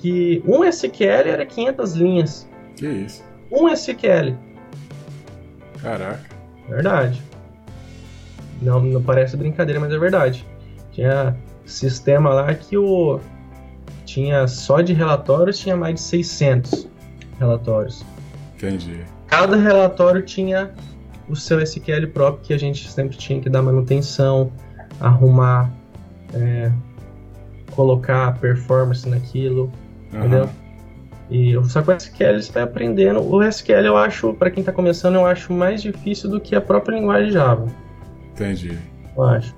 que 0.00 0.42
um 0.46 0.64
SQL 0.64 1.28
era 1.28 1.44
500 1.44 1.92
linhas. 1.94 2.48
Que 2.76 2.86
isso? 2.86 3.22
Um 3.52 3.68
SQL. 3.68 4.34
Caraca. 5.82 6.24
Verdade. 6.68 7.22
Não, 8.62 8.80
não 8.80 9.02
parece 9.02 9.36
brincadeira, 9.36 9.80
mas 9.80 9.92
é 9.92 9.98
verdade. 9.98 10.46
Tinha 10.92 11.36
sistema 11.64 12.30
lá 12.30 12.52
que 12.54 12.76
o 12.76 13.20
tinha 14.04 14.48
só 14.48 14.80
de 14.80 14.92
relatórios 14.92 15.58
tinha 15.58 15.76
mais 15.76 15.94
de 15.94 16.00
600 16.00 16.88
relatórios. 17.38 18.04
Entendi. 18.56 19.04
Cada 19.26 19.56
relatório 19.56 20.22
tinha 20.22 20.72
o 21.28 21.36
seu 21.36 21.60
SQL 21.60 22.08
próprio 22.12 22.44
que 22.44 22.52
a 22.52 22.58
gente 22.58 22.90
sempre 22.90 23.16
tinha 23.16 23.40
que 23.40 23.48
dar 23.48 23.62
manutenção, 23.62 24.50
arrumar, 24.98 25.70
é, 26.34 26.72
colocar 27.70 28.36
performance 28.40 29.08
naquilo, 29.08 29.70
uhum. 30.12 30.18
entendeu? 30.18 30.48
E 31.30 31.54
só 31.68 31.80
com 31.80 31.92
o 31.92 31.94
SQL 31.94 32.42
você 32.42 32.50
vai 32.50 32.64
aprendendo. 32.64 33.20
O 33.20 33.42
SQL 33.42 33.86
eu 33.86 33.96
acho, 33.96 34.34
para 34.34 34.50
quem 34.50 34.62
está 34.62 34.72
começando, 34.72 35.14
eu 35.14 35.24
acho 35.24 35.52
mais 35.52 35.80
difícil 35.80 36.28
do 36.28 36.40
que 36.40 36.56
a 36.56 36.60
própria 36.60 36.96
linguagem 36.96 37.30
Java. 37.30 37.66
Entendi. 38.32 38.76
Eu 39.16 39.22
acho. 39.22 39.54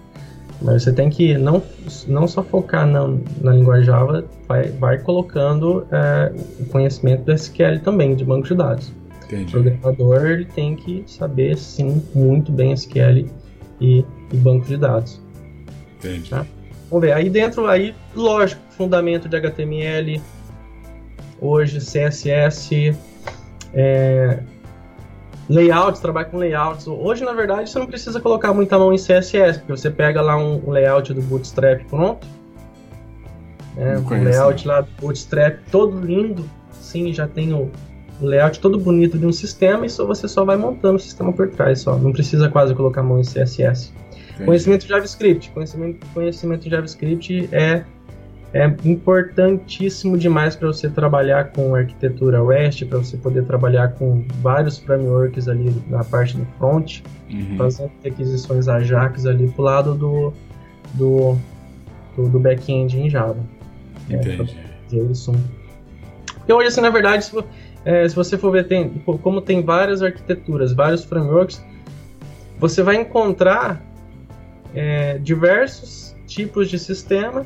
Mas 0.61 0.83
você 0.83 0.93
tem 0.93 1.09
que 1.09 1.37
não, 1.39 1.63
não 2.07 2.29
só 2.29 2.43
focar 2.43 2.87
na, 2.87 3.09
na 3.41 3.53
linguagem 3.53 3.87
Java, 3.87 4.25
vai, 4.47 4.65
vai 4.69 4.99
colocando 4.99 5.87
é, 5.91 6.33
o 6.61 6.67
conhecimento 6.67 7.25
do 7.25 7.33
SQL 7.33 7.81
também, 7.83 8.15
de 8.15 8.25
banco 8.25 8.47
de 8.47 8.55
dados. 8.55 8.93
Entendi. 9.25 9.57
O 9.57 9.63
programador 9.63 10.27
ele 10.27 10.45
tem 10.45 10.77
que 10.77 11.05
saber, 11.07 11.57
sim, 11.57 12.03
muito 12.15 12.53
bem 12.53 12.73
SQL 12.73 13.27
e, 13.81 14.05
e 14.31 14.37
banco 14.37 14.67
de 14.67 14.77
dados. 14.77 15.21
Entendi. 15.99 16.29
Tá? 16.29 16.45
Vamos 16.91 17.07
ver, 17.07 17.13
aí 17.15 17.31
dentro, 17.31 17.67
aí, 17.67 17.95
lógico, 18.15 18.61
fundamento 18.77 19.29
de 19.29 19.37
HTML, 19.37 20.21
hoje 21.43 21.79
CSS, 21.79 22.97
é, 23.75 24.39
layouts, 25.49 26.01
trabalha 26.01 26.27
com 26.27 26.39
layouts. 26.39 26.87
Hoje, 26.87 27.25
na 27.25 27.33
verdade, 27.33 27.69
você 27.69 27.79
não 27.79 27.87
precisa 27.87 28.21
colocar 28.21 28.55
muita 28.55 28.79
mão 28.79 28.93
em 28.93 28.97
CSS, 28.97 29.59
porque 29.59 29.73
você 29.73 29.91
pega 29.91 30.23
lá 30.23 30.37
um, 30.37 30.71
layout 30.71 31.13
do 31.13 31.21
Bootstrap 31.23 31.85
pronto, 31.91 32.27
né, 33.77 33.99
um 33.99 34.25
layout 34.25 34.67
lá 34.67 34.83
do 34.83 34.91
Bootstrap 35.01 35.59
todo 35.71 36.01
lindo, 36.01 36.49
sim, 36.73 37.13
já 37.13 37.27
tem 37.27 37.53
o, 37.53 37.71
layout 38.21 38.61
todo 38.61 38.79
bonito 38.79 39.19
de 39.19 39.27
um 39.27 39.33
sistema 39.33 39.87
e 39.87 39.91
só, 39.91 40.07
você 40.07 40.29
só 40.29 40.45
vai 40.45 40.57
montando 40.57 40.97
o 40.97 40.99
sistema 40.99 41.33
por 41.33 41.49
trás, 41.51 41.81
só. 41.81 41.97
Não 41.97 42.13
precisa 42.13 42.49
quase 42.49 42.75
colocar 42.75 43.01
a 43.01 43.05
mão 43.05 43.19
em 43.19 43.23
CSS. 43.23 43.93
Entendi. 44.31 44.45
Conhecimento 44.45 44.83
de 44.83 44.89
JavaScript. 44.89 45.51
Conhecimento, 45.51 46.07
conhecimento 46.15 46.63
de 46.63 46.71
JavaScript 46.71 47.49
é, 47.53 47.85
é 48.53 48.67
importantíssimo 48.85 50.19
demais 50.19 50.55
para 50.55 50.69
você 50.69 50.89
trabalhar 50.89 51.53
com 51.53 51.75
arquitetura 51.75 52.45
REST, 52.47 52.85
para 52.85 52.99
você 52.99 53.17
poder 53.17 53.45
trabalhar 53.45 53.93
com 53.95 54.25
vários 54.43 54.79
frameworks 54.79 55.49
ali 55.49 55.75
na 55.89 56.05
parte 56.05 56.37
do 56.37 56.47
front, 56.59 57.01
uhum. 57.31 57.57
fazendo 57.57 57.91
aquisições 58.05 58.69
Ajax 58.69 59.25
ali 59.25 59.49
pro 59.49 59.63
lado 59.63 59.95
do, 59.95 60.35
do, 60.93 61.39
do, 62.15 62.29
do 62.29 62.39
back-end 62.39 63.01
em 63.01 63.09
Java. 63.09 63.39
É, 64.11 64.17
Entendi. 64.17 64.55
É, 64.93 64.97
JSON. 64.97 65.35
Porque 66.35 66.53
hoje, 66.53 66.69
assim, 66.69 66.83
na 66.83 66.91
verdade, 66.91 67.25
se 67.25 67.33
é, 67.85 68.09
se 68.09 68.15
você 68.15 68.37
for 68.37 68.53
ver, 68.53 68.69
tem, 68.69 68.91
como 69.23 69.41
tem 69.41 69.63
várias 69.63 70.03
arquiteturas, 70.03 70.73
vários 70.73 71.05
frameworks, 71.05 71.65
você 72.59 72.83
vai 72.83 72.97
encontrar 72.97 73.83
é, 74.75 75.19
diversos 75.19 76.15
tipos 76.27 76.69
de 76.69 76.79
sistema 76.79 77.45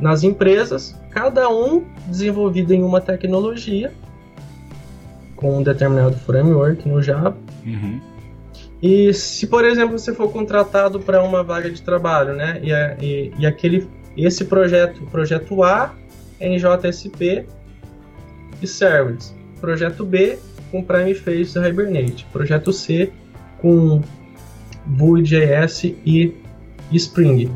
nas 0.00 0.22
empresas, 0.22 0.94
cada 1.10 1.48
um 1.48 1.84
desenvolvido 2.06 2.72
em 2.72 2.82
uma 2.82 3.00
tecnologia, 3.00 3.92
com 5.36 5.58
um 5.58 5.62
determinado 5.62 6.16
framework 6.16 6.88
no 6.88 7.02
Java. 7.02 7.36
Uhum. 7.64 8.00
E 8.82 9.12
se, 9.12 9.46
por 9.46 9.64
exemplo, 9.64 9.98
você 9.98 10.14
for 10.14 10.30
contratado 10.30 11.00
para 11.00 11.22
uma 11.22 11.42
vaga 11.42 11.70
de 11.70 11.82
trabalho, 11.82 12.34
né, 12.34 12.60
e, 12.62 13.04
e, 13.04 13.32
e 13.38 13.46
aquele, 13.46 13.88
esse 14.16 14.44
projeto, 14.44 15.02
o 15.02 15.06
projeto 15.06 15.62
A 15.62 15.94
é 16.38 16.48
em 16.48 16.56
JSP, 16.56 17.46
e 18.62 18.66
servers. 18.66 19.34
Projeto 19.60 20.04
B 20.04 20.38
com 20.70 20.82
Prime 20.82 21.14
Face 21.14 21.58
e 21.58 21.68
Hibernate. 21.68 22.26
Projeto 22.32 22.72
C 22.72 23.12
com 23.60 24.02
Vue.js 24.86 25.84
e 25.84 26.34
Spring. 26.92 27.50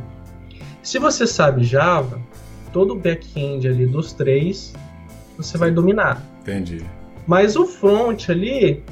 Se 0.83 0.99
você 0.99 1.27
sabe 1.27 1.65
Java, 1.65 2.21
todo 2.73 2.93
o 2.93 2.97
back-end 2.97 3.69
ali 3.69 3.87
dos 3.87 4.13
três 4.13 4.75
você 5.37 5.59
vai 5.59 5.71
dominar. 5.71 6.23
Entendi. 6.41 6.85
Mas 7.27 7.57
o 7.57 7.67
front 7.67 8.29
ali, 8.29 8.83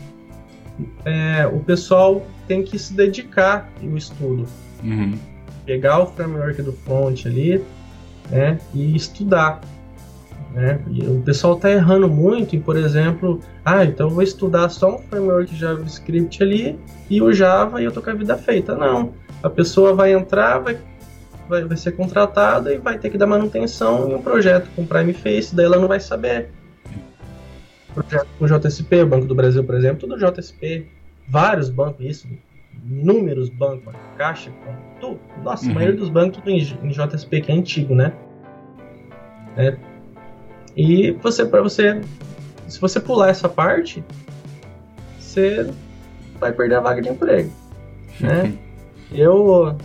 é, 1.04 1.46
o 1.46 1.60
pessoal 1.60 2.24
tem 2.46 2.62
que 2.62 2.78
se 2.78 2.92
dedicar 2.94 3.70
no 3.80 3.96
estudo. 3.96 4.46
Uhum. 4.82 5.18
Pegar 5.66 6.00
o 6.00 6.06
framework 6.06 6.62
do 6.62 6.72
front 6.72 7.26
ali 7.26 7.62
né, 8.30 8.58
e 8.74 8.94
estudar. 8.94 9.60
Né? 10.52 10.80
o 11.06 11.22
pessoal 11.22 11.54
está 11.54 11.70
errando 11.70 12.08
muito 12.08 12.56
em, 12.56 12.60
por 12.60 12.76
exemplo, 12.76 13.38
ah, 13.64 13.84
então 13.84 14.08
eu 14.08 14.14
vou 14.14 14.22
estudar 14.22 14.68
só 14.68 14.96
um 14.96 14.98
framework 14.98 15.54
JavaScript 15.54 16.42
ali 16.42 16.76
e 17.08 17.22
o 17.22 17.32
Java 17.32 17.80
e 17.80 17.84
eu 17.84 17.92
tô 17.92 18.02
com 18.02 18.10
a 18.10 18.14
vida 18.14 18.36
feita. 18.36 18.74
Não. 18.74 19.12
A 19.44 19.48
pessoa 19.48 19.94
vai 19.94 20.12
entrar, 20.12 20.58
vai, 20.58 20.76
vai, 21.50 21.64
vai 21.64 21.76
ser 21.76 21.92
contratada 21.92 22.72
e 22.72 22.78
vai 22.78 22.96
ter 22.98 23.10
que 23.10 23.18
dar 23.18 23.26
manutenção 23.26 24.08
em 24.08 24.14
um 24.14 24.22
projeto 24.22 24.70
com 24.74 24.86
Prime 24.86 25.12
Face, 25.12 25.54
daí 25.54 25.66
ela 25.66 25.78
não 25.78 25.88
vai 25.88 26.00
saber. 26.00 26.48
Projeto 27.92 28.28
com 28.38 28.46
JSP, 28.46 29.02
o 29.02 29.06
Banco 29.06 29.26
do 29.26 29.34
Brasil, 29.34 29.64
por 29.64 29.74
exemplo, 29.74 30.08
tudo 30.08 30.16
JSP. 30.16 30.86
Vários 31.28 31.68
bancos, 31.68 32.04
isso, 32.06 32.28
inúmeros 32.84 33.48
bancos, 33.50 33.94
Caixa, 34.16 34.50
tudo. 35.00 35.20
Nossa, 35.42 35.66
uhum. 35.66 35.72
a 35.72 35.74
maioria 35.74 35.96
dos 35.96 36.08
bancos 36.08 36.38
tudo 36.38 36.50
em, 36.50 36.58
em 36.58 36.88
JSP, 36.88 37.40
que 37.40 37.52
é 37.52 37.54
antigo, 37.54 37.94
né? 37.94 38.12
Né? 39.56 39.76
E 40.76 41.10
você, 41.12 41.44
para 41.44 41.62
você, 41.62 42.00
se 42.68 42.80
você 42.80 43.00
pular 43.00 43.28
essa 43.28 43.48
parte, 43.48 44.02
você 45.18 45.68
vai 46.38 46.52
perder 46.52 46.76
a 46.76 46.80
vaga 46.80 47.02
de 47.02 47.08
emprego. 47.08 47.52
Né? 48.20 48.54
Eu, 49.12 49.76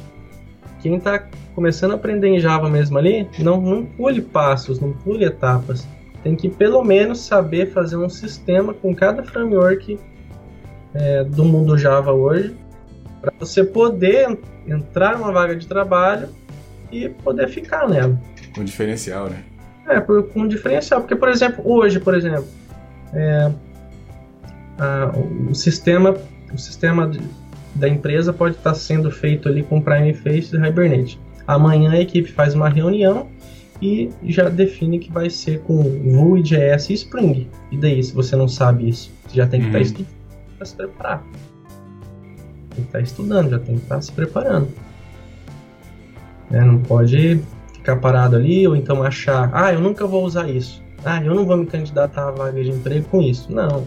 quem 0.85 0.97
está 0.97 1.23
começando 1.55 1.93
a 1.93 1.95
aprender 1.95 2.27
em 2.27 2.39
Java 2.39 2.69
mesmo 2.69 2.95
ali, 2.99 3.27
não, 3.39 3.59
não 3.59 3.83
pule 3.83 4.21
passos, 4.21 4.79
não 4.79 4.93
pule 4.93 5.25
etapas. 5.25 5.87
Tem 6.21 6.35
que 6.35 6.47
pelo 6.47 6.83
menos 6.83 7.21
saber 7.21 7.71
fazer 7.71 7.97
um 7.97 8.07
sistema 8.07 8.71
com 8.71 8.93
cada 8.93 9.23
framework 9.23 9.99
é, 10.93 11.23
do 11.23 11.43
mundo 11.43 11.75
Java 11.75 12.13
hoje, 12.13 12.55
para 13.19 13.33
você 13.39 13.63
poder 13.63 14.37
entrar 14.67 15.17
numa 15.17 15.31
vaga 15.31 15.55
de 15.55 15.65
trabalho 15.65 16.29
e 16.91 17.09
poder 17.09 17.49
ficar 17.49 17.89
nela. 17.89 18.15
Com 18.53 18.63
diferencial, 18.63 19.27
né? 19.27 19.43
É, 19.87 19.99
por, 19.99 20.21
com 20.29 20.47
diferencial. 20.47 21.01
Porque, 21.01 21.15
por 21.15 21.29
exemplo, 21.29 21.67
hoje, 21.67 21.99
por 21.99 22.13
exemplo, 22.13 22.47
é, 23.11 23.51
a, 24.77 25.11
o 25.49 25.55
sistema, 25.55 26.15
o 26.53 26.59
sistema 26.59 27.09
de, 27.09 27.19
da 27.75 27.87
empresa 27.89 28.31
pode 28.31 28.55
estar 28.55 28.73
sendo 28.73 29.11
feito 29.11 29.49
ali 29.49 29.63
com 29.63 29.81
Prime 29.81 30.13
Face 30.13 30.55
e 30.55 30.59
Hibernate. 30.59 31.19
Amanhã 31.45 31.91
a 31.91 32.01
equipe 32.01 32.31
faz 32.31 32.55
uma 32.55 32.69
reunião 32.69 33.27
e 33.81 34.09
já 34.23 34.49
define 34.49 34.99
que 34.99 35.11
vai 35.11 35.29
ser 35.29 35.59
com 35.61 35.83
Vue, 35.83 36.41
JS 36.41 36.89
e 36.89 36.93
Spring. 36.93 37.47
E 37.71 37.77
daí, 37.77 38.01
se 38.01 38.13
você 38.13 38.35
não 38.35 38.47
sabe 38.47 38.89
isso, 38.89 39.11
você 39.27 39.37
já 39.37 39.47
tem 39.47 39.59
que 39.61 39.67
estar 39.67 39.79
uhum. 39.79 39.83
estudando 39.83 40.15
para 40.57 40.65
se 40.65 40.75
preparar. 40.75 41.23
Tem 42.69 42.75
que 42.75 42.81
estar 42.81 43.01
estudando, 43.01 43.49
já 43.49 43.59
tem 43.59 43.75
que 43.75 43.83
estar 43.83 44.01
se 44.01 44.11
preparando. 44.11 44.69
É, 46.51 46.61
não 46.61 46.79
pode 46.79 47.41
ficar 47.73 47.97
parado 47.97 48.35
ali 48.35 48.67
ou 48.67 48.75
então 48.75 49.03
achar, 49.03 49.49
ah, 49.53 49.73
eu 49.73 49.79
nunca 49.79 50.07
vou 50.07 50.23
usar 50.23 50.49
isso. 50.49 50.83
Ah, 51.03 51.23
eu 51.23 51.35
não 51.35 51.45
vou 51.45 51.57
me 51.57 51.65
candidatar 51.65 52.29
a 52.29 52.31
vaga 52.31 52.63
de 52.63 52.71
emprego 52.71 53.07
com 53.09 53.21
isso. 53.21 53.51
Não. 53.51 53.85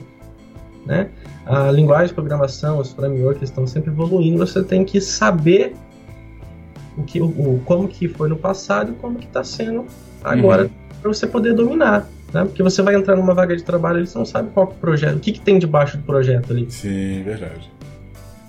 Né? 0.88 1.10
A 1.44 1.70
linguagem 1.70 2.08
de 2.08 2.14
programação, 2.14 2.78
os 2.78 2.92
frameworks 2.92 3.42
estão 3.42 3.66
sempre 3.66 3.90
evoluindo, 3.90 4.38
você 4.38 4.64
tem 4.64 4.86
que 4.86 5.02
saber 5.02 5.74
o 6.96 7.02
que, 7.02 7.20
o, 7.20 7.60
como 7.66 7.86
que 7.86 8.08
foi 8.08 8.30
no 8.30 8.36
passado 8.36 8.92
e 8.92 8.94
como 8.94 9.18
que 9.18 9.26
está 9.26 9.44
sendo 9.44 9.84
agora 10.24 10.62
uhum. 10.64 10.70
para 11.02 11.12
você 11.12 11.26
poder 11.26 11.52
dominar. 11.52 12.08
Né? 12.32 12.42
Porque 12.44 12.62
você 12.62 12.80
vai 12.80 12.94
entrar 12.94 13.16
numa 13.16 13.34
vaga 13.34 13.54
de 13.54 13.62
trabalho 13.62 14.02
e 14.02 14.06
você 14.06 14.16
não 14.16 14.24
sabe 14.24 14.48
qual 14.54 14.66
é 14.66 14.70
o 14.70 14.72
projeto, 14.72 15.16
o 15.16 15.20
que, 15.20 15.32
que 15.32 15.40
tem 15.42 15.58
debaixo 15.58 15.98
do 15.98 16.02
projeto 16.04 16.54
ali. 16.54 16.66
Sim, 16.70 17.22
verdade. 17.22 17.70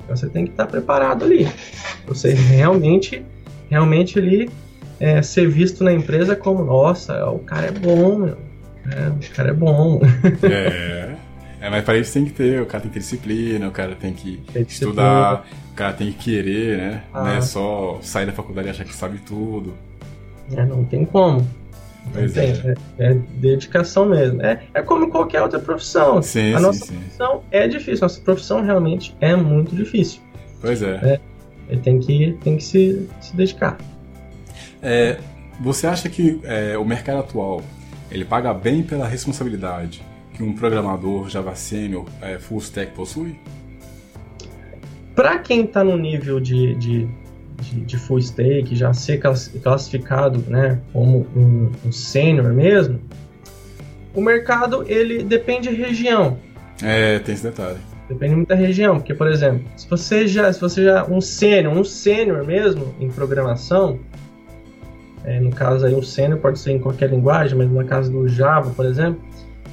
Então 0.05 0.15
você 0.15 0.29
tem 0.29 0.45
que 0.45 0.51
estar 0.51 0.65
tá 0.65 0.71
preparado 0.71 1.25
ali. 1.25 1.45
Você 2.07 2.33
realmente, 2.33 3.21
realmente 3.69 4.17
ali 4.17 4.49
é, 4.97 5.21
ser 5.21 5.49
visto 5.49 5.83
na 5.83 5.91
empresa 5.91 6.37
como, 6.37 6.63
nossa, 6.63 7.29
o 7.29 7.39
cara 7.39 7.67
é 7.67 7.71
bom, 7.71 8.17
meu. 8.17 8.37
É, 8.89 9.09
o 9.09 9.35
cara 9.35 9.49
é 9.49 9.53
bom. 9.53 9.99
É. 10.41 11.08
É, 11.61 11.69
mas 11.69 11.83
para 11.83 11.97
isso 11.97 12.13
tem 12.13 12.25
que 12.25 12.31
ter, 12.31 12.61
o 12.61 12.65
cara 12.65 12.81
tem 12.81 12.89
que 12.89 12.93
ter 12.93 12.99
disciplina, 13.01 13.67
o 13.67 13.71
cara 13.71 13.95
tem 13.95 14.13
que 14.13 14.41
tem 14.53 14.61
estudar, 14.61 15.45
o 15.71 15.75
cara 15.75 15.93
tem 15.93 16.11
que 16.11 16.17
querer, 16.17 16.77
né? 16.77 17.03
Ah. 17.13 17.23
Não 17.23 17.31
é 17.31 17.41
só 17.41 17.99
sair 18.01 18.25
da 18.25 18.31
faculdade 18.31 18.67
e 18.67 18.71
achar 18.71 18.85
que 18.85 18.95
sabe 18.95 19.19
tudo. 19.19 19.73
É, 20.55 20.65
não 20.65 20.85
tem 20.85 21.05
como. 21.05 21.45
Pois 22.13 22.33
não 22.33 22.43
é. 22.43 22.51
Tem, 22.51 22.75
é. 22.97 23.11
é. 23.11 23.13
dedicação 23.13 24.05
mesmo. 24.05 24.41
É, 24.41 24.63
é 24.73 24.81
como 24.81 25.09
qualquer 25.09 25.41
outra 25.41 25.59
profissão. 25.59 26.21
Sim, 26.21 26.53
A 26.53 26.57
sim, 26.57 26.63
nossa 26.63 26.85
sim. 26.85 26.95
profissão 26.95 27.43
é 27.51 27.67
difícil, 27.67 28.01
nossa 28.01 28.21
profissão 28.21 28.63
realmente 28.63 29.15
é 29.19 29.35
muito 29.35 29.75
difícil. 29.75 30.21
Pois 30.61 30.81
é. 30.81 31.19
é 31.69 31.75
tem 31.75 31.99
que, 31.99 32.37
tem 32.41 32.57
que 32.57 32.63
se, 32.63 33.07
se 33.19 33.35
dedicar. 33.35 33.77
É, 34.81 35.17
você 35.59 35.87
acha 35.87 36.07
que 36.07 36.39
é, 36.43 36.77
o 36.77 36.85
mercado 36.85 37.19
atual 37.19 37.61
ele 38.09 38.23
paga 38.25 38.53
bem 38.53 38.81
pela 38.81 39.07
responsabilidade 39.07 40.01
que 40.39 40.43
um 40.43 40.53
programador 40.53 41.29
Java 41.29 41.53
Senior 41.53 42.05
é, 42.21 42.39
full 42.39 42.59
stack 42.59 42.93
possui? 42.93 43.35
Para 45.13 45.37
quem 45.37 45.65
está 45.65 45.83
no 45.83 45.97
nível 45.97 46.39
de, 46.39 46.75
de, 46.75 47.09
de, 47.61 47.81
de, 47.81 47.97
full 47.97 48.19
stack, 48.19 48.73
já 48.73 48.93
ser 48.93 49.19
classificado 49.61 50.41
né, 50.47 50.79
como 50.93 51.27
um, 51.35 51.69
um 51.85 51.91
sênior 51.91 52.53
mesmo, 52.53 53.01
o 54.15 54.21
mercado 54.21 54.85
ele 54.87 55.23
depende 55.23 55.67
de 55.67 55.75
região. 55.75 56.37
É, 56.81 57.19
tem 57.19 57.35
esse 57.35 57.43
detalhe. 57.43 57.79
Depende 58.07 58.35
muito 58.35 58.47
da 58.47 58.55
região, 58.55 58.95
porque 58.95 59.13
por 59.13 59.27
exemplo, 59.27 59.67
se 59.75 59.89
você 59.89 60.25
já, 60.25 60.51
se 60.53 60.61
você 60.61 60.85
já 60.85 61.05
um 61.05 61.19
sênior, 61.19 61.73
um 61.73 61.83
sênior 61.83 62.45
mesmo 62.45 62.95
em 62.97 63.09
programação, 63.09 63.99
é, 65.25 65.37
no 65.37 65.51
caso 65.51 65.85
aí 65.85 65.93
o 65.93 66.01
sênior 66.01 66.39
pode 66.39 66.59
ser 66.59 66.71
em 66.71 66.79
qualquer 66.79 67.09
linguagem, 67.09 67.57
mas 67.57 67.69
no 67.69 67.83
caso 67.83 68.09
do 68.09 68.25
Java, 68.29 68.69
por 68.69 68.85
exemplo, 68.85 69.21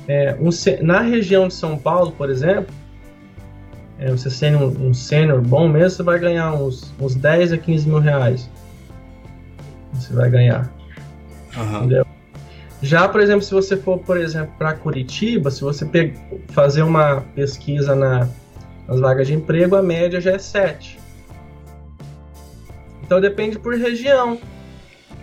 é, 0.09 0.36
um, 0.40 0.50
na 0.84 1.00
região 1.00 1.48
de 1.48 1.54
São 1.54 1.76
Paulo, 1.76 2.12
por 2.12 2.30
exemplo, 2.30 2.72
é, 3.98 4.11
você 4.11 4.30
sendo 4.30 4.59
um, 4.59 4.88
um 4.88 4.94
sênior 4.94 5.40
bom 5.40 5.68
mesmo, 5.68 5.90
você 5.90 6.02
vai 6.02 6.18
ganhar 6.18 6.52
uns, 6.52 6.94
uns 7.00 7.14
10 7.14 7.52
a 7.52 7.59
15 7.59 7.88
mil 7.88 7.98
reais. 7.98 8.48
Você 9.94 10.12
vai 10.12 10.30
ganhar. 10.30 10.70
Uhum. 11.57 11.78
Entendeu? 11.78 12.07
Já, 12.82 13.09
por 13.09 13.20
exemplo, 13.20 13.42
se 13.42 13.54
você 13.54 13.76
for, 13.76 13.98
por 13.98 14.18
exemplo, 14.18 14.52
para 14.59 14.74
Curitiba, 14.74 15.50
se 15.50 15.62
você 15.62 15.88
fazer 16.48 16.82
uma 16.82 17.22
pesquisa 17.34 17.94
na, 17.94 18.28
nas 18.86 19.00
vagas 19.00 19.26
de 19.26 19.34
emprego, 19.34 19.76
a 19.76 19.82
média 19.82 20.20
já 20.20 20.32
é 20.32 20.38
7. 20.38 20.98
Então 23.02 23.20
depende 23.20 23.59
por 23.59 23.74
região. 23.74 24.38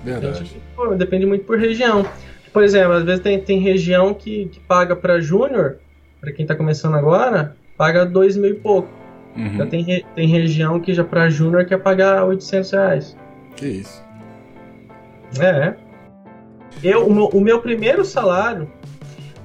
Verdade. 0.04 0.60
Depende, 0.76 0.98
depende 0.98 1.26
muito 1.26 1.46
por 1.46 1.60
região. 1.60 2.06
Por 2.54 2.64
exemplo, 2.64 2.94
às 2.94 3.04
vezes 3.04 3.22
tem, 3.22 3.42
tem 3.42 3.60
região 3.60 4.14
que, 4.14 4.46
que 4.46 4.60
paga 4.60 4.96
para 4.96 5.20
júnior, 5.20 5.80
para 6.22 6.32
quem 6.32 6.44
está 6.44 6.56
começando 6.56 6.94
agora, 6.94 7.58
paga 7.76 8.06
dois 8.06 8.38
mil 8.38 8.52
e 8.52 8.54
pouco. 8.54 8.88
Uhum. 9.36 9.58
Já 9.58 9.66
tem, 9.66 10.06
tem 10.16 10.28
região 10.28 10.80
que 10.80 10.94
já 10.94 11.04
para 11.04 11.28
júnior 11.30 11.66
quer 11.66 11.80
pagar 11.80 12.24
800 12.26 12.72
reais. 12.72 13.18
Que 13.56 13.66
isso? 13.66 14.04
É. 15.40 15.74
Eu, 16.84 17.08
o, 17.08 17.14
meu, 17.14 17.26
o 17.26 17.42
meu 17.42 17.60
primeiro 17.60 18.06
salário, 18.06 18.70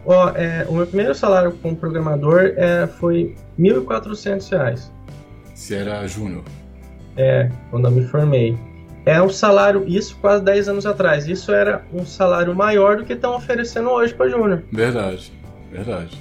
ó, 0.05 0.31
é, 0.35 0.67
o 0.69 0.75
meu 0.75 0.87
primeiro 0.87 1.15
salário 1.15 1.53
como 1.63 1.75
programador 1.75 2.53
é, 2.57 2.87
foi 2.87 3.35
1.400 3.59 4.51
reais. 4.51 4.93
Se 5.55 5.75
era 5.75 6.07
júnior? 6.07 6.45
É, 7.17 7.51
quando 7.71 7.87
eu 7.87 7.91
me 7.91 8.03
formei 8.03 8.57
é 9.09 9.23
um 9.23 9.31
salário, 9.31 9.85
isso 9.87 10.19
quase 10.21 10.45
10 10.45 10.69
anos 10.69 10.85
atrás, 10.85 11.27
isso 11.27 11.51
era 11.51 11.83
um 11.95 12.05
salário 12.05 12.55
maior 12.55 12.99
do 12.99 13.07
que 13.07 13.15
estão 13.15 13.35
oferecendo 13.35 13.89
hoje 13.89 14.13
para 14.13 14.29
Júnior. 14.29 14.63
Verdade, 14.71 15.33
verdade. 15.73 16.21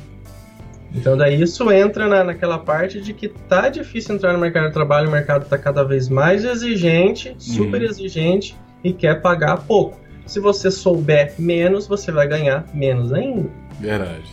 Então 0.95 1.17
daí 1.17 1.41
isso 1.41 1.69
entra 1.69 2.07
na, 2.07 2.23
naquela 2.23 2.57
parte 2.57 3.01
de 3.01 3.13
que 3.13 3.27
tá 3.27 3.67
difícil 3.67 4.15
entrar 4.15 4.31
no 4.31 4.39
mercado 4.39 4.67
de 4.67 4.73
trabalho, 4.73 5.09
o 5.09 5.11
mercado 5.11 5.43
está 5.43 5.57
cada 5.57 5.83
vez 5.83 6.07
mais 6.07 6.45
exigente, 6.45 7.35
super 7.37 7.81
uhum. 7.81 7.89
exigente 7.89 8.55
e 8.81 8.93
quer 8.93 9.21
pagar 9.21 9.57
pouco. 9.67 9.99
Se 10.25 10.39
você 10.39 10.71
souber 10.71 11.33
menos, 11.37 11.87
você 11.87 12.09
vai 12.09 12.25
ganhar 12.25 12.65
menos 12.73 13.11
ainda. 13.11 13.49
Verdade. 13.81 14.31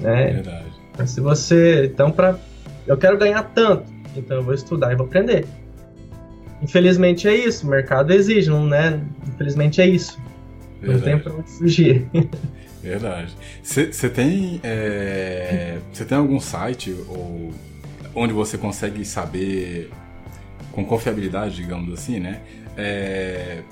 Né? 0.00 0.32
Verdade. 0.32 0.70
Se 1.06 1.20
você, 1.20 1.84
então 1.84 2.10
para 2.10 2.36
eu 2.84 2.96
quero 2.96 3.16
ganhar 3.16 3.44
tanto, 3.54 3.84
então 4.16 4.38
eu 4.38 4.42
vou 4.42 4.54
estudar 4.54 4.92
e 4.92 4.96
vou 4.96 5.06
aprender. 5.06 5.46
Infelizmente 6.62 7.26
é 7.26 7.34
isso, 7.34 7.66
o 7.66 7.70
mercado 7.70 8.12
exige, 8.12 8.50
não 8.50 8.72
é? 8.74 9.00
Infelizmente 9.26 9.80
é 9.80 9.86
isso. 9.86 10.18
Verdade. 10.80 10.98
Não 10.98 11.04
tem 11.04 11.18
pra 11.18 11.32
onde 11.32 11.50
fugir. 11.50 12.06
Verdade. 12.82 13.34
Você 13.62 14.08
tem, 14.08 14.60
é, 14.62 15.78
tem 16.08 16.16
algum 16.16 16.40
site 16.40 16.96
ou 17.08 17.52
onde 18.14 18.32
você 18.32 18.56
consegue 18.56 19.04
saber 19.04 19.90
com 20.72 20.84
confiabilidade, 20.84 21.56
digamos 21.56 21.92
assim, 21.92 22.18
né? 22.20 22.40
É, 22.76 23.62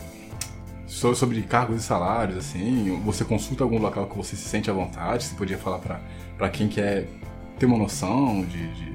sobre 0.87 1.41
cargos 1.43 1.83
e 1.83 1.83
salários, 1.83 2.37
assim, 2.37 3.01
você 3.05 3.25
consulta 3.25 3.63
algum 3.63 3.79
local 3.79 4.07
que 4.07 4.17
você 4.17 4.37
se 4.37 4.49
sente 4.49 4.71
à 4.71 4.73
vontade? 4.73 5.25
Você 5.25 5.35
podia 5.35 5.57
falar 5.57 5.79
para 6.37 6.49
quem 6.51 6.69
quer 6.69 7.07
ter 7.59 7.67
uma 7.67 7.79
noção 7.79 8.45
de, 8.45 8.69
de 8.75 8.88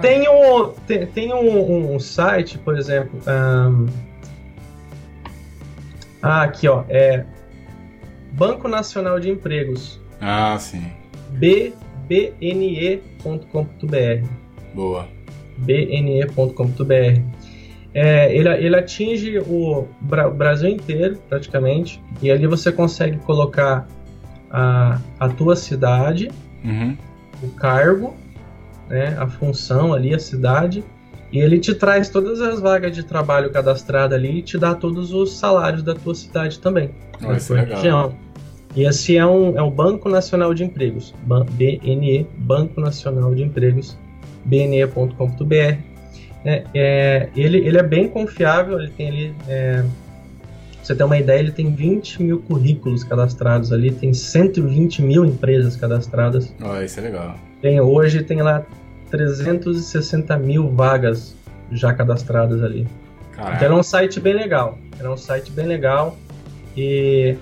Tem 0.00 0.28
um, 0.28 0.68
tem, 0.86 1.06
tem 1.06 1.34
um, 1.34 1.94
um 1.94 2.00
site, 2.00 2.58
por 2.58 2.76
exemplo. 2.76 3.20
Um... 3.26 3.86
Ah, 6.22 6.42
aqui 6.42 6.68
ó, 6.68 6.84
é 6.88 7.24
Banco 8.32 8.68
Nacional 8.68 9.18
de 9.18 9.30
Empregos. 9.30 10.00
Ah, 10.20 10.56
sim. 10.58 10.86
bbne.com.br. 11.30 12.20
Boa. 14.74 15.08
bne.com.br. 15.58 17.20
É, 17.92 18.34
ele, 18.34 18.48
ele 18.48 18.76
atinge 18.76 19.38
o 19.38 19.88
Brasil 20.34 20.68
inteiro, 20.68 21.18
praticamente, 21.28 22.00
e 22.22 22.30
ali 22.30 22.46
você 22.46 22.70
consegue 22.70 23.18
colocar 23.18 23.88
a, 24.50 25.00
a 25.18 25.28
tua 25.28 25.56
cidade, 25.56 26.30
uhum. 26.64 26.96
o 27.42 27.48
cargo 27.48 28.14
né, 28.90 29.16
a 29.18 29.26
função 29.26 29.94
ali, 29.94 30.12
a 30.12 30.18
cidade, 30.18 30.84
E 31.32 31.38
ele 31.38 31.60
te 31.60 31.72
traz 31.72 32.08
todas 32.08 32.40
as 32.40 32.60
vagas 32.60 32.92
de 32.92 33.04
trabalho 33.04 33.50
cadastradas 33.50 34.18
ali 34.18 34.40
e 34.40 34.42
te 34.42 34.58
dá 34.58 34.74
todos 34.74 35.12
os 35.12 35.38
salários 35.38 35.82
da 35.82 35.94
tua 35.94 36.14
cidade 36.14 36.58
também. 36.58 36.90
Oh, 37.24 37.32
isso 37.32 37.54
é 37.54 37.64
região. 37.64 38.12
E 38.74 38.82
esse 38.84 39.16
é, 39.16 39.24
um, 39.24 39.56
é 39.56 39.62
o 39.62 39.70
Banco 39.70 40.08
Nacional 40.08 40.52
de 40.52 40.64
Empregos, 40.64 41.14
BNE, 41.52 42.26
Banco 42.36 42.80
Nacional 42.80 43.34
de 43.34 43.44
Empregos, 43.44 43.96
bne.com.br. 44.44 45.54
É, 46.44 46.64
é, 46.74 47.28
ele, 47.36 47.58
ele 47.58 47.78
é 47.78 47.82
bem 47.82 48.08
confiável, 48.08 48.80
ele 48.80 48.90
tem 48.90 49.08
ali, 49.08 49.34
é, 49.48 49.84
você 50.82 50.94
ter 50.94 51.04
uma 51.04 51.18
ideia, 51.18 51.38
ele 51.38 51.52
tem 51.52 51.72
20 51.72 52.22
mil 52.22 52.40
currículos 52.40 53.04
cadastrados 53.04 53.72
ali, 53.72 53.90
tem 53.90 54.14
120 54.14 55.02
mil 55.02 55.24
empresas 55.24 55.76
cadastradas. 55.76 56.52
Oh, 56.62 56.80
isso 56.80 56.98
é 56.98 57.02
legal. 57.02 57.36
Tem, 57.60 57.80
hoje 57.80 58.22
tem 58.22 58.40
lá 58.40 58.64
360 59.10 60.36
mil 60.38 60.68
vagas 60.70 61.36
já 61.72 61.92
cadastradas 61.92 62.62
ali. 62.62 62.86
Caraca. 63.32 63.56
Então 63.56 63.76
é 63.76 63.80
um 63.80 63.82
site 63.82 64.20
bem 64.20 64.34
legal. 64.34 64.78
É 64.98 65.08
um 65.08 65.16
site 65.16 65.50
bem 65.50 65.66
legal 65.66 66.16
e 66.76 67.36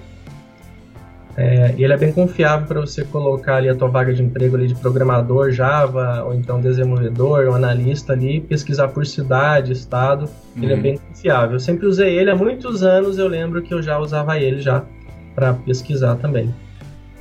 é, 1.37 1.75
ele 1.79 1.93
é 1.93 1.97
bem 1.97 2.13
confiável 2.13 2.67
para 2.67 2.81
você 2.81 3.05
colocar 3.05 3.57
ali 3.57 3.69
a 3.69 3.75
tua 3.75 3.89
vaga 3.89 4.13
de 4.13 4.23
emprego 4.23 4.57
ali 4.57 4.67
de 4.67 4.75
programador 4.75 5.51
Java 5.51 6.25
ou 6.25 6.35
então 6.35 6.61
desenvolvedor 6.61 7.47
ou 7.47 7.55
analista 7.55 8.13
ali, 8.13 8.41
pesquisar 8.41 8.89
por 8.89 9.07
cidade, 9.07 9.73
estado. 9.73 10.25
Uhum. 10.57 10.63
Ele 10.63 10.73
é 10.73 10.77
uhum. 10.77 10.83
bem 10.83 10.99
confiável. 10.99 11.53
Eu 11.55 11.61
sempre 11.61 11.87
usei 11.87 12.19
ele 12.19 12.31
há 12.31 12.37
muitos 12.37 12.83
anos. 12.83 13.19
Eu 13.19 13.29
lembro 13.29 13.63
que 13.63 13.73
eu 13.73 13.83
já 13.83 13.99
usava 13.99 14.39
ele 14.39 14.61
já 14.61 14.85
para 15.35 15.55
pesquisar 15.55 16.17
também 16.17 16.53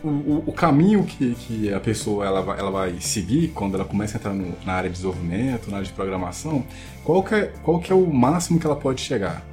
o, 0.07 0.43
o, 0.47 0.51
caminho 0.51 1.03
que, 1.03 1.35
que 1.35 1.73
a 1.73 1.79
pessoa 1.79 2.25
ela 2.25 2.41
vai, 2.41 2.59
ela 2.59 2.71
vai 2.71 2.95
seguir 2.99 3.49
quando 3.49 3.75
ela 3.75 3.85
começa 3.85 4.17
a 4.17 4.19
entrar 4.19 4.33
no, 4.33 4.53
na 4.65 4.73
área 4.73 4.89
de 4.89 4.95
desenvolvimento, 4.95 5.69
na 5.69 5.77
área 5.77 5.87
de 5.87 5.93
programação, 5.93 6.63
qual 7.03 7.23
que, 7.23 7.35
é, 7.35 7.51
qual 7.63 7.79
que 7.79 7.91
é 7.91 7.95
o 7.95 8.05
máximo 8.07 8.59
que 8.59 8.65
ela 8.65 8.75
pode 8.75 9.01
chegar? 9.01 9.45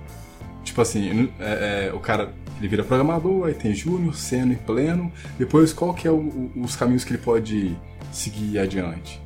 Tipo 0.62 0.80
assim, 0.80 1.30
é, 1.38 1.88
é, 1.88 1.92
o 1.94 2.00
cara 2.00 2.32
ele 2.58 2.68
vira 2.68 2.84
programador, 2.84 3.46
aí 3.46 3.54
tem 3.54 3.74
júnior, 3.74 4.14
sênior 4.14 4.52
e 4.52 4.56
pleno. 4.56 5.12
Depois, 5.38 5.72
qual 5.72 5.92
que 5.92 6.06
é 6.06 6.10
o, 6.10 6.16
o, 6.16 6.52
os 6.62 6.76
caminhos 6.76 7.04
que 7.04 7.12
ele 7.12 7.22
pode 7.22 7.76
seguir 8.12 8.58
adiante? 8.58 9.20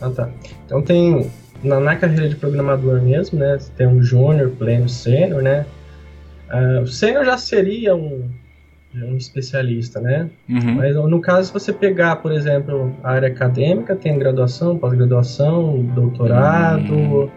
Ah, 0.00 0.10
tá. 0.10 0.28
Então 0.66 0.82
tem 0.82 1.30
na, 1.62 1.78
na 1.78 1.96
carreira 1.96 2.28
de 2.28 2.36
programador 2.36 3.00
mesmo, 3.02 3.38
né? 3.38 3.58
Tem 3.76 3.86
um 3.86 4.02
júnior, 4.02 4.50
pleno, 4.50 4.88
sênior, 4.88 5.42
né? 5.42 5.66
Uh, 6.50 6.82
o 6.82 6.86
sênior 6.86 7.24
já 7.24 7.38
seria 7.38 7.94
um 7.94 8.28
um 9.02 9.16
especialista, 9.16 10.00
né? 10.00 10.28
Uhum. 10.48 10.74
Mas 10.74 10.94
no 10.94 11.20
caso, 11.20 11.48
se 11.48 11.52
você 11.52 11.72
pegar, 11.72 12.16
por 12.16 12.32
exemplo, 12.32 12.94
a 13.02 13.12
área 13.12 13.28
acadêmica, 13.28 13.96
tem 13.96 14.18
graduação, 14.18 14.78
pós-graduação, 14.78 15.82
doutorado, 15.94 16.92
uhum. 16.92 17.30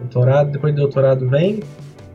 doutorado, 0.00 0.50
depois 0.50 0.74
do 0.74 0.80
doutorado 0.80 1.28
vem 1.28 1.60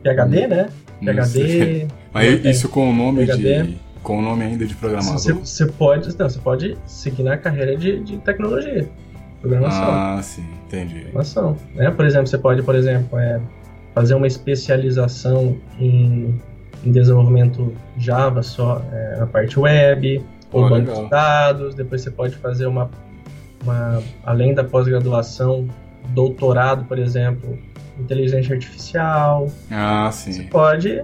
PhD, 0.02 0.42
uhum. 0.42 0.48
né? 0.48 0.68
PhD. 1.00 1.86
Mas 2.12 2.44
isso 2.44 2.68
com 2.68 2.90
o 2.90 2.94
nome 2.94 3.26
PhD. 3.26 3.62
de 3.62 3.86
com 4.06 4.18
o 4.20 4.22
nome 4.22 4.44
ainda 4.44 4.64
de 4.64 4.72
programador. 4.74 5.18
Você, 5.18 5.32
você 5.32 5.66
pode, 5.66 6.16
não, 6.16 6.28
você 6.28 6.38
pode 6.38 6.78
seguir 6.86 7.24
na 7.24 7.36
carreira 7.36 7.76
de, 7.76 7.98
de 8.04 8.18
tecnologia, 8.18 8.88
programação. 9.40 9.84
Ah, 9.84 10.20
sim, 10.22 10.46
entendi. 10.64 11.00
Programação, 11.00 11.56
né? 11.74 11.90
Por 11.90 12.06
exemplo, 12.06 12.28
você 12.28 12.38
pode, 12.38 12.62
por 12.62 12.76
exemplo, 12.76 13.18
é, 13.18 13.40
fazer 13.92 14.14
uma 14.14 14.28
especialização 14.28 15.56
em 15.80 16.40
em 16.84 16.92
desenvolvimento 16.92 17.72
Java 17.96 18.42
só 18.42 18.82
é, 18.92 19.16
na 19.18 19.26
parte 19.26 19.58
web, 19.58 20.24
ou 20.52 20.64
oh, 20.64 20.68
banco 20.68 21.02
de 21.02 21.10
dados, 21.10 21.74
depois 21.74 22.02
você 22.02 22.10
pode 22.10 22.36
fazer 22.36 22.66
uma, 22.66 22.90
uma 23.62 24.02
além 24.24 24.54
da 24.54 24.64
pós-graduação, 24.64 25.68
doutorado, 26.08 26.84
por 26.84 26.98
exemplo, 26.98 27.58
inteligência 27.98 28.54
artificial. 28.54 29.50
Ah, 29.70 30.10
sim. 30.12 30.32
Você 30.32 30.42
pode, 30.44 31.02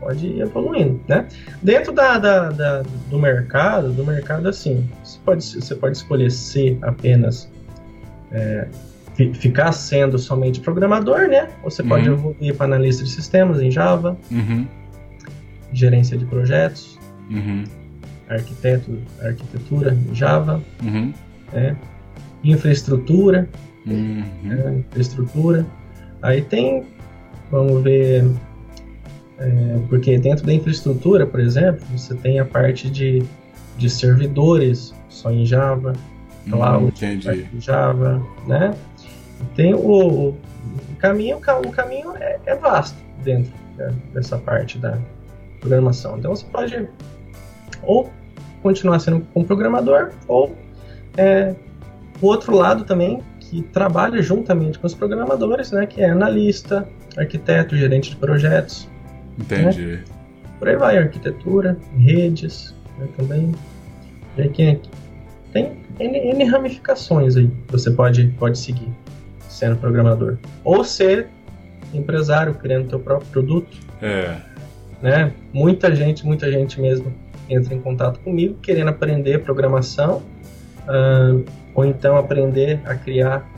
pode 0.00 0.26
ir 0.26 0.40
evoluindo, 0.40 1.00
né? 1.06 1.26
Dentro 1.62 1.92
da, 1.92 2.18
da, 2.18 2.50
da, 2.50 2.82
do 3.08 3.18
mercado, 3.18 3.92
do 3.92 4.04
mercado 4.04 4.48
assim, 4.48 4.88
você 5.02 5.18
pode, 5.24 5.44
você 5.44 5.74
pode 5.74 5.96
escolher 5.96 6.30
ser 6.30 6.78
apenas 6.82 7.50
é, 8.32 8.66
ficar 9.34 9.72
sendo 9.72 10.18
somente 10.18 10.60
programador, 10.60 11.28
né? 11.28 11.48
Ou 11.62 11.70
você 11.70 11.82
pode 11.82 12.08
uhum. 12.08 12.16
evoluir 12.16 12.54
para 12.56 12.66
analista 12.66 13.04
de 13.04 13.10
sistemas 13.10 13.62
em 13.62 13.70
Java. 13.70 14.16
Uhum 14.30 14.66
gerência 15.76 16.16
de 16.16 16.24
projetos, 16.24 16.98
uhum. 17.30 17.64
arquiteto, 18.28 18.98
arquitetura 19.22 19.96
Java, 20.12 20.62
uhum. 20.82 21.12
né? 21.52 21.76
infraestrutura, 22.42 23.48
uhum. 23.86 24.24
né? 24.42 24.84
infraestrutura. 24.88 25.66
Aí 26.22 26.40
tem, 26.42 26.84
vamos 27.50 27.82
ver, 27.82 28.24
é, 29.38 29.78
porque 29.88 30.18
dentro 30.18 30.46
da 30.46 30.52
infraestrutura, 30.52 31.26
por 31.26 31.40
exemplo, 31.40 31.84
você 31.94 32.14
tem 32.14 32.40
a 32.40 32.44
parte 32.44 32.90
de, 32.90 33.22
de 33.76 33.90
servidores 33.90 34.94
só 35.10 35.30
em 35.30 35.44
Java, 35.44 35.92
cloud, 36.48 36.92
hum, 37.04 37.60
Java, 37.60 38.22
né? 38.46 38.74
Tem 39.54 39.74
o, 39.74 40.30
o, 40.30 40.36
caminho, 40.98 41.36
o 41.36 41.70
caminho 41.70 42.16
é, 42.16 42.38
é 42.46 42.54
vasto 42.54 42.96
dentro 43.22 43.52
dessa 44.14 44.38
parte 44.38 44.78
da, 44.78 44.98
programação. 45.60 46.18
Então 46.18 46.34
você 46.34 46.44
pode 46.46 46.88
ou 47.82 48.10
continuar 48.62 48.98
sendo 48.98 49.26
um 49.34 49.44
programador 49.44 50.12
ou 50.26 50.56
é, 51.16 51.54
o 52.20 52.26
outro 52.26 52.54
lado 52.54 52.84
também 52.84 53.22
que 53.38 53.62
trabalha 53.62 54.20
juntamente 54.20 54.78
com 54.78 54.86
os 54.86 54.94
programadores, 54.94 55.70
né, 55.70 55.86
que 55.86 56.02
é 56.02 56.10
analista, 56.10 56.86
arquiteto, 57.16 57.76
gerente 57.76 58.10
de 58.10 58.16
projetos. 58.16 58.88
Entendi. 59.38 59.86
Né? 59.86 60.04
Por 60.58 60.68
aí 60.68 60.76
vai, 60.76 60.98
arquitetura, 60.98 61.76
redes, 61.96 62.74
né, 62.98 63.06
também. 63.16 63.54
Aí, 64.36 64.48
quem, 64.48 64.80
tem 65.52 65.76
N, 66.00 66.18
N 66.18 66.44
ramificações 66.44 67.36
aí 67.36 67.46
que 67.46 67.72
você 67.72 67.90
pode, 67.90 68.26
pode 68.38 68.58
seguir 68.58 68.88
sendo 69.48 69.76
programador. 69.76 70.38
Ou 70.64 70.82
ser 70.82 71.28
empresário, 71.94 72.54
criando 72.54 72.88
teu 72.88 72.98
próprio 72.98 73.30
produto. 73.30 73.78
É 74.02 74.55
né? 75.06 75.30
Muita 75.52 75.94
gente, 75.94 76.26
muita 76.26 76.50
gente 76.50 76.80
mesmo 76.80 77.14
entra 77.48 77.72
em 77.72 77.80
contato 77.80 78.18
comigo 78.18 78.56
querendo 78.60 78.88
aprender 78.88 79.38
programação 79.38 80.20
uh, 80.82 81.44
ou 81.72 81.84
então 81.84 82.16
aprender 82.16 82.80
a 82.84 82.96
criar 82.96 83.48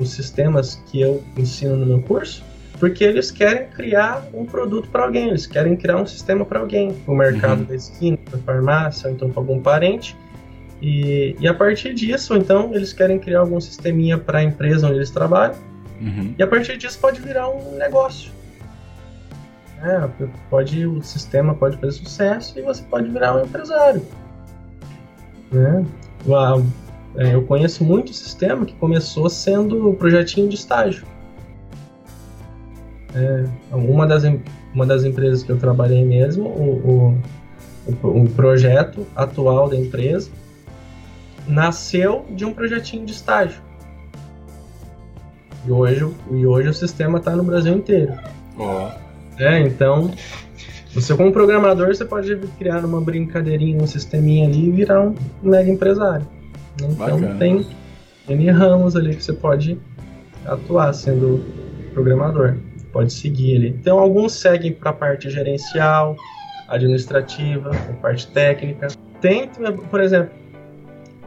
os 0.00 0.10
sistemas 0.10 0.82
que 0.90 1.00
eu 1.00 1.22
ensino 1.38 1.76
no 1.76 1.86
meu 1.86 2.02
curso, 2.02 2.42
porque 2.80 3.04
eles 3.04 3.30
querem 3.30 3.68
criar 3.68 4.26
um 4.34 4.44
produto 4.44 4.88
para 4.88 5.04
alguém, 5.04 5.28
eles 5.28 5.46
querem 5.46 5.76
criar 5.76 5.98
um 5.98 6.06
sistema 6.06 6.44
para 6.44 6.58
alguém, 6.58 6.96
no 7.06 7.14
mercado 7.14 7.60
uhum. 7.60 7.66
da 7.66 7.76
esquina, 7.76 8.18
na 8.32 8.38
farmácia, 8.38 9.08
ou 9.08 9.14
então 9.14 9.30
para 9.30 9.40
algum 9.40 9.60
parente. 9.60 10.16
E, 10.80 11.36
e, 11.38 11.46
a 11.46 11.54
partir 11.54 11.94
disso, 11.94 12.34
então, 12.34 12.74
eles 12.74 12.92
querem 12.92 13.20
criar 13.20 13.40
algum 13.40 13.60
sisteminha 13.60 14.18
para 14.18 14.40
a 14.40 14.42
empresa 14.42 14.88
onde 14.88 14.96
eles 14.96 15.10
trabalham. 15.10 15.54
Uhum. 16.00 16.34
E 16.36 16.42
a 16.42 16.46
partir 16.48 16.76
disso 16.76 16.98
pode 16.98 17.20
virar 17.20 17.48
um 17.48 17.76
negócio. 17.76 18.32
É, 19.82 20.08
pode, 20.48 20.86
o 20.86 21.02
sistema 21.02 21.54
pode 21.54 21.76
fazer 21.76 21.92
sucesso 21.92 22.56
e 22.56 22.62
você 22.62 22.82
pode 22.84 23.08
virar 23.08 23.36
um 23.36 23.44
empresário. 23.44 24.02
Né? 25.50 25.84
É, 27.16 27.34
eu 27.34 27.42
conheço 27.42 27.84
muito 27.84 28.14
sistema 28.14 28.64
que 28.64 28.74
começou 28.74 29.28
sendo 29.28 29.90
um 29.90 29.94
projetinho 29.94 30.48
de 30.48 30.54
estágio. 30.54 31.04
É, 33.14 33.44
uma, 33.72 34.06
das, 34.06 34.22
uma 34.72 34.86
das 34.86 35.04
empresas 35.04 35.42
que 35.42 35.50
eu 35.50 35.58
trabalhei 35.58 36.04
mesmo, 36.04 36.48
o, 36.48 37.20
o, 37.86 38.22
o, 38.22 38.30
projeto 38.30 39.06
atual 39.16 39.68
da 39.68 39.76
empresa 39.76 40.30
nasceu 41.46 42.24
de 42.30 42.44
um 42.44 42.54
projetinho 42.54 43.04
de 43.04 43.12
estágio. 43.12 43.60
E 45.66 45.70
hoje, 45.70 46.08
e 46.30 46.46
hoje 46.46 46.68
o 46.68 46.74
sistema 46.74 47.18
está 47.18 47.36
no 47.36 47.42
Brasil 47.42 47.74
inteiro. 47.74 48.14
Oh. 48.56 49.11
É, 49.38 49.60
então, 49.60 50.10
você 50.94 51.16
como 51.16 51.32
programador, 51.32 51.88
você 51.88 52.04
pode 52.04 52.36
criar 52.58 52.84
uma 52.84 53.00
brincadeirinha, 53.00 53.82
um 53.82 53.86
sisteminha 53.86 54.46
ali 54.46 54.68
e 54.68 54.70
virar 54.70 55.00
um 55.00 55.14
mega 55.42 55.70
empresário. 55.70 56.26
Então 56.74 56.94
Bacana. 56.94 57.38
tem 57.38 57.66
N 58.28 58.50
ramos 58.50 58.94
ali 58.94 59.16
que 59.16 59.24
você 59.24 59.32
pode 59.32 59.78
atuar 60.44 60.92
sendo 60.92 61.44
programador. 61.94 62.56
Pode 62.92 63.12
seguir 63.12 63.56
ali. 63.56 63.68
Então 63.68 63.98
alguns 63.98 64.34
seguem 64.34 64.72
para 64.72 64.90
a 64.90 64.92
parte 64.92 65.30
gerencial, 65.30 66.14
administrativa, 66.68 67.70
a 67.70 67.92
parte 67.94 68.26
técnica. 68.28 68.88
Tem, 69.20 69.48
por 69.90 70.00
exemplo, 70.00 70.34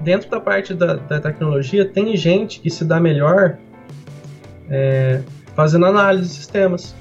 dentro 0.01 0.29
da 0.29 0.39
parte 0.39 0.73
da, 0.73 0.95
da 0.95 1.19
tecnologia, 1.19 1.85
tem 1.85 2.15
gente 2.15 2.59
que 2.59 2.69
se 2.69 2.85
dá 2.85 2.99
melhor 2.99 3.57
é, 4.69 5.21
fazendo 5.55 5.85
análise 5.87 6.29
de 6.29 6.35
sistemas. 6.35 6.95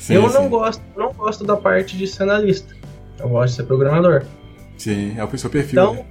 Sim, 0.00 0.14
eu 0.14 0.32
não 0.32 0.48
gosto, 0.48 0.82
não 0.96 1.12
gosto 1.12 1.44
da 1.44 1.56
parte 1.56 1.96
de 1.96 2.06
ser 2.06 2.22
analista. 2.22 2.74
Eu 3.18 3.28
gosto 3.28 3.50
de 3.50 3.56
ser 3.56 3.62
programador. 3.64 4.24
Sim, 4.78 5.14
é 5.16 5.22
o 5.22 5.38
seu 5.38 5.50
perfil. 5.50 5.82
Então, 5.82 5.94
né? 5.94 6.04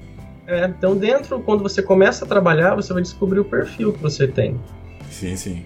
é, 0.46 0.66
então 0.68 0.96
dentro, 0.96 1.40
quando 1.40 1.64
você 1.64 1.82
começa 1.82 2.24
a 2.24 2.28
trabalhar, 2.28 2.76
você 2.76 2.94
vai 2.94 3.02
descobrir 3.02 3.40
o 3.40 3.46
perfil 3.46 3.92
que 3.92 4.00
você 4.00 4.28
tem. 4.28 4.62
Sim, 5.10 5.36
sim. 5.36 5.66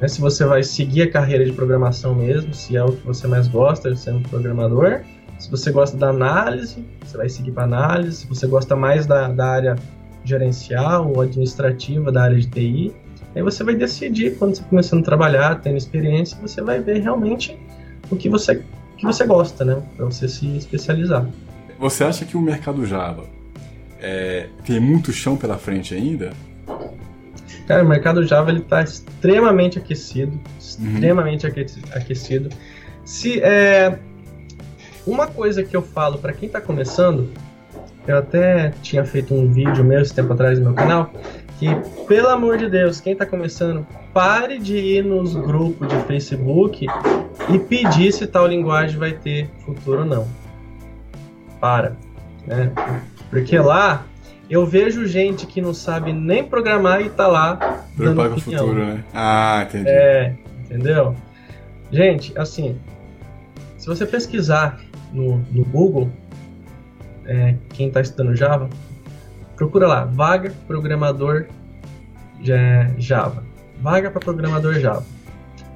né, 0.00 0.08
se 0.08 0.20
você 0.20 0.44
vai 0.44 0.64
seguir 0.64 1.02
a 1.02 1.10
carreira 1.10 1.44
de 1.44 1.52
programação 1.52 2.16
mesmo, 2.16 2.52
se 2.52 2.76
é 2.76 2.82
o 2.82 2.90
que 2.90 3.06
você 3.06 3.28
mais 3.28 3.46
gosta, 3.46 3.94
sendo 3.94 4.28
programador. 4.28 5.02
Se 5.38 5.48
você 5.48 5.70
gosta 5.70 5.96
da 5.96 6.08
análise, 6.08 6.84
você 7.00 7.16
vai 7.16 7.28
seguir 7.28 7.52
para 7.52 7.62
análise. 7.62 8.18
Se 8.18 8.26
você 8.26 8.48
gosta 8.48 8.74
mais 8.74 9.06
da, 9.06 9.28
da 9.28 9.46
área 9.46 9.76
gerencial 10.24 11.12
ou 11.12 11.20
administrativa 11.20 12.10
da 12.10 12.24
área 12.24 12.40
de 12.40 12.48
TI, 12.48 12.92
aí 13.34 13.42
você 13.42 13.64
vai 13.64 13.74
decidir 13.74 14.36
quando 14.38 14.56
você 14.56 14.62
começando 14.64 15.00
a 15.00 15.04
trabalhar, 15.04 15.60
tendo 15.60 15.76
experiência, 15.76 16.36
você 16.40 16.60
vai 16.60 16.80
ver 16.80 17.00
realmente 17.00 17.58
o 18.10 18.16
que 18.16 18.28
você, 18.28 18.62
que 18.96 19.04
você 19.04 19.26
gosta, 19.26 19.64
né? 19.64 19.82
Para 19.96 20.06
você 20.06 20.28
se 20.28 20.56
especializar. 20.56 21.26
Você 21.78 22.04
acha 22.04 22.24
que 22.24 22.36
o 22.36 22.40
mercado 22.40 22.84
Java 22.86 23.24
é, 24.00 24.48
tem 24.64 24.78
muito 24.78 25.12
chão 25.12 25.36
pela 25.36 25.56
frente 25.58 25.94
ainda? 25.94 26.32
Cara, 27.66 27.84
o 27.84 27.88
mercado 27.88 28.26
Java 28.26 28.50
ele 28.50 28.60
está 28.60 28.82
extremamente 28.82 29.78
aquecido, 29.78 30.38
extremamente 30.58 31.46
uhum. 31.46 31.52
aquecido. 31.94 32.50
Se 33.04 33.40
é 33.40 33.98
uma 35.06 35.26
coisa 35.26 35.62
que 35.62 35.74
eu 35.74 35.82
falo 35.82 36.18
para 36.18 36.32
quem 36.32 36.46
está 36.46 36.60
começando, 36.60 37.30
eu 38.06 38.18
até 38.18 38.70
tinha 38.82 39.04
feito 39.04 39.34
um 39.34 39.50
vídeo 39.50 39.84
meu 39.84 40.00
esse 40.00 40.12
tempo 40.12 40.32
atrás 40.32 40.58
no 40.58 40.66
meu 40.66 40.74
canal, 40.74 41.12
que 41.62 42.04
pelo 42.08 42.28
amor 42.28 42.58
de 42.58 42.68
Deus, 42.68 43.00
quem 43.00 43.12
está 43.12 43.24
começando, 43.24 43.86
pare 44.12 44.58
de 44.58 44.76
ir 44.76 45.04
nos 45.04 45.36
grupos 45.36 45.86
de 45.86 45.96
Facebook 46.04 46.86
e 47.48 47.58
pedir 47.60 48.12
se 48.12 48.26
tal 48.26 48.48
linguagem 48.48 48.98
vai 48.98 49.12
ter 49.12 49.48
futuro 49.64 50.00
ou 50.00 50.04
não. 50.04 50.26
Para, 51.60 51.94
né? 52.44 52.72
Porque 53.30 53.56
lá 53.60 54.04
eu 54.50 54.66
vejo 54.66 55.06
gente 55.06 55.46
que 55.46 55.62
não 55.62 55.72
sabe 55.72 56.12
nem 56.12 56.42
programar 56.42 57.00
e 57.00 57.08
tá 57.08 57.28
lá. 57.28 57.84
Com 57.96 58.34
o 58.34 58.40
futuro, 58.40 58.84
né? 58.84 59.04
Ah, 59.14 59.64
entendi. 59.68 59.88
É, 59.88 60.34
entendeu? 60.64 61.14
Gente, 61.92 62.36
assim, 62.36 62.76
se 63.78 63.86
você 63.86 64.04
pesquisar 64.04 64.80
no, 65.12 65.38
no 65.52 65.64
Google, 65.64 66.10
é, 67.24 67.54
quem 67.68 67.86
está 67.86 68.00
estudando 68.00 68.34
Java, 68.34 68.68
procura 69.56 69.86
lá, 69.86 70.04
vaga 70.04 70.52
programador 70.66 71.46
Java. 72.98 73.44
Vaga 73.80 74.10
para 74.10 74.20
programador 74.20 74.74
Java. 74.74 75.04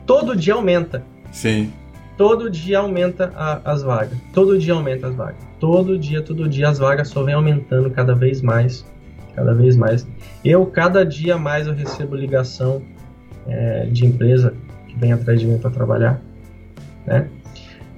Todo 0.07 0.37
dia 0.37 0.55
aumenta. 0.55 1.03
Sim. 1.33 1.73
Todo 2.17 2.49
dia 2.49 2.79
aumenta 2.79 3.33
a, 3.37 3.73
as 3.73 3.83
vagas. 3.83 4.19
Todo 4.33 4.59
dia 4.59 4.73
aumenta 4.73 5.09
as 5.09 5.15
vagas. 5.15 5.37
Todo 5.61 5.99
dia, 5.99 6.23
todo 6.23 6.49
dia 6.49 6.69
as 6.69 6.79
vagas 6.79 7.09
só 7.09 7.23
vem 7.23 7.35
aumentando 7.35 7.91
cada 7.91 8.15
vez 8.15 8.41
mais. 8.41 8.87
Cada 9.35 9.53
vez 9.53 9.77
mais. 9.77 10.07
Eu, 10.45 10.65
cada 10.67 11.05
dia 11.05 11.37
mais, 11.37 11.67
eu 11.67 11.75
recebo 11.75 12.15
ligação 12.15 12.81
é, 13.47 13.87
de 13.87 14.07
empresa 14.07 14.55
que 14.89 14.97
vem 14.97 15.13
atrás 15.13 15.41
de 15.41 15.47
mim 15.47 15.59
para 15.59 15.71
trabalhar. 15.71 16.21
Né? 17.07 17.29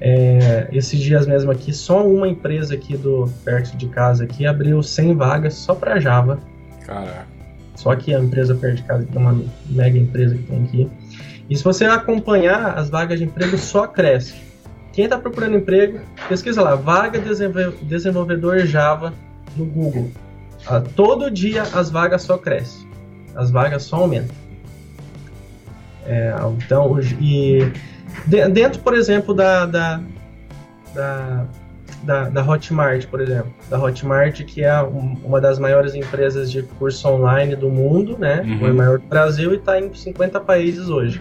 É, 0.01 0.69
esses 0.73 1.01
dias 1.01 1.27
mesmo 1.27 1.51
aqui, 1.51 1.73
só 1.73 2.07
uma 2.07 2.29
empresa 2.29 2.75
aqui 2.75 2.97
do 2.97 3.29
perto 3.45 3.77
de 3.77 3.89
casa 3.89 4.25
aqui 4.25 4.47
abriu 4.47 4.83
100 4.83 5.17
vagas 5.17 5.55
só 5.55 5.75
para 5.75 5.99
Java. 5.99 6.39
Caraca. 6.87 7.27
Só 7.75 7.95
que 7.95 8.15
a 8.15 8.19
empresa 8.19 8.55
perto 8.55 8.77
de 8.77 8.83
casa, 8.83 9.05
que 9.05 9.17
é 9.17 9.21
uma 9.21 9.41
mega 9.69 9.99
empresa 9.99 10.37
que 10.37 10.43
tem 10.45 10.65
aqui, 10.65 10.91
e 11.49 11.57
se 11.57 11.65
você 11.65 11.85
acompanhar, 11.87 12.79
as 12.79 12.91
vagas 12.91 13.19
de 13.19 13.25
emprego 13.25 13.57
só 13.57 13.87
crescem. 13.87 14.41
Quem 14.93 15.05
está 15.05 15.17
procurando 15.17 15.57
emprego, 15.57 16.01
pesquisa 16.29 16.61
lá, 16.61 16.75
vaga 16.75 17.21
desenvolvedor 17.83 18.67
Java 18.67 19.15
no 19.57 19.65
Google. 19.65 20.11
Ah, 20.67 20.81
todo 20.81 21.31
dia 21.31 21.63
as 21.63 21.91
vagas 21.91 22.23
só 22.23 22.37
crescem. 22.37 22.87
As 23.35 23.51
vagas 23.51 23.85
só 23.85 23.97
aumentam. 23.97 24.35
É, 26.05 26.35
então, 26.57 26.99
e 27.21 27.71
dentro, 28.27 28.81
por 28.81 28.95
exemplo, 28.95 29.35
da, 29.35 29.67
da, 29.67 30.01
da, 30.95 31.47
da, 32.03 32.29
da 32.29 32.43
Hotmart, 32.43 33.07
por 33.07 33.21
exemplo. 33.21 33.53
Da 33.69 33.79
Hotmart, 33.79 34.45
que 34.45 34.63
é 34.63 34.81
uma 34.81 35.41
das 35.41 35.59
maiores 35.59 35.95
empresas 35.95 36.51
de 36.51 36.63
curso 36.63 37.09
online 37.09 37.57
do 37.57 37.69
mundo, 37.69 38.17
né? 38.19 38.43
Uhum. 38.43 38.67
É 38.67 38.73
maior 38.73 38.99
do 38.99 39.07
Brasil 39.07 39.53
e 39.53 39.57
está 39.57 39.81
em 39.81 39.93
50 39.93 40.41
países 40.41 40.89
hoje. 40.89 41.21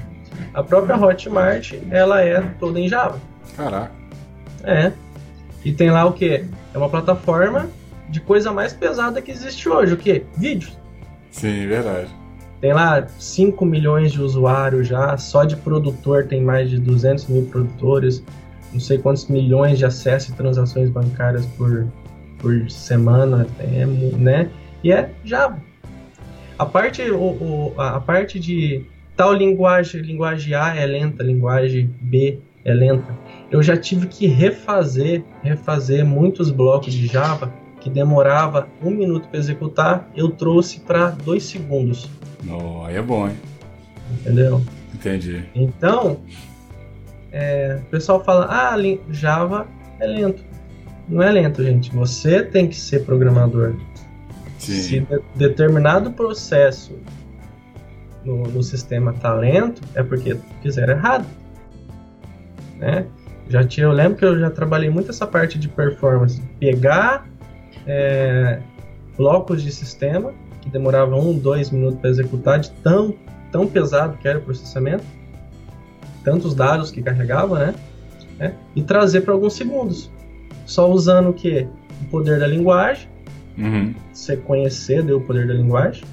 A 0.54 0.64
própria 0.64 0.96
Hotmart, 0.96 1.74
ela 1.90 2.22
é 2.22 2.42
toda 2.60 2.80
em 2.80 2.88
Java. 2.88 3.20
Caraca. 3.56 3.92
É. 4.64 4.92
E 5.64 5.72
tem 5.72 5.90
lá 5.90 6.06
o 6.06 6.14
que? 6.14 6.46
É 6.74 6.78
uma 6.78 6.90
plataforma 6.90 7.70
de 8.10 8.20
coisa 8.22 8.52
mais 8.52 8.74
pesada 8.74 9.22
que 9.22 9.32
existe 9.32 9.68
hoje. 9.68 9.94
O 9.94 9.98
que? 9.98 10.24
Vídeos. 10.36 10.78
Sim, 11.32 11.68
verdade. 11.68 12.10
Tem 12.60 12.74
lá 12.74 13.08
5 13.08 13.66
milhões 13.66 14.12
de 14.12 14.22
usuários 14.22 14.88
já, 14.88 15.16
só 15.18 15.44
de 15.44 15.56
produtor 15.56 16.26
tem 16.26 16.42
mais 16.42 16.70
de 16.70 16.80
200 16.80 17.28
mil 17.28 17.46
produtores, 17.46 18.24
não 18.74 18.80
sei 18.80 18.98
quantos 18.98 19.28
milhões 19.28 19.78
de 19.78 19.86
acessos 19.86 20.30
e 20.30 20.34
transações 20.34 20.90
bancárias 20.90 21.46
por, 21.58 21.88
por 22.40 22.70
semana, 22.70 23.48
é, 23.60 23.86
né? 23.86 24.50
E 24.84 24.92
é 24.92 25.12
Java. 25.24 25.62
A 26.58 26.66
parte, 26.66 27.04
o, 27.12 27.18
o, 27.18 27.74
a 27.78 28.00
parte 28.00 28.40
de 28.40 28.86
Tal 29.18 29.34
linguagem, 29.34 30.00
linguagem 30.02 30.54
A 30.54 30.76
é 30.76 30.86
lenta, 30.86 31.24
linguagem 31.24 31.92
B 32.00 32.40
é 32.64 32.72
lenta. 32.72 33.18
Eu 33.50 33.64
já 33.64 33.76
tive 33.76 34.06
que 34.06 34.28
refazer, 34.28 35.24
refazer 35.42 36.06
muitos 36.06 36.52
blocos 36.52 36.94
de 36.94 37.08
Java 37.08 37.52
que 37.80 37.90
demorava 37.90 38.68
um 38.82 38.90
minuto 38.90 39.28
para 39.28 39.40
executar, 39.40 40.10
eu 40.16 40.30
trouxe 40.30 40.80
para 40.80 41.10
dois 41.10 41.44
segundos. 41.44 42.10
Oh, 42.50 42.84
aí 42.84 42.96
é 42.96 43.02
bom, 43.02 43.28
hein? 43.28 43.36
Entendeu? 44.22 44.62
Entendi. 44.94 45.46
Então, 45.54 46.20
é, 47.32 47.80
o 47.82 47.90
pessoal 47.90 48.24
fala, 48.24 48.48
ah, 48.50 48.76
Java 49.12 49.68
é 50.00 50.08
lento. 50.08 50.44
Não 51.08 51.22
é 51.22 51.32
lento, 51.32 51.64
gente. 51.64 51.94
Você 51.96 52.44
tem 52.44 52.68
que 52.68 52.76
ser 52.76 53.06
programador. 53.06 53.76
Sim. 54.58 54.74
Se 54.74 55.00
de, 55.00 55.20
determinado 55.36 56.12
processo 56.12 56.98
no, 58.26 58.44
no 58.44 58.64
sistema 58.64 59.14
talento 59.14 59.82
é 59.94 60.04
porque 60.04 60.38
fizeram 60.62 60.94
errado. 60.94 61.26
Né? 62.78 63.06
Já 63.50 63.64
tinha, 63.64 63.86
eu 63.86 63.92
lembro 63.92 64.18
que 64.18 64.26
eu 64.26 64.38
já 64.40 64.50
trabalhei 64.50 64.90
muito 64.90 65.10
essa 65.10 65.26
parte 65.26 65.58
de 65.58 65.70
performance, 65.70 66.42
pegar 66.60 67.26
é, 67.88 68.60
blocos 69.18 69.64
de 69.64 69.72
sistema 69.72 70.34
que 70.62 70.70
demoravam 70.70 71.20
um, 71.20 71.38
dois 71.38 71.72
minutos 71.72 72.00
para 72.00 72.10
executar, 72.10 72.60
de 72.60 72.70
tão, 72.72 73.16
tão 73.52 73.66
pesado 73.66 74.18
que 74.18 74.28
era 74.28 74.38
o 74.38 74.42
processamento, 74.42 75.04
tantos 76.24 76.54
dados 76.54 76.92
que 76.92 77.02
carregava, 77.02 77.68
né? 77.68 77.76
É, 78.40 78.52
e 78.76 78.84
trazer 78.84 79.22
para 79.22 79.34
alguns 79.34 79.54
segundos, 79.54 80.12
só 80.66 80.92
usando 80.92 81.30
o 81.30 81.34
que? 81.34 81.68
O 82.02 82.06
poder 82.12 82.40
da 82.40 82.46
linguagem, 82.46 83.08
uhum. 83.58 83.96
você 84.14 84.38
conhecer 84.38 85.02
deu 85.02 85.18
o 85.18 85.22
poder 85.22 85.48
da 85.48 85.54
linguagem, 85.54 86.04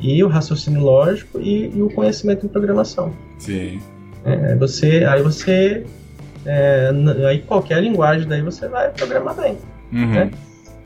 e 0.00 0.22
o 0.22 0.28
raciocínio 0.28 0.82
lógico 0.82 1.40
e, 1.40 1.70
e 1.74 1.80
o 1.80 1.88
conhecimento 1.88 2.44
em 2.44 2.48
programação. 2.48 3.14
Sim. 3.38 3.80
É, 4.24 4.54
você, 4.56 5.04
aí 5.04 5.22
você, 5.22 5.86
é, 6.44 6.90
aí 7.26 7.40
qualquer 7.40 7.82
linguagem 7.82 8.28
daí 8.28 8.42
você 8.42 8.68
vai 8.68 8.90
programar 8.90 9.36
bem. 9.36 9.56
Uhum. 9.92 10.10
Né? 10.10 10.30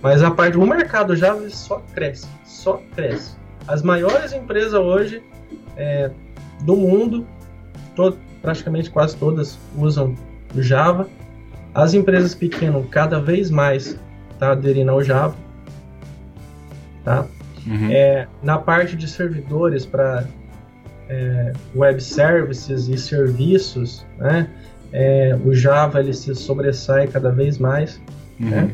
Mas 0.02 0.22
a 0.22 0.30
parte 0.30 0.52
do 0.52 0.66
mercado 0.66 1.16
Java 1.16 1.48
só 1.50 1.82
cresce, 1.94 2.26
só 2.44 2.80
cresce. 2.94 3.36
As 3.66 3.82
maiores 3.82 4.32
empresas 4.32 4.74
hoje 4.74 5.22
é, 5.76 6.10
do 6.62 6.76
mundo, 6.76 7.26
todo, 7.94 8.16
praticamente 8.40 8.90
quase 8.90 9.16
todas 9.16 9.58
usam 9.76 10.14
o 10.54 10.62
Java. 10.62 11.08
As 11.74 11.94
empresas 11.94 12.34
pequenas 12.34 12.84
cada 12.90 13.20
vez 13.20 13.50
mais 13.50 13.98
tá 14.38 14.52
aderindo 14.52 14.90
ao 14.90 15.02
Java, 15.02 15.36
tá? 17.04 17.26
Uhum. 17.66 17.90
É, 17.90 18.26
na 18.42 18.56
parte 18.56 18.96
de 18.96 19.06
servidores 19.08 19.84
para 19.84 20.24
é, 21.08 21.52
web 21.74 22.00
services 22.00 22.88
e 22.88 22.96
serviços, 22.96 24.06
né, 24.16 24.48
é, 24.92 25.36
o 25.44 25.52
Java 25.52 26.00
ele 26.00 26.14
se 26.14 26.34
sobressai 26.34 27.06
cada 27.08 27.30
vez 27.30 27.58
mais. 27.58 28.00
Uhum. 28.40 28.48
Né? 28.48 28.70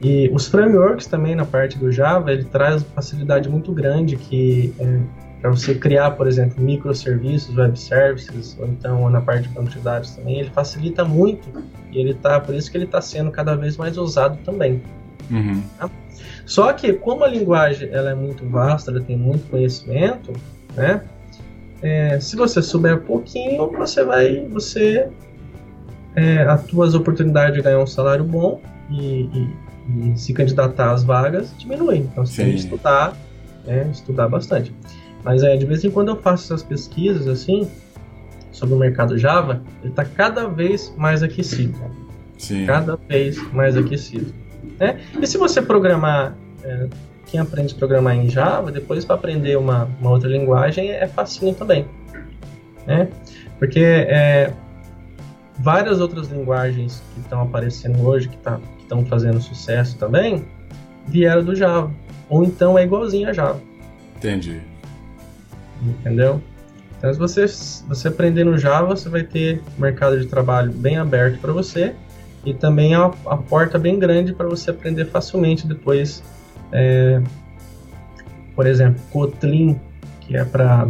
E 0.00 0.30
os 0.32 0.46
frameworks 0.46 1.06
também 1.06 1.34
na 1.34 1.44
parte 1.44 1.76
do 1.76 1.90
Java 1.90 2.32
ele 2.32 2.44
traz 2.44 2.82
facilidade 2.94 3.48
muito 3.48 3.72
grande 3.72 4.16
que 4.16 4.72
é, 4.78 5.00
para 5.40 5.50
você 5.50 5.74
criar, 5.74 6.12
por 6.12 6.26
exemplo, 6.26 6.62
microserviços, 6.62 7.56
web 7.56 7.78
services, 7.78 8.56
ou 8.58 8.66
então 8.66 9.08
na 9.10 9.20
parte 9.20 9.48
de 9.48 9.54
banco 9.54 9.70
de 9.70 9.78
dados 9.78 10.10
também, 10.12 10.40
ele 10.40 10.50
facilita 10.50 11.04
muito 11.04 11.48
e 11.92 11.98
ele 11.98 12.14
tá, 12.14 12.40
por 12.40 12.54
isso 12.54 12.70
que 12.70 12.76
ele 12.76 12.84
está 12.84 13.00
sendo 13.00 13.30
cada 13.30 13.54
vez 13.56 13.76
mais 13.76 13.96
usado 13.96 14.38
também. 14.44 14.82
Uhum. 15.30 15.62
Tá? 15.78 15.90
Só 16.44 16.72
que 16.72 16.92
como 16.92 17.24
a 17.24 17.28
linguagem 17.28 17.88
ela 17.92 18.10
é 18.10 18.14
muito 18.14 18.48
vasta, 18.48 18.90
ela 18.90 19.00
tem 19.00 19.16
muito 19.16 19.48
conhecimento, 19.50 20.32
né? 20.74 21.02
É, 21.80 22.18
se 22.18 22.34
você 22.34 22.60
souber 22.60 23.02
pouquinho, 23.02 23.70
você 23.70 24.02
vai, 24.02 24.44
você 24.50 25.08
é, 26.16 26.42
as 26.42 26.64
tuas 26.64 26.94
oportunidades 26.94 27.54
de 27.54 27.62
ganhar 27.62 27.78
um 27.78 27.86
salário 27.86 28.24
bom 28.24 28.60
e, 28.90 29.22
e, 29.22 29.48
e 29.88 30.18
se 30.18 30.32
candidatar 30.32 30.92
às 30.92 31.02
vagas 31.02 31.54
diminuem. 31.58 32.02
Então 32.02 32.24
você 32.26 32.34
Sim. 32.34 32.44
tem 32.44 32.52
que 32.52 32.60
estudar, 32.60 33.16
né, 33.64 33.88
estudar 33.92 34.28
bastante. 34.28 34.74
Mas 35.24 35.42
é, 35.42 35.56
de 35.56 35.66
vez 35.66 35.84
em 35.84 35.90
quando 35.90 36.08
eu 36.08 36.16
faço 36.16 36.44
essas 36.44 36.62
pesquisas 36.62 37.26
assim 37.26 37.68
sobre 38.52 38.74
o 38.74 38.78
mercado 38.78 39.16
Java, 39.18 39.62
ele 39.82 39.90
está 39.90 40.04
cada 40.04 40.46
vez 40.48 40.92
mais 40.96 41.22
aquecido. 41.22 41.78
Sim. 42.36 42.66
Cada 42.66 42.96
vez 43.08 43.40
mais 43.52 43.76
aquecido. 43.76 44.32
Né? 44.78 45.00
E 45.20 45.26
se 45.26 45.36
você 45.38 45.60
programar, 45.60 46.36
é, 46.62 46.88
quem 47.26 47.40
aprende 47.40 47.74
a 47.74 47.76
programar 47.76 48.16
em 48.16 48.28
Java, 48.28 48.70
depois 48.70 49.04
para 49.04 49.16
aprender 49.16 49.56
uma, 49.56 49.88
uma, 50.00 50.10
outra 50.10 50.28
linguagem 50.28 50.90
é 50.90 51.06
facinho 51.06 51.54
também. 51.54 51.86
Né? 52.86 53.08
Porque 53.58 53.80
é, 53.80 54.52
várias 55.58 56.00
outras 56.00 56.28
linguagens 56.28 57.02
que 57.14 57.20
estão 57.20 57.42
aparecendo 57.42 58.00
hoje, 58.06 58.28
que 58.28 58.36
tá, 58.38 58.60
estão 58.88 59.04
fazendo 59.04 59.40
sucesso 59.40 59.98
também, 59.98 60.44
vieram 61.06 61.44
do 61.44 61.54
Java. 61.54 61.92
Ou 62.28 62.42
então 62.42 62.78
é 62.78 62.84
igualzinho 62.84 63.28
a 63.28 63.32
Java. 63.32 63.60
Entendi. 64.16 64.60
Entendeu? 65.82 66.40
Então, 66.96 67.12
se 67.12 67.18
você, 67.18 67.46
você 67.86 68.08
aprender 68.08 68.44
no 68.44 68.58
Java, 68.58 68.96
você 68.96 69.08
vai 69.08 69.22
ter 69.22 69.62
mercado 69.78 70.18
de 70.18 70.26
trabalho 70.26 70.72
bem 70.72 70.96
aberto 70.96 71.38
para 71.38 71.52
você 71.52 71.94
e 72.44 72.52
também 72.52 72.94
a, 72.94 73.04
a 73.26 73.36
porta 73.36 73.78
bem 73.78 73.98
grande 73.98 74.32
para 74.32 74.48
você 74.48 74.70
aprender 74.70 75.04
facilmente 75.04 75.66
depois. 75.66 76.22
É, 76.72 77.22
por 78.56 78.66
exemplo, 78.66 79.00
Kotlin, 79.12 79.78
que 80.20 80.36
é 80.36 80.44
para 80.44 80.88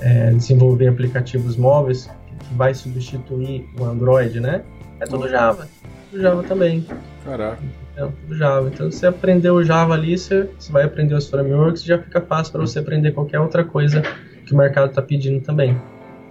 é, 0.00 0.32
desenvolver 0.32 0.88
aplicativos 0.88 1.56
móveis, 1.56 2.10
que 2.40 2.54
vai 2.54 2.74
substituir 2.74 3.68
o 3.78 3.84
Android, 3.84 4.40
né? 4.40 4.62
É 4.98 5.04
tudo 5.04 5.28
Java. 5.28 5.68
Tudo 6.12 6.22
Java 6.22 6.42
também. 6.42 6.86
Caraca. 7.24 7.62
É 7.96 8.00
tudo 8.04 8.36
Java. 8.36 8.68
Então, 8.68 8.90
se 8.90 8.98
você 8.98 9.06
aprender 9.06 9.50
o 9.50 9.64
Java 9.64 9.94
ali, 9.94 10.18
você, 10.18 10.46
você 10.58 10.70
vai 10.70 10.84
aprender 10.84 11.14
os 11.14 11.28
frameworks, 11.28 11.82
já 11.82 11.98
fica 11.98 12.20
fácil 12.20 12.52
para 12.52 12.60
você 12.60 12.80
aprender 12.80 13.12
qualquer 13.12 13.40
outra 13.40 13.64
coisa 13.64 14.02
que 14.44 14.52
o 14.52 14.56
mercado 14.56 14.90
está 14.90 15.00
pedindo 15.00 15.42
também. 15.42 15.80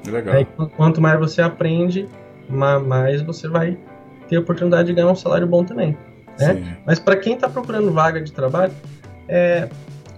Legal. 0.05 0.35
Aí, 0.35 0.45
quanto 0.77 1.01
mais 1.01 1.19
você 1.19 1.41
aprende, 1.41 2.07
mais 2.47 3.23
você 3.23 3.47
vai 3.47 3.75
ter 4.29 4.35
a 4.35 4.39
oportunidade 4.39 4.87
de 4.87 4.93
ganhar 4.93 5.09
um 5.09 5.15
salário 5.15 5.47
bom 5.47 5.63
também. 5.63 5.97
Né? 6.39 6.77
Mas 6.85 6.99
para 6.99 7.15
quem 7.15 7.33
está 7.33 7.49
procurando 7.49 7.91
vaga 7.91 8.21
de 8.21 8.31
trabalho, 8.31 8.73
é, 9.27 9.67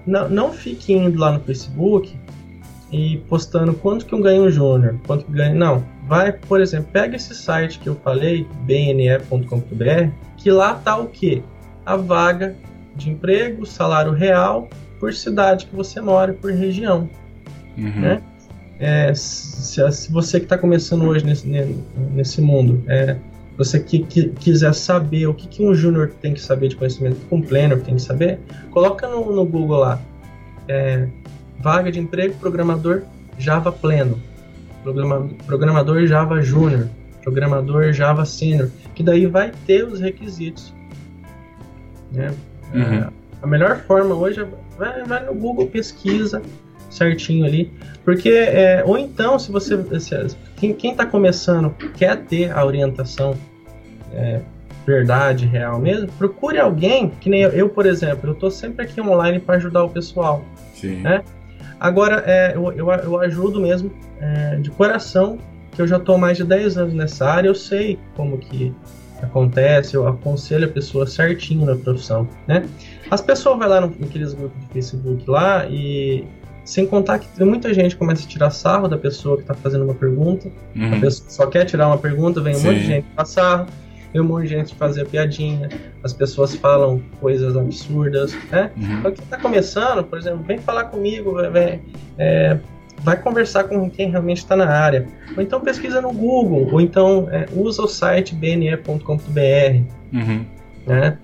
não, 0.05 0.27
não 0.27 0.51
fique 0.51 0.91
indo 0.91 1.17
lá 1.17 1.31
no 1.31 1.39
Facebook 1.39 2.13
e 2.91 3.17
postando 3.29 3.73
quanto 3.73 4.05
que 4.05 4.13
eu 4.13 4.21
ganho 4.21 4.43
um 4.43 4.49
júnior, 4.49 4.99
quanto 5.07 5.25
que 5.25 5.31
ganho. 5.31 5.55
Não. 5.55 5.92
Vai, 6.07 6.33
por 6.33 6.59
exemplo, 6.59 6.89
pega 6.91 7.15
esse 7.15 7.33
site 7.33 7.79
que 7.79 7.87
eu 7.87 7.95
falei, 7.95 8.47
bne.com.br, 8.61 10.09
que 10.37 10.51
lá 10.51 10.75
tá 10.75 10.97
o 10.97 11.07
quê? 11.07 11.41
A 11.85 11.95
vaga 11.95 12.55
de 12.95 13.09
emprego, 13.09 13.65
salário 13.65 14.11
real 14.11 14.69
por 14.99 15.13
cidade 15.13 15.65
que 15.65 15.75
você 15.75 15.99
mora, 16.01 16.33
por 16.33 16.51
região. 16.51 17.09
Uhum. 17.77 18.01
Né? 18.01 18.21
É, 18.79 19.13
se, 19.13 19.91
se, 19.91 20.11
você 20.11 20.39
que 20.39 20.45
está 20.45 20.57
começando 20.57 21.03
hoje 21.03 21.25
nesse, 21.25 21.47
nesse 22.11 22.41
mundo, 22.41 22.83
é, 22.87 23.15
você 23.57 23.79
que, 23.79 23.99
que, 23.99 24.29
quiser 24.29 24.73
saber 24.73 25.27
o 25.27 25.33
que, 25.33 25.47
que 25.47 25.63
um 25.63 25.73
júnior 25.73 26.11
tem 26.21 26.33
que 26.33 26.41
saber 26.41 26.69
de 26.69 26.75
conhecimento, 26.75 27.15
que 27.15 27.35
um 27.35 27.41
planner 27.41 27.81
tem 27.81 27.95
que 27.95 28.01
saber, 28.01 28.39
coloca 28.71 29.07
no, 29.07 29.33
no 29.33 29.45
Google 29.45 29.79
lá, 29.79 30.01
é, 30.67 31.07
vaga 31.59 31.91
de 31.91 31.99
emprego, 31.99 32.35
programador 32.35 33.03
Java 33.37 33.71
pleno, 33.71 34.19
programa, 34.83 35.29
programador 35.45 36.05
Java 36.05 36.41
júnior, 36.41 36.87
programador 37.23 37.91
Java 37.93 38.25
sênior, 38.25 38.69
que 38.93 39.01
daí 39.01 39.25
vai 39.25 39.51
ter 39.65 39.83
os 39.85 39.99
requisitos. 39.99 40.73
Né? 42.11 42.33
Uhum. 42.73 42.81
É, 42.81 43.09
a 43.41 43.47
melhor 43.47 43.79
forma 43.79 44.13
hoje 44.13 44.41
é 44.41 44.47
vai, 44.77 45.03
vai 45.03 45.25
no 45.25 45.33
Google, 45.33 45.67
pesquisa, 45.67 46.41
certinho 46.89 47.45
ali. 47.45 47.71
Porque, 48.03 48.29
é, 48.29 48.83
ou 48.85 48.97
então, 48.97 49.39
se 49.39 49.51
você. 49.51 49.77
Se, 49.99 50.37
quem 50.73 50.91
está 50.91 51.05
começando 51.05 51.73
quer 51.95 52.17
ter 52.17 52.51
a 52.51 52.65
orientação 52.65 53.35
é, 54.13 54.41
verdade, 54.85 55.45
real 55.45 55.79
mesmo, 55.79 56.07
procure 56.17 56.59
alguém, 56.59 57.09
que 57.09 57.29
nem 57.29 57.41
eu, 57.41 57.49
eu 57.51 57.69
por 57.69 57.85
exemplo, 57.85 58.29
eu 58.29 58.33
estou 58.33 58.51
sempre 58.51 58.85
aqui 58.85 58.99
online 59.01 59.39
para 59.39 59.55
ajudar 59.55 59.83
o 59.83 59.89
pessoal. 59.89 60.43
Sim. 60.75 61.01
Né? 61.01 61.23
Agora, 61.83 62.23
é, 62.25 62.53
eu, 62.55 62.71
eu, 62.71 62.89
eu, 62.89 63.19
ajudo 63.19 63.59
mesmo 63.59 63.91
é, 64.21 64.55
de 64.55 64.71
coração, 64.71 65.37
que 65.69 65.81
eu 65.81 65.85
já 65.85 65.97
estou 65.97 66.17
mais 66.17 66.37
de 66.37 66.45
10 66.45 66.77
anos 66.77 66.93
nessa 66.93 67.29
área, 67.29 67.49
eu 67.49 67.53
sei 67.53 67.99
como 68.15 68.37
que 68.37 68.73
acontece, 69.21 69.93
eu 69.93 70.07
aconselho 70.07 70.63
a 70.63 70.69
pessoa 70.69 71.05
certinho 71.05 71.65
na 71.65 71.75
profissão, 71.75 72.25
né? 72.47 72.65
As 73.11 73.19
pessoas 73.19 73.59
vão 73.59 73.67
lá 73.67 73.81
no, 73.81 73.93
naqueles 73.99 74.33
grupos 74.33 74.57
de 74.61 74.67
Facebook 74.67 75.29
lá 75.29 75.65
e 75.67 76.25
sem 76.63 76.87
contar 76.87 77.19
que 77.19 77.43
muita 77.43 77.73
gente 77.73 77.97
começa 77.97 78.25
a 78.25 78.29
tirar 78.29 78.49
sarro 78.49 78.87
da 78.87 78.97
pessoa 78.97 79.35
que 79.35 79.41
está 79.43 79.53
fazendo 79.53 79.83
uma 79.83 79.93
pergunta. 79.93 80.49
Uhum. 80.73 80.95
A 80.95 80.99
pessoa 81.01 81.29
só 81.29 81.47
quer 81.47 81.65
tirar 81.65 81.87
uma 81.87 81.97
pergunta, 81.97 82.39
vem 82.39 82.55
um 82.55 82.59
Sim. 82.59 82.67
monte 82.67 82.79
de 82.79 82.85
gente 82.85 83.05
tirar 83.09 83.25
sarro, 83.25 83.65
vem 84.13 84.21
um 84.21 84.25
monte 84.25 84.55
de 84.63 84.75
fazer 84.75 85.05
piadinha, 85.07 85.67
as 86.03 86.13
pessoas 86.13 86.55
falam 86.55 87.01
coisas 87.19 87.57
absurdas, 87.57 88.33
né? 88.51 88.71
Uhum. 88.77 88.99
Então, 88.99 89.11
quem 89.11 89.23
está 89.23 89.37
começando, 89.37 90.03
por 90.03 90.19
exemplo, 90.19 90.43
vem 90.43 90.59
falar 90.59 90.85
comigo, 90.85 91.35
vem, 91.51 91.81
é, 92.17 92.57
vai 92.99 93.17
conversar 93.19 93.65
com 93.65 93.89
quem 93.89 94.11
realmente 94.11 94.37
está 94.37 94.55
na 94.55 94.69
área. 94.69 95.07
Ou 95.35 95.41
então 95.41 95.59
pesquisa 95.59 95.99
no 95.99 96.13
Google, 96.13 96.69
ou 96.71 96.79
então 96.79 97.27
é, 97.31 97.47
usa 97.55 97.81
o 97.81 97.87
site 97.87 98.35
bne.com.br. 98.35 99.01
Uhum. 100.13 100.45
Né? 100.85 101.17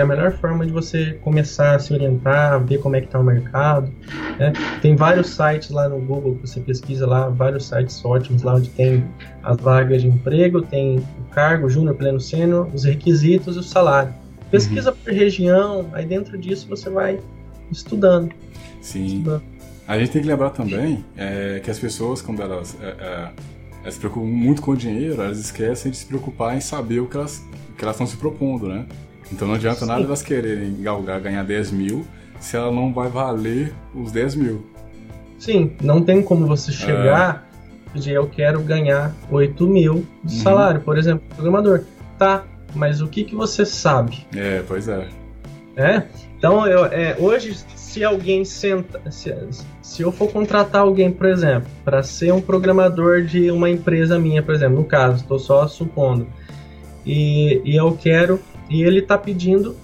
É 0.00 0.02
a 0.02 0.06
melhor 0.06 0.32
forma 0.32 0.66
de 0.66 0.72
você 0.72 1.18
começar 1.22 1.76
a 1.76 1.78
se 1.78 1.92
orientar, 1.92 2.62
ver 2.64 2.78
como 2.78 2.96
é 2.96 3.00
que 3.00 3.06
está 3.06 3.18
o 3.18 3.24
mercado. 3.24 3.92
Né? 4.38 4.52
Tem 4.80 4.94
vários 4.96 5.28
sites 5.30 5.70
lá 5.70 5.88
no 5.88 5.98
Google 5.98 6.36
que 6.36 6.48
você 6.48 6.60
pesquisa 6.60 7.06
lá, 7.06 7.28
vários 7.28 7.66
sites 7.66 8.04
ótimos 8.04 8.42
lá 8.42 8.54
onde 8.54 8.68
tem 8.70 9.04
as 9.42 9.56
vagas 9.58 10.02
de 10.02 10.08
emprego, 10.08 10.62
tem 10.62 10.98
o 10.98 11.30
cargo, 11.30 11.68
júnior, 11.68 11.94
pleno, 11.94 12.20
sênior, 12.20 12.68
os 12.74 12.84
requisitos 12.84 13.56
e 13.56 13.58
o 13.58 13.62
salário. 13.62 14.12
Pesquisa 14.50 14.90
uhum. 14.90 14.96
por 14.96 15.12
região, 15.12 15.90
aí 15.92 16.06
dentro 16.06 16.38
disso 16.38 16.66
você 16.68 16.88
vai 16.88 17.18
estudando. 17.70 18.30
Sim. 18.80 19.06
Estudando. 19.06 19.42
A 19.88 19.98
gente 19.98 20.10
tem 20.10 20.22
que 20.22 20.28
lembrar 20.28 20.50
também 20.50 21.04
é, 21.16 21.60
que 21.62 21.70
as 21.70 21.78
pessoas, 21.78 22.20
quando 22.20 22.42
elas, 22.42 22.76
é, 22.82 22.86
é, 22.86 23.30
elas 23.82 23.94
se 23.94 24.00
preocupam 24.00 24.26
muito 24.26 24.60
com 24.60 24.72
o 24.72 24.76
dinheiro, 24.76 25.22
elas 25.22 25.38
esquecem 25.38 25.92
de 25.92 25.96
se 25.96 26.06
preocupar 26.06 26.56
em 26.56 26.60
saber 26.60 26.98
o 26.98 27.06
que 27.06 27.16
elas 27.16 27.44
que 27.76 27.84
elas 27.84 27.94
estão 27.94 28.06
se 28.06 28.16
propondo, 28.16 28.68
né? 28.68 28.86
Então 29.32 29.48
não 29.48 29.54
adianta 29.54 29.80
Sim. 29.80 29.86
nada 29.86 30.04
elas 30.04 30.22
quererem 30.22 30.80
galgar 30.80 31.20
ganhar 31.20 31.42
10 31.42 31.72
mil 31.72 32.06
se 32.38 32.56
ela 32.56 32.70
não 32.70 32.92
vai 32.92 33.08
valer 33.08 33.72
os 33.94 34.12
10 34.12 34.34
mil. 34.36 34.66
Sim, 35.38 35.72
não 35.82 36.02
tem 36.02 36.22
como 36.22 36.46
você 36.46 36.72
chegar 36.72 37.48
é. 37.52 37.96
e 37.96 37.98
dizer 37.98 38.12
eu 38.12 38.26
quero 38.26 38.60
ganhar 38.60 39.14
8 39.30 39.66
mil 39.66 40.06
de 40.22 40.36
uhum. 40.36 40.42
salário, 40.42 40.80
por 40.80 40.96
exemplo, 40.96 41.24
programador. 41.34 41.84
Tá, 42.18 42.44
mas 42.74 43.00
o 43.00 43.08
que, 43.08 43.24
que 43.24 43.34
você 43.34 43.64
sabe? 43.66 44.26
É, 44.34 44.62
pois 44.66 44.88
é. 44.88 45.08
É? 45.76 46.02
Então, 46.38 46.66
eu, 46.66 46.86
é, 46.86 47.16
hoje, 47.18 47.54
se 47.74 48.02
alguém 48.02 48.44
senta. 48.44 49.00
Se, 49.10 49.34
se 49.82 50.02
eu 50.02 50.10
for 50.10 50.30
contratar 50.30 50.82
alguém, 50.82 51.10
por 51.10 51.26
exemplo, 51.26 51.68
para 51.84 52.02
ser 52.02 52.32
um 52.32 52.40
programador 52.40 53.22
de 53.22 53.50
uma 53.50 53.68
empresa 53.68 54.18
minha, 54.18 54.42
por 54.42 54.54
exemplo, 54.54 54.76
no 54.76 54.84
caso, 54.84 55.22
estou 55.22 55.38
só 55.38 55.66
supondo, 55.66 56.26
e, 57.04 57.60
e 57.64 57.76
eu 57.76 57.92
quero 57.92 58.40
e 58.68 58.82
ele 58.82 59.00
está 59.00 59.16
pedindo, 59.16 59.76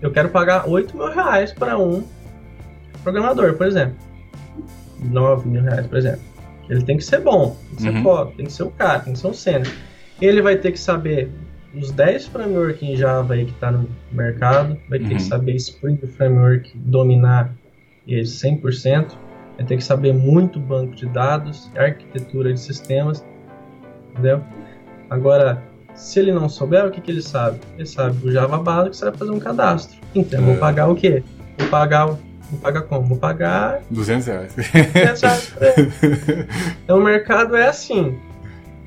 eu 0.00 0.10
quero 0.10 0.28
pagar 0.28 0.68
8 0.68 0.96
mil 0.96 1.10
reais 1.10 1.52
para 1.52 1.78
um 1.78 2.04
programador, 3.02 3.54
por 3.54 3.66
exemplo. 3.66 3.96
9 5.00 5.48
mil 5.48 5.62
reais, 5.62 5.86
por 5.86 5.98
exemplo. 5.98 6.22
Ele 6.68 6.82
tem 6.84 6.96
que 6.96 7.04
ser 7.04 7.20
bom, 7.20 7.56
tem 7.68 7.76
que 7.76 7.82
ser 7.82 7.90
uhum. 7.90 8.02
foda, 8.02 8.32
tem 8.36 8.46
que 8.46 8.52
ser 8.52 8.62
o 8.62 8.70
cara, 8.70 9.00
tem 9.00 9.12
que 9.12 9.18
ser 9.18 9.26
um 9.26 9.34
sênior. 9.34 9.72
Ele 10.20 10.40
vai 10.40 10.56
ter 10.56 10.72
que 10.72 10.78
saber 10.78 11.30
os 11.74 11.90
10 11.90 12.26
framework 12.26 12.84
em 12.84 12.96
Java 12.96 13.34
aí 13.34 13.44
que 13.44 13.52
está 13.52 13.70
no 13.70 13.88
mercado, 14.12 14.78
vai 14.88 14.98
ter 14.98 15.06
uhum. 15.06 15.16
que 15.16 15.22
saber 15.22 15.54
Spring 15.56 15.96
Framework, 15.96 16.72
dominar 16.76 17.52
ele 18.06 18.22
100%, 18.22 19.12
vai 19.56 19.66
ter 19.66 19.76
que 19.76 19.84
saber 19.84 20.12
muito 20.12 20.60
banco 20.60 20.94
de 20.94 21.06
dados, 21.06 21.70
arquitetura 21.76 22.52
de 22.52 22.60
sistemas, 22.60 23.24
entendeu? 24.10 24.42
Agora, 25.10 25.62
se 25.94 26.18
ele 26.18 26.32
não 26.32 26.48
souber, 26.48 26.86
o 26.86 26.90
que, 26.90 27.00
que 27.00 27.10
ele 27.10 27.22
sabe? 27.22 27.58
Ele 27.76 27.86
sabe 27.86 28.26
o 28.26 28.32
Java 28.32 28.58
básico, 28.58 28.96
vai 28.96 29.14
fazer 29.14 29.30
um 29.30 29.38
cadastro. 29.38 29.98
Então, 30.14 30.40
é. 30.40 30.42
vou 30.42 30.56
pagar 30.56 30.88
o 30.88 30.94
quê? 30.94 31.22
Vou 31.58 31.68
pagar 31.68 32.16
Vou 32.52 32.60
pagar 32.60 32.82
como? 32.82 33.06
Vou 33.06 33.16
pagar... 33.16 33.80
200 33.90 34.26
reais. 34.26 34.54
200 34.54 35.20
reais. 35.22 35.54
então, 36.84 36.98
o 36.98 37.02
mercado 37.02 37.56
é 37.56 37.66
assim. 37.66 38.18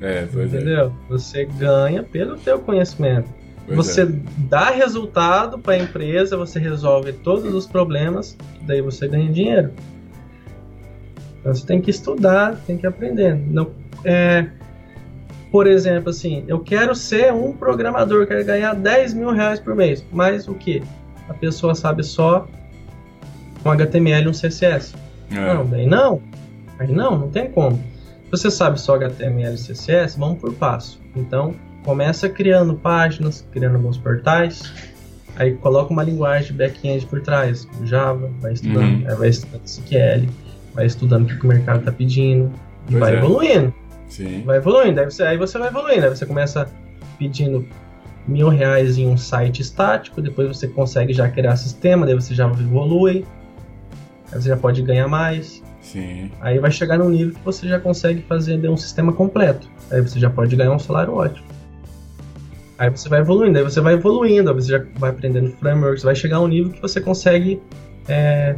É, 0.00 0.24
pois 0.32 0.54
é. 0.54 0.56
Entendeu? 0.56 0.86
É. 0.86 1.08
Você 1.08 1.44
ganha 1.44 2.04
pelo 2.04 2.36
teu 2.36 2.60
conhecimento. 2.60 3.28
Pois 3.66 3.76
você 3.76 4.02
é. 4.02 4.08
dá 4.38 4.70
resultado 4.70 5.58
para 5.58 5.74
a 5.74 5.78
empresa, 5.78 6.36
você 6.36 6.60
resolve 6.60 7.12
todos 7.12 7.52
os 7.52 7.66
problemas, 7.66 8.36
daí 8.62 8.80
você 8.80 9.08
ganha 9.08 9.28
dinheiro. 9.32 9.72
Então 11.40 11.52
você 11.52 11.66
tem 11.66 11.80
que 11.80 11.90
estudar, 11.90 12.56
tem 12.68 12.78
que 12.78 12.86
aprender. 12.86 13.34
Não, 13.34 13.72
é, 14.04 14.46
por 15.50 15.66
exemplo, 15.66 16.10
assim, 16.10 16.44
eu 16.48 16.60
quero 16.60 16.94
ser 16.94 17.32
um 17.32 17.52
programador, 17.52 18.26
quero 18.26 18.44
ganhar 18.44 18.74
10 18.74 19.14
mil 19.14 19.30
reais 19.30 19.60
por 19.60 19.74
mês, 19.74 20.04
mas 20.12 20.48
o 20.48 20.54
que? 20.54 20.82
A 21.28 21.34
pessoa 21.34 21.74
sabe 21.74 22.02
só 22.02 22.46
um 23.64 23.70
HTML 23.70 24.26
e 24.26 24.28
um 24.28 24.32
CSS. 24.32 24.94
É. 25.30 25.54
Não, 25.54 25.66
daí 25.66 25.86
não. 25.86 26.22
Aí 26.78 26.92
não, 26.92 27.18
não 27.18 27.30
tem 27.30 27.50
como. 27.50 27.76
Se 28.24 28.30
você 28.30 28.50
sabe 28.50 28.80
só 28.80 28.96
HTML 28.96 29.54
e 29.54 29.58
CSS, 29.58 30.18
vamos 30.18 30.40
por 30.40 30.52
passo. 30.54 31.00
Então, 31.14 31.54
começa 31.84 32.28
criando 32.28 32.74
páginas, 32.74 33.46
criando 33.52 33.76
alguns 33.76 33.96
portais, 33.96 34.72
aí 35.36 35.54
coloca 35.54 35.92
uma 35.92 36.02
linguagem 36.02 36.48
de 36.48 36.52
back-end 36.54 37.06
por 37.06 37.20
trás, 37.20 37.66
Java, 37.84 38.30
vai 38.40 38.52
estudando, 38.52 39.08
uhum. 39.08 39.16
vai 39.16 39.28
estudando 39.28 39.64
SQL, 39.64 40.28
vai 40.74 40.86
estudando 40.86 41.30
o 41.30 41.38
que 41.38 41.44
o 41.44 41.48
mercado 41.48 41.78
está 41.78 41.92
pedindo, 41.92 42.52
e 42.88 42.90
pois 42.90 43.00
vai 43.00 43.14
é. 43.14 43.18
evoluindo. 43.18 43.74
Sim. 44.08 44.42
Vai 44.44 44.58
evoluindo, 44.58 45.00
aí 45.00 45.06
você, 45.06 45.22
aí 45.22 45.36
você 45.36 45.58
vai 45.58 45.68
evoluindo, 45.68 46.04
aí 46.04 46.10
você 46.10 46.24
começa 46.24 46.68
pedindo 47.18 47.66
mil 48.26 48.48
reais 48.48 48.98
em 48.98 49.06
um 49.08 49.16
site 49.16 49.62
estático, 49.62 50.20
depois 50.20 50.48
você 50.48 50.66
consegue 50.66 51.12
já 51.12 51.28
criar 51.28 51.56
sistema, 51.56 52.04
daí 52.04 52.14
você 52.14 52.34
já 52.34 52.46
evolui, 52.46 53.24
aí 54.32 54.40
você 54.40 54.48
já 54.48 54.56
pode 54.56 54.82
ganhar 54.82 55.08
mais. 55.08 55.62
Sim. 55.80 56.30
Aí 56.40 56.58
vai 56.58 56.70
chegar 56.70 56.98
num 56.98 57.08
nível 57.08 57.34
que 57.34 57.44
você 57.44 57.68
já 57.68 57.78
consegue 57.78 58.22
fazer 58.22 58.68
um 58.68 58.76
sistema 58.76 59.12
completo. 59.12 59.70
Aí 59.90 60.00
você 60.00 60.18
já 60.18 60.28
pode 60.28 60.56
ganhar 60.56 60.72
um 60.72 60.78
salário 60.78 61.14
ótimo. 61.14 61.46
Aí 62.78 62.90
você 62.90 63.08
vai 63.08 63.20
evoluindo, 63.20 63.56
aí 63.58 63.64
você 63.64 63.80
vai 63.80 63.94
evoluindo, 63.94 64.50
aí 64.50 64.54
você 64.54 64.72
já 64.72 64.84
vai 64.96 65.10
aprendendo 65.10 65.50
frameworks, 65.52 66.02
vai 66.02 66.14
chegar 66.14 66.38
a 66.38 66.40
um 66.40 66.48
nível 66.48 66.72
que 66.72 66.82
você 66.82 67.00
consegue 67.00 67.62
é, 68.08 68.56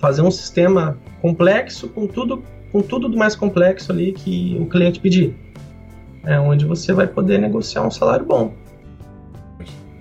fazer 0.00 0.22
um 0.22 0.30
sistema 0.30 0.98
complexo 1.20 1.88
com 1.88 2.06
tudo, 2.06 2.42
com 2.72 2.80
tudo 2.80 3.08
do 3.08 3.16
mais 3.16 3.34
complexo 3.34 3.92
ali 3.92 4.12
que 4.12 4.56
o 4.60 4.66
cliente 4.66 5.00
pedir. 5.00 5.34
É 6.24 6.38
onde 6.38 6.64
você 6.64 6.92
vai 6.92 7.06
poder 7.06 7.38
negociar 7.38 7.86
um 7.86 7.90
salário 7.90 8.26
bom. 8.26 8.52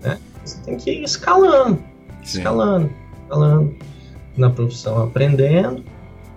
Né? 0.02 0.18
Você 0.44 0.62
tem 0.64 0.78
que 0.78 0.92
ir 0.92 1.04
escalando, 1.04 1.80
Sim. 2.24 2.40
escalando, 2.40 2.90
escalando 3.24 3.76
na 4.38 4.50
profissão, 4.50 5.04
aprendendo 5.04 5.84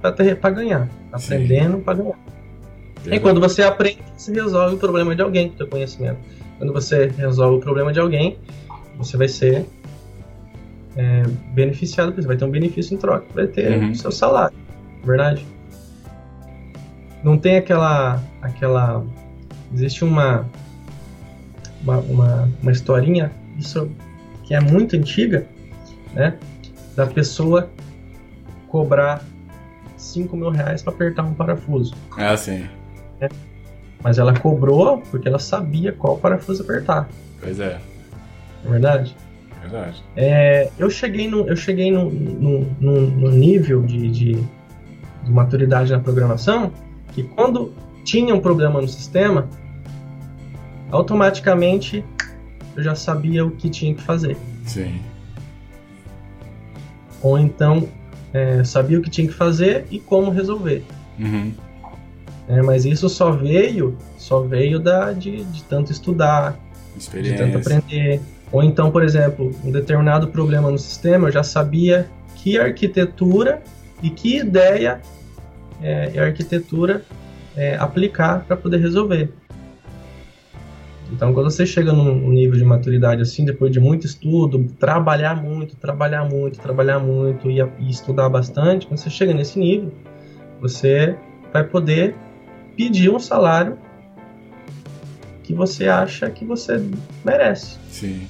para 0.01 0.51
ganhar, 0.51 0.89
aprendendo 1.13 1.79
para 1.79 1.95
ganhar. 1.95 2.19
E 3.07 3.19
quando 3.19 3.41
você 3.41 3.63
aprende, 3.63 3.99
você 4.17 4.33
resolve 4.33 4.77
o 4.77 4.79
problema 4.79 5.15
de 5.15 5.23
alguém 5.23 5.49
com 5.49 5.55
o 5.55 5.59
seu 5.59 5.67
conhecimento. 5.67 6.19
Quando 6.59 6.73
você 6.73 7.07
resolve 7.09 7.57
o 7.57 7.61
problema 7.61 7.93
de 7.93 7.99
alguém, 7.99 8.39
você 8.97 9.17
vai 9.17 9.27
ser 9.27 9.67
é, 10.97 11.23
beneficiado, 11.53 12.15
você 12.15 12.27
vai 12.27 12.37
ter 12.37 12.45
um 12.45 12.51
benefício 12.51 12.95
em 12.95 12.99
troca, 12.99 13.27
vai 13.35 13.47
ter 13.47 13.79
uhum. 13.79 13.91
o 13.91 13.95
seu 13.97 14.13
salário, 14.13 14.57
verdade? 15.05 15.45
Não 17.23 17.39
tem 17.39 17.57
aquela, 17.57 18.23
aquela, 18.41 19.05
existe 19.73 20.05
uma, 20.05 20.47
uma, 21.83 21.99
uma, 21.99 22.49
uma 22.61 22.73
historinha, 22.73 23.31
isso 23.59 23.91
que 24.43 24.55
é 24.55 24.61
muito 24.61 24.97
antiga, 24.97 25.47
né, 26.13 26.37
da 26.97 27.07
pessoa 27.07 27.71
cobrar 28.69 29.23
5 29.97 30.37
mil 30.37 30.51
reais 30.51 30.83
para 30.83 30.93
apertar 30.93 31.23
um 31.23 31.35
parafuso. 31.35 31.95
Ah, 32.17 32.37
sim. 32.37 32.67
É. 33.21 33.29
Mas 34.03 34.19
ela 34.19 34.37
cobrou 34.37 35.01
porque 35.11 35.29
ela 35.29 35.39
sabia 35.39 35.93
qual 35.93 36.19
parafuso 36.19 36.63
apertar. 36.63 37.09
Pois 37.41 37.61
é. 37.61 37.81
É 38.65 38.69
verdade? 38.69 39.17
Verdade. 39.61 40.03
É, 40.17 40.71
eu 40.79 40.91
cheguei 40.91 41.29
no, 41.29 41.49
eu 41.49 41.55
cheguei 41.55 41.93
no, 41.93 42.11
no, 42.11 42.61
no, 42.81 43.01
no 43.11 43.31
nível 43.31 43.83
de, 43.83 44.11
de, 44.11 44.33
de, 44.35 45.31
maturidade 45.31 45.93
na 45.93 46.01
programação 46.01 46.73
que 47.15 47.23
quando 47.23 47.73
tinha 48.05 48.35
um 48.35 48.41
problema 48.41 48.81
no 48.81 48.89
sistema, 48.89 49.49
automaticamente 50.91 52.05
eu 52.77 52.83
já 52.83 52.95
sabia 52.95 53.45
o 53.45 53.51
que 53.51 53.69
tinha 53.69 53.95
que 53.95 54.03
fazer. 54.03 54.37
Sim. 54.65 55.01
Ou 57.23 57.39
então 57.39 57.89
é, 58.33 58.65
sabia 58.65 58.99
o 58.99 59.03
que 59.03 59.11
tinha 59.11 59.27
que 59.27 59.35
fazer 59.35 59.87
e 59.91 60.01
como 60.01 60.31
resolver. 60.31 60.83
Uhum. 61.19 61.53
É, 62.49 62.61
mas 62.63 62.85
isso 62.85 63.09
só 63.09 63.31
veio, 63.31 63.97
só 64.17 64.41
veio 64.41 64.81
da, 64.81 65.13
de, 65.13 65.45
de 65.45 65.63
tanto 65.65 65.93
estudar, 65.93 66.59
de 66.97 67.35
tanto 67.35 67.59
aprender. 67.59 68.21
Ou 68.51 68.63
então, 68.63 68.91
por 68.91 69.03
exemplo, 69.03 69.51
um 69.65 69.71
determinado 69.71 70.29
problema 70.29 70.71
no 70.71 70.79
sistema, 70.79 71.29
eu 71.29 71.33
já 71.33 71.43
sabia 71.43 72.09
que 72.37 72.59
arquitetura 72.59 73.63
e 74.03 74.11
que 74.11 74.39
ideia 74.39 75.01
é, 75.83 76.19
a 76.19 76.25
arquitetura 76.25 77.03
é, 77.57 77.77
aplicar 77.77 78.45
para 78.45 78.57
poder 78.57 78.79
resolver. 78.79 79.31
Então, 81.13 81.35
quando 81.35 81.51
você 81.51 81.67
chega 81.67 81.93
num 81.93 82.31
nível 82.31 82.57
de 82.57 82.65
maturidade 82.65 83.21
assim, 83.21 83.45
depois 83.45 83.71
de 83.71 83.79
muito 83.79 84.07
estudo, 84.07 84.65
trabalhar 84.79 85.37
muito, 85.37 85.77
trabalhar 85.77 86.25
muito, 86.25 86.59
trabalhar 86.59 86.99
muito 86.99 87.51
e, 87.51 87.61
e 87.61 87.91
estudar 87.91 88.31
bastante, 88.31 88.87
quando 88.87 88.99
você 88.99 89.11
chega 89.11 89.35
nesse 89.35 89.59
nível, 89.59 89.93
você 90.59 91.15
vai 91.53 91.65
poder 91.65 92.17
pedir 92.75 93.11
um 93.11 93.19
salário 93.19 93.77
que 95.43 95.53
você 95.53 95.87
acha 95.87 96.31
que 96.31 96.47
você 96.47 96.83
merece. 97.23 97.77
Sim. 97.91 98.27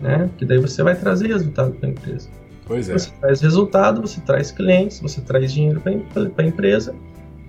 Né? 0.00 0.28
Que 0.36 0.44
daí 0.44 0.58
você 0.58 0.82
vai 0.82 0.96
trazer 0.96 1.28
resultado 1.28 1.72
para 1.74 1.88
a 1.88 1.92
empresa. 1.92 2.28
Pois 2.72 2.88
é. 2.88 2.94
Você 2.94 3.10
traz 3.20 3.40
resultado, 3.42 4.00
você 4.00 4.20
traz 4.22 4.50
clientes, 4.50 4.98
você 4.98 5.20
traz 5.20 5.52
dinheiro 5.52 5.80
para 5.80 6.44
a 6.44 6.46
empresa 6.46 6.94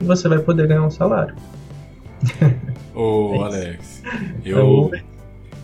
e 0.01 0.03
você 0.03 0.27
vai 0.27 0.39
poder 0.39 0.67
ganhar 0.67 0.83
um 0.83 0.91
salário. 0.91 1.33
Ô, 2.93 3.35
é 3.35 3.39
Alex, 3.39 4.03
eu 4.43 4.91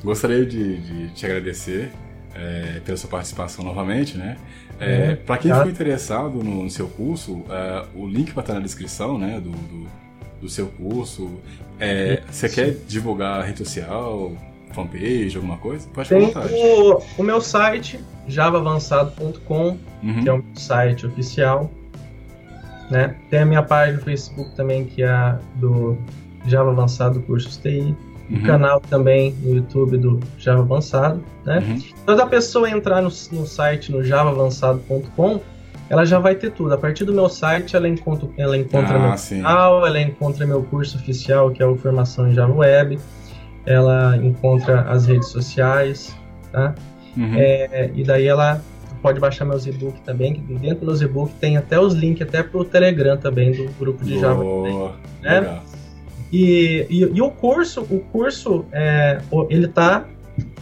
gostaria 0.02 0.46
de, 0.46 0.78
de 0.78 1.10
te 1.10 1.26
agradecer 1.26 1.92
é, 2.34 2.80
pela 2.86 2.98
sua 2.98 3.10
participação 3.10 3.66
novamente, 3.66 4.18
né? 4.18 4.38
É, 4.80 5.12
é, 5.12 5.16
para 5.16 5.38
quem 5.38 5.54
ficou 5.54 5.70
interessado 5.70 6.42
no, 6.42 6.64
no 6.64 6.70
seu 6.70 6.88
curso, 6.88 7.44
é, 7.50 7.86
o 7.94 8.08
link 8.08 8.32
vai 8.32 8.42
estar 8.42 8.54
na 8.54 8.62
descrição, 8.62 9.18
né, 9.18 9.42
do, 9.42 9.52
do 9.52 9.90
do 10.40 10.50
seu 10.50 10.68
curso. 10.68 11.30
É, 11.80 12.22
você 12.30 12.50
quer 12.50 12.76
divulgar 12.88 13.42
a 13.42 13.44
rede 13.44 13.60
social, 13.60 14.36
fanpage, 14.72 15.36
alguma 15.36 15.58
coisa? 15.58 15.88
Pode 15.94 16.10
Tem 16.10 16.32
o, 16.34 17.02
o, 17.18 17.24
meu 17.24 17.42
site, 17.42 18.00
javaavançado.com, 18.28 19.78
uhum. 20.04 20.24
que 20.24 20.30
é 20.30 20.34
um 20.34 20.44
site 20.56 21.06
oficial. 21.06 21.70
Né? 22.90 23.16
Tem 23.30 23.42
a 23.42 23.46
minha 23.46 23.64
página 23.64 23.98
no 23.98 24.04
Facebook 24.04 24.56
também, 24.56 24.86
que 24.86 25.04
é 25.04 25.10
a 25.10 25.40
do 25.56 25.98
Java 26.46 26.72
Avançado 26.72 27.20
Cursos 27.22 27.58
TI. 27.58 27.96
Uhum. 28.30 28.38
O 28.38 28.44
canal 28.44 28.80
também 28.80 29.36
no 29.42 29.56
YouTube 29.56 29.98
do 29.98 30.20
Java 30.38 30.62
Avançado. 30.62 31.24
Né? 31.46 31.60
Uhum. 31.60 31.84
Toda 32.06 32.26
pessoa 32.28 32.70
entrar 32.70 33.02
no, 33.02 33.10
no 33.32 33.46
site 33.46 33.92
no 33.92 34.04
javaavançado.com 34.04 35.42
ela 35.90 36.06
já 36.06 36.20
vai 36.20 36.36
ter 36.36 36.52
tudo. 36.52 36.74
A 36.74 36.78
partir 36.78 37.04
do 37.04 37.14
meu 37.14 37.28
site, 37.28 37.76
ela 37.76 37.90
encontra, 37.90 38.30
ela 38.38 38.56
encontra 38.56 38.96
ah, 38.96 39.00
meu 39.00 39.18
sim. 39.18 39.42
canal, 39.42 39.86
ela 39.86 40.00
encontra 40.00 40.46
meu 40.46 40.62
curso 40.64 40.98
oficial, 40.98 41.50
que 41.50 41.64
é 41.64 41.66
o 41.66 41.76
Formação 41.76 42.30
em 42.30 42.34
Java 42.34 42.54
Web, 42.54 43.00
ela 43.66 44.18
encontra 44.18 44.82
as 44.82 45.06
redes 45.06 45.28
sociais, 45.30 46.16
tá? 46.52 46.76
Uhum. 47.18 47.36
É, 47.36 47.92
e 47.94 48.04
daí 48.04 48.28
ela 48.28 48.62
pode 49.02 49.20
baixar 49.20 49.46
meus 49.46 49.66
e-books 49.66 50.02
também, 50.02 50.34
que 50.34 50.54
dentro 50.56 50.86
dos 50.86 51.02
e-books 51.02 51.36
tem 51.40 51.58
até 51.58 51.80
os 51.80 51.94
links 51.94 52.28
até 52.28 52.44
pro 52.44 52.66
Telegram 52.66 53.18
também, 53.18 53.52
do 53.52 53.72
grupo 53.80 54.04
de 54.04 54.20
Java. 54.20 54.44
Boa, 54.44 54.96
né? 55.22 55.62
E, 56.32 56.86
e, 56.90 57.00
e, 57.02 57.22
o 57.22 57.32
curso, 57.32 57.82
o 57.90 58.00
curso, 58.12 58.66
é, 58.72 59.20
ele 59.50 59.68
tá 59.68 60.06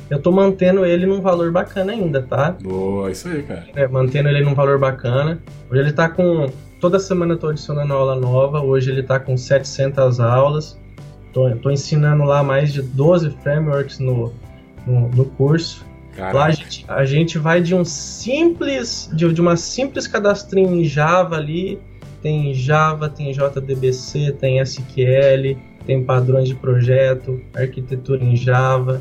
eu 0.09 0.21
tô 0.21 0.31
mantendo 0.31 0.85
ele 0.85 1.05
num 1.05 1.21
valor 1.21 1.51
bacana 1.51 1.91
ainda, 1.91 2.21
tá? 2.21 2.55
Boa, 2.61 3.11
isso 3.11 3.27
aí, 3.27 3.43
cara. 3.43 3.65
É, 3.75 3.87
mantendo 3.87 4.29
ele 4.29 4.41
num 4.41 4.53
valor 4.53 4.79
bacana. 4.79 5.39
Hoje 5.69 5.81
ele 5.81 5.91
tá 5.91 6.07
com. 6.07 6.49
Toda 6.79 6.99
semana 6.99 7.33
eu 7.33 7.37
tô 7.37 7.47
adicionando 7.47 7.93
aula 7.93 8.15
nova. 8.15 8.61
Hoje 8.61 8.89
ele 8.89 9.03
tá 9.03 9.19
com 9.19 9.35
700 9.35 10.19
aulas. 10.19 10.79
Tô, 11.37 11.55
tô 11.57 11.69
ensinando 11.69 12.23
lá 12.23 12.41
mais 12.41 12.73
de 12.73 12.81
12 12.81 13.29
frameworks 13.43 13.99
no, 13.99 14.33
no, 14.87 15.07
no 15.09 15.25
curso. 15.25 15.85
Caraca. 16.15 16.35
Lá 16.35 16.45
a 16.45 16.51
gente, 16.51 16.85
a 16.87 17.05
gente 17.05 17.37
vai 17.37 17.61
de 17.61 17.75
um 17.75 17.85
simples. 17.85 19.07
De, 19.13 19.31
de 19.31 19.39
uma 19.39 19.55
simples 19.55 20.07
cadastrinho 20.07 20.73
em 20.73 20.83
Java 20.83 21.35
ali. 21.35 21.79
Tem 22.23 22.55
Java, 22.55 23.07
tem 23.07 23.31
JDBC, 23.31 24.31
tem 24.39 24.59
SQL, 24.59 25.55
tem 25.85 26.03
padrões 26.03 26.47
de 26.47 26.55
projeto, 26.55 27.39
arquitetura 27.55 28.23
em 28.23 28.35
Java 28.35 28.99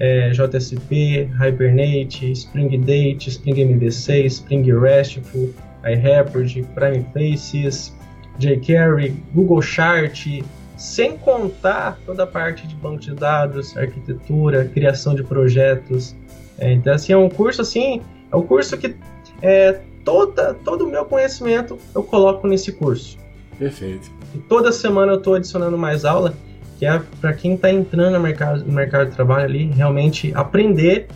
é, 0.00 0.30
JSP, 0.30 1.28
Hibernate, 1.40 2.32
Spring 2.32 2.80
Date, 2.80 3.28
Spring 3.28 3.60
MVC, 3.60 4.24
Spring 4.26 4.72
RESTful, 4.72 5.54
iRapid, 5.84 6.66
Prime 6.74 7.04
Faces, 7.12 7.94
jQuery, 8.38 9.14
Google 9.34 9.62
Chart, 9.62 10.26
sem 10.76 11.16
contar 11.16 11.98
toda 12.04 12.24
a 12.24 12.26
parte 12.26 12.66
de 12.66 12.74
banco 12.74 13.00
de 13.00 13.14
dados, 13.14 13.76
arquitetura, 13.76 14.64
criação 14.64 15.14
de 15.14 15.22
projetos. 15.22 16.14
É, 16.58 16.72
então, 16.72 16.92
assim, 16.92 17.12
é 17.12 17.16
um 17.16 17.28
curso 17.28 17.62
assim, 17.62 18.02
é 18.30 18.36
um 18.36 18.42
curso 18.42 18.76
que 18.76 18.96
é, 19.42 19.80
toda, 20.04 20.54
todo 20.54 20.86
o 20.86 20.90
meu 20.90 21.04
conhecimento 21.04 21.78
eu 21.94 22.02
coloco 22.02 22.46
nesse 22.46 22.72
curso. 22.72 23.18
Perfeito. 23.58 24.10
E 24.34 24.38
toda 24.38 24.72
semana 24.72 25.12
eu 25.12 25.18
estou 25.18 25.34
adicionando 25.34 25.78
mais 25.78 26.04
aula 26.04 26.34
que 26.78 26.86
é 26.86 27.00
para 27.20 27.32
quem 27.32 27.54
está 27.54 27.70
entrando 27.70 28.14
no 28.14 28.20
mercado, 28.20 28.64
no 28.64 28.72
mercado 28.72 29.08
de 29.08 29.14
trabalho 29.14 29.44
ali, 29.44 29.66
realmente 29.66 30.32
aprender 30.34 31.06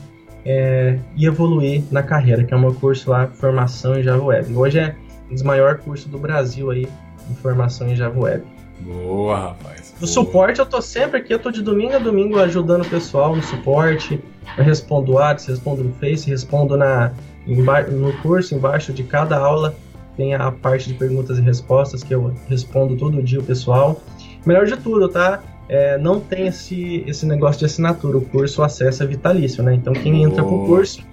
é, 0.45 0.99
e 1.17 1.27
evoluir 1.27 1.83
na 1.91 2.03
carreira, 2.03 2.45
que 2.45 2.55
é 2.55 2.57
o 2.57 2.61
meu 2.61 2.75
curso 2.75 3.11
lá, 3.11 3.27
Formação 3.27 3.99
em 3.99 4.03
Java 4.03 4.23
Web. 4.23 4.55
Hoje 4.55 4.79
é 4.79 4.95
um 5.31 5.35
dos 5.35 5.43
maiores 5.43 5.83
cursos 5.83 6.07
do 6.07 6.19
Brasil 6.19 6.71
aí 6.71 6.89
em 7.31 7.35
formação 7.35 7.89
em 7.89 7.97
Java 7.97 8.19
Web. 8.19 8.45
Boa, 8.81 9.39
rapaz. 9.39 9.95
No 10.01 10.07
suporte 10.07 10.61
eu 10.61 10.67
tô 10.67 10.81
sempre 10.81 11.19
aqui, 11.19 11.35
eu 11.35 11.39
tô 11.39 11.51
de 11.51 11.63
domingo 11.63 11.95
a 11.95 11.99
domingo 11.99 12.39
ajudando 12.39 12.83
o 12.83 12.89
pessoal 12.89 13.35
no 13.35 13.43
suporte. 13.43 14.23
Eu 14.57 14.65
respondo 14.65 15.15
Whats, 15.15 15.47
respondo 15.47 15.85
no 15.85 15.93
Face, 15.95 16.29
respondo 16.29 16.77
na, 16.77 17.13
no 17.47 18.13
curso, 18.23 18.55
embaixo 18.55 18.93
de 18.93 19.03
cada 19.03 19.39
aula 19.39 19.75
tem 20.19 20.35
a 20.35 20.51
parte 20.51 20.89
de 20.89 20.95
perguntas 20.95 21.39
e 21.39 21.41
respostas 21.41 22.03
que 22.03 22.13
eu 22.13 22.35
respondo 22.49 22.97
todo 22.97 23.23
dia 23.23 23.39
o 23.39 23.43
pessoal. 23.43 24.03
Melhor 24.45 24.67
de 24.67 24.77
tudo, 24.77 25.09
tá? 25.09 25.41
É, 25.69 25.97
não 25.97 26.19
tem 26.19 26.49
esse, 26.49 27.05
esse 27.07 27.25
negócio 27.25 27.61
de 27.61 27.67
assinatura, 27.67 28.19
o 28.19 28.23
curso 28.23 28.63
acesso 28.63 29.05
é 29.05 29.07
vitalício, 29.07 29.63
né? 29.63 29.75
Então 29.75 29.93
quem 29.93 30.25
entra 30.25 30.43
pro 30.43 30.67
curso, 30.67 31.05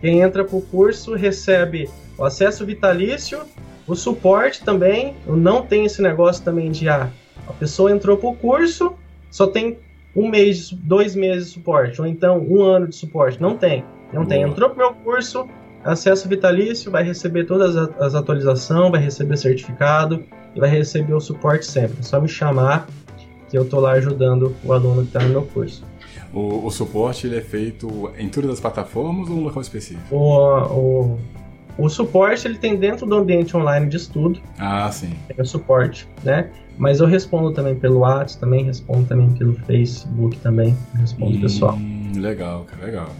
quem 0.00 0.22
entra 0.22 0.42
pro 0.44 0.62
curso 0.62 1.14
recebe 1.14 1.90
o 2.16 2.24
acesso 2.24 2.64
vitalício, 2.64 3.40
o 3.86 3.94
suporte 3.94 4.64
também, 4.64 5.14
não 5.26 5.62
tem 5.62 5.84
esse 5.84 6.00
negócio 6.00 6.42
também 6.42 6.70
de 6.70 6.88
ah, 6.88 7.10
a 7.46 7.52
pessoa 7.52 7.90
entrou 7.90 8.16
pro 8.16 8.34
curso, 8.34 8.94
só 9.30 9.46
tem 9.46 9.78
um 10.16 10.28
mês, 10.28 10.70
dois 10.70 11.14
meses 11.14 11.48
de 11.48 11.54
suporte, 11.54 12.00
ou 12.00 12.06
então 12.06 12.38
um 12.38 12.62
ano 12.62 12.88
de 12.88 12.96
suporte. 12.96 13.40
Não 13.40 13.56
tem. 13.56 13.84
Não 14.12 14.24
tem. 14.24 14.42
Entrou 14.42 14.70
pro 14.70 14.78
meu 14.78 14.94
curso, 14.94 15.46
acesso 15.82 16.28
vitalício, 16.28 16.90
vai 16.90 17.02
receber 17.02 17.44
todas 17.44 17.76
as 17.76 18.14
atualizações, 18.14 18.90
vai 18.90 19.00
receber 19.00 19.36
certificado 19.36 20.22
e 20.54 20.60
vai 20.60 20.70
receber 20.70 21.14
o 21.14 21.20
suporte 21.20 21.66
sempre. 21.66 21.96
É 21.98 22.02
só 22.02 22.20
me 22.20 22.28
chamar 22.28 22.86
que 23.50 23.58
eu 23.58 23.68
tô 23.68 23.80
lá 23.80 23.92
ajudando 23.92 24.54
o 24.64 24.72
aluno 24.72 25.02
que 25.02 25.08
está 25.08 25.20
no 25.20 25.28
meu 25.28 25.42
curso. 25.42 25.84
O, 26.32 26.66
o, 26.66 26.70
suporte 26.70 27.26
ele 27.26 27.36
é 27.36 27.40
feito 27.40 28.10
em 28.18 28.28
todas 28.28 28.50
as 28.50 28.60
plataformas 28.60 29.28
ou 29.28 29.36
um 29.36 29.44
local 29.44 29.62
específico? 29.62 30.14
O, 30.14 30.58
o, 30.58 31.18
o 31.76 31.88
suporte 31.88 32.46
ele 32.46 32.58
tem 32.58 32.76
dentro 32.76 33.06
do 33.06 33.14
ambiente 33.16 33.56
online 33.56 33.88
de 33.88 33.96
estudo. 33.96 34.40
Ah, 34.58 34.90
sim. 34.90 35.12
Tem 35.28 35.40
o 35.40 35.46
suporte, 35.46 36.08
né? 36.22 36.50
Mas 36.76 37.00
eu 37.00 37.06
respondo 37.06 37.52
também 37.52 37.74
pelo 37.74 38.00
WhatsApp, 38.00 38.40
também 38.40 38.64
respondo 38.64 39.06
também 39.06 39.30
pelo 39.32 39.54
Facebook 39.54 40.38
também, 40.38 40.76
respondo 40.94 41.36
hum, 41.36 41.40
pessoal. 41.40 41.78
Legal, 42.16 42.64
cara, 42.64 42.86
legal. 42.86 43.10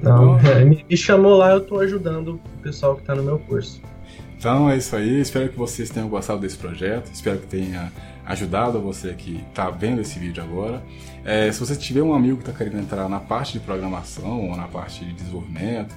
Então, 0.00 0.38
é, 0.40 0.64
me, 0.64 0.84
me, 0.88 0.96
chamou 0.96 1.36
lá, 1.36 1.52
eu 1.52 1.58
estou 1.58 1.80
ajudando 1.80 2.34
o 2.34 2.62
pessoal 2.62 2.94
que 2.94 3.02
está 3.02 3.14
no 3.14 3.22
meu 3.22 3.38
curso. 3.38 3.80
Então 4.38 4.70
é 4.70 4.76
isso 4.76 4.94
aí, 4.94 5.20
espero 5.20 5.48
que 5.48 5.58
vocês 5.58 5.90
tenham 5.90 6.08
gostado 6.08 6.40
desse 6.40 6.56
projeto, 6.56 7.10
espero 7.12 7.38
que 7.38 7.48
tenha 7.48 7.90
ajudado 8.24 8.80
você 8.80 9.12
que 9.12 9.42
está 9.48 9.68
vendo 9.68 10.00
esse 10.00 10.16
vídeo 10.18 10.42
agora. 10.42 10.80
É, 11.24 11.50
se 11.50 11.58
você 11.58 11.74
tiver 11.74 12.02
um 12.02 12.14
amigo 12.14 12.36
que 12.36 12.48
está 12.48 12.52
querendo 12.52 12.78
entrar 12.78 13.08
na 13.08 13.18
parte 13.18 13.54
de 13.54 13.60
programação 13.60 14.48
ou 14.48 14.56
na 14.56 14.68
parte 14.68 15.04
de 15.04 15.12
desenvolvimento, 15.12 15.92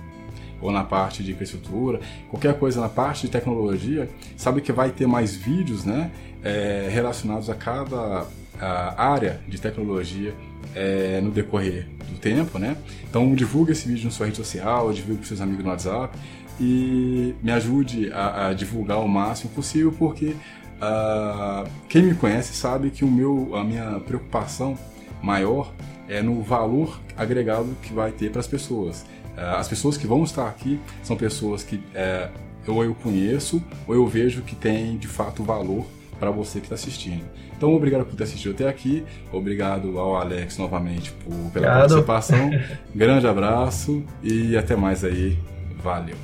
ou 0.62 0.72
na 0.72 0.84
parte 0.84 1.24
de 1.24 1.32
infraestrutura, 1.32 2.00
qualquer 2.30 2.58
coisa 2.58 2.80
na 2.80 2.90
parte 2.90 3.24
de 3.24 3.30
tecnologia, 3.30 4.10
sabe 4.38 4.62
que 4.62 4.72
vai 4.72 4.92
ter 4.92 5.08
mais 5.08 5.36
vídeos 5.36 5.86
né, 5.86 6.12
é, 6.44 6.88
relacionados 6.92 7.50
a 7.50 7.56
cada 7.56 8.26
a 8.62 9.04
área 9.04 9.42
de 9.48 9.60
tecnologia 9.60 10.36
é, 10.76 11.20
no 11.22 11.32
decorrer 11.32 11.88
do 12.10 12.18
tempo, 12.20 12.60
né? 12.60 12.78
Então 13.10 13.34
divulgue 13.34 13.72
esse 13.72 13.88
vídeo 13.88 14.06
na 14.06 14.12
sua 14.12 14.28
rede 14.28 14.38
social, 14.38 14.94
divulgue 14.94 15.18
para 15.18 15.28
seus 15.28 15.42
amigos 15.42 15.64
no 15.64 15.72
WhatsApp 15.72 16.18
e 16.60 17.34
me 17.42 17.52
ajude 17.52 18.12
a, 18.14 18.50
a 18.50 18.54
divulgar 18.54 19.00
o 19.00 19.08
máximo 19.08 19.52
possível, 19.52 19.92
porque 19.98 20.36
uh, 20.78 21.68
quem 21.90 22.04
me 22.04 22.14
conhece 22.14 22.54
sabe 22.54 22.92
que 22.92 23.04
o 23.04 23.10
meu, 23.10 23.56
a 23.56 23.64
minha 23.64 24.00
preocupação 24.02 24.78
maior 25.22 25.74
é 26.08 26.22
no 26.22 26.42
valor 26.42 27.00
agregado 27.18 27.76
que 27.82 27.94
vai 27.94 28.12
ter 28.12 28.32
para 28.32 28.42
as 28.42 28.48
pessoas. 28.48 29.06
É, 29.38 29.42
as 29.56 29.68
pessoas 29.68 29.98
que 29.98 30.06
vão 30.06 30.24
estar 30.24 30.48
aqui 30.48 30.80
são 31.04 31.16
pessoas 31.16 31.64
que 31.64 31.82
é, 31.94 32.30
ou 32.68 32.84
eu 32.84 32.94
conheço 32.94 33.64
ou 33.88 33.96
eu 33.96 34.06
vejo 34.08 34.42
que 34.42 34.56
tem 34.56 34.98
de 34.98 35.08
fato 35.08 35.44
valor 35.44 35.86
para 36.20 36.30
você 36.30 36.60
que 36.60 36.66
está 36.66 36.76
assistindo. 36.76 37.24
Então, 37.58 37.74
obrigado 37.74 38.06
por 38.06 38.16
ter 38.16 38.24
assistido 38.24 38.54
até 38.54 38.68
aqui. 38.68 39.04
Obrigado 39.32 40.00
ao 40.00 40.16
Alex 40.16 40.58
novamente 40.58 41.12
por, 41.12 41.32
pela 41.32 41.46
obrigado. 41.48 41.80
participação. 41.80 42.50
Grande 42.94 43.28
abraço 43.28 44.04
e 44.24 44.56
até 44.56 44.76
mais 44.76 45.04
aí. 45.04 45.38
Valeu. 45.84 46.16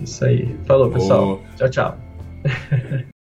Isso 0.00 0.24
aí. 0.24 0.56
Falou, 0.66 0.90
pessoal. 0.90 1.42
Tchau, 1.56 1.68
tchau. 1.68 1.98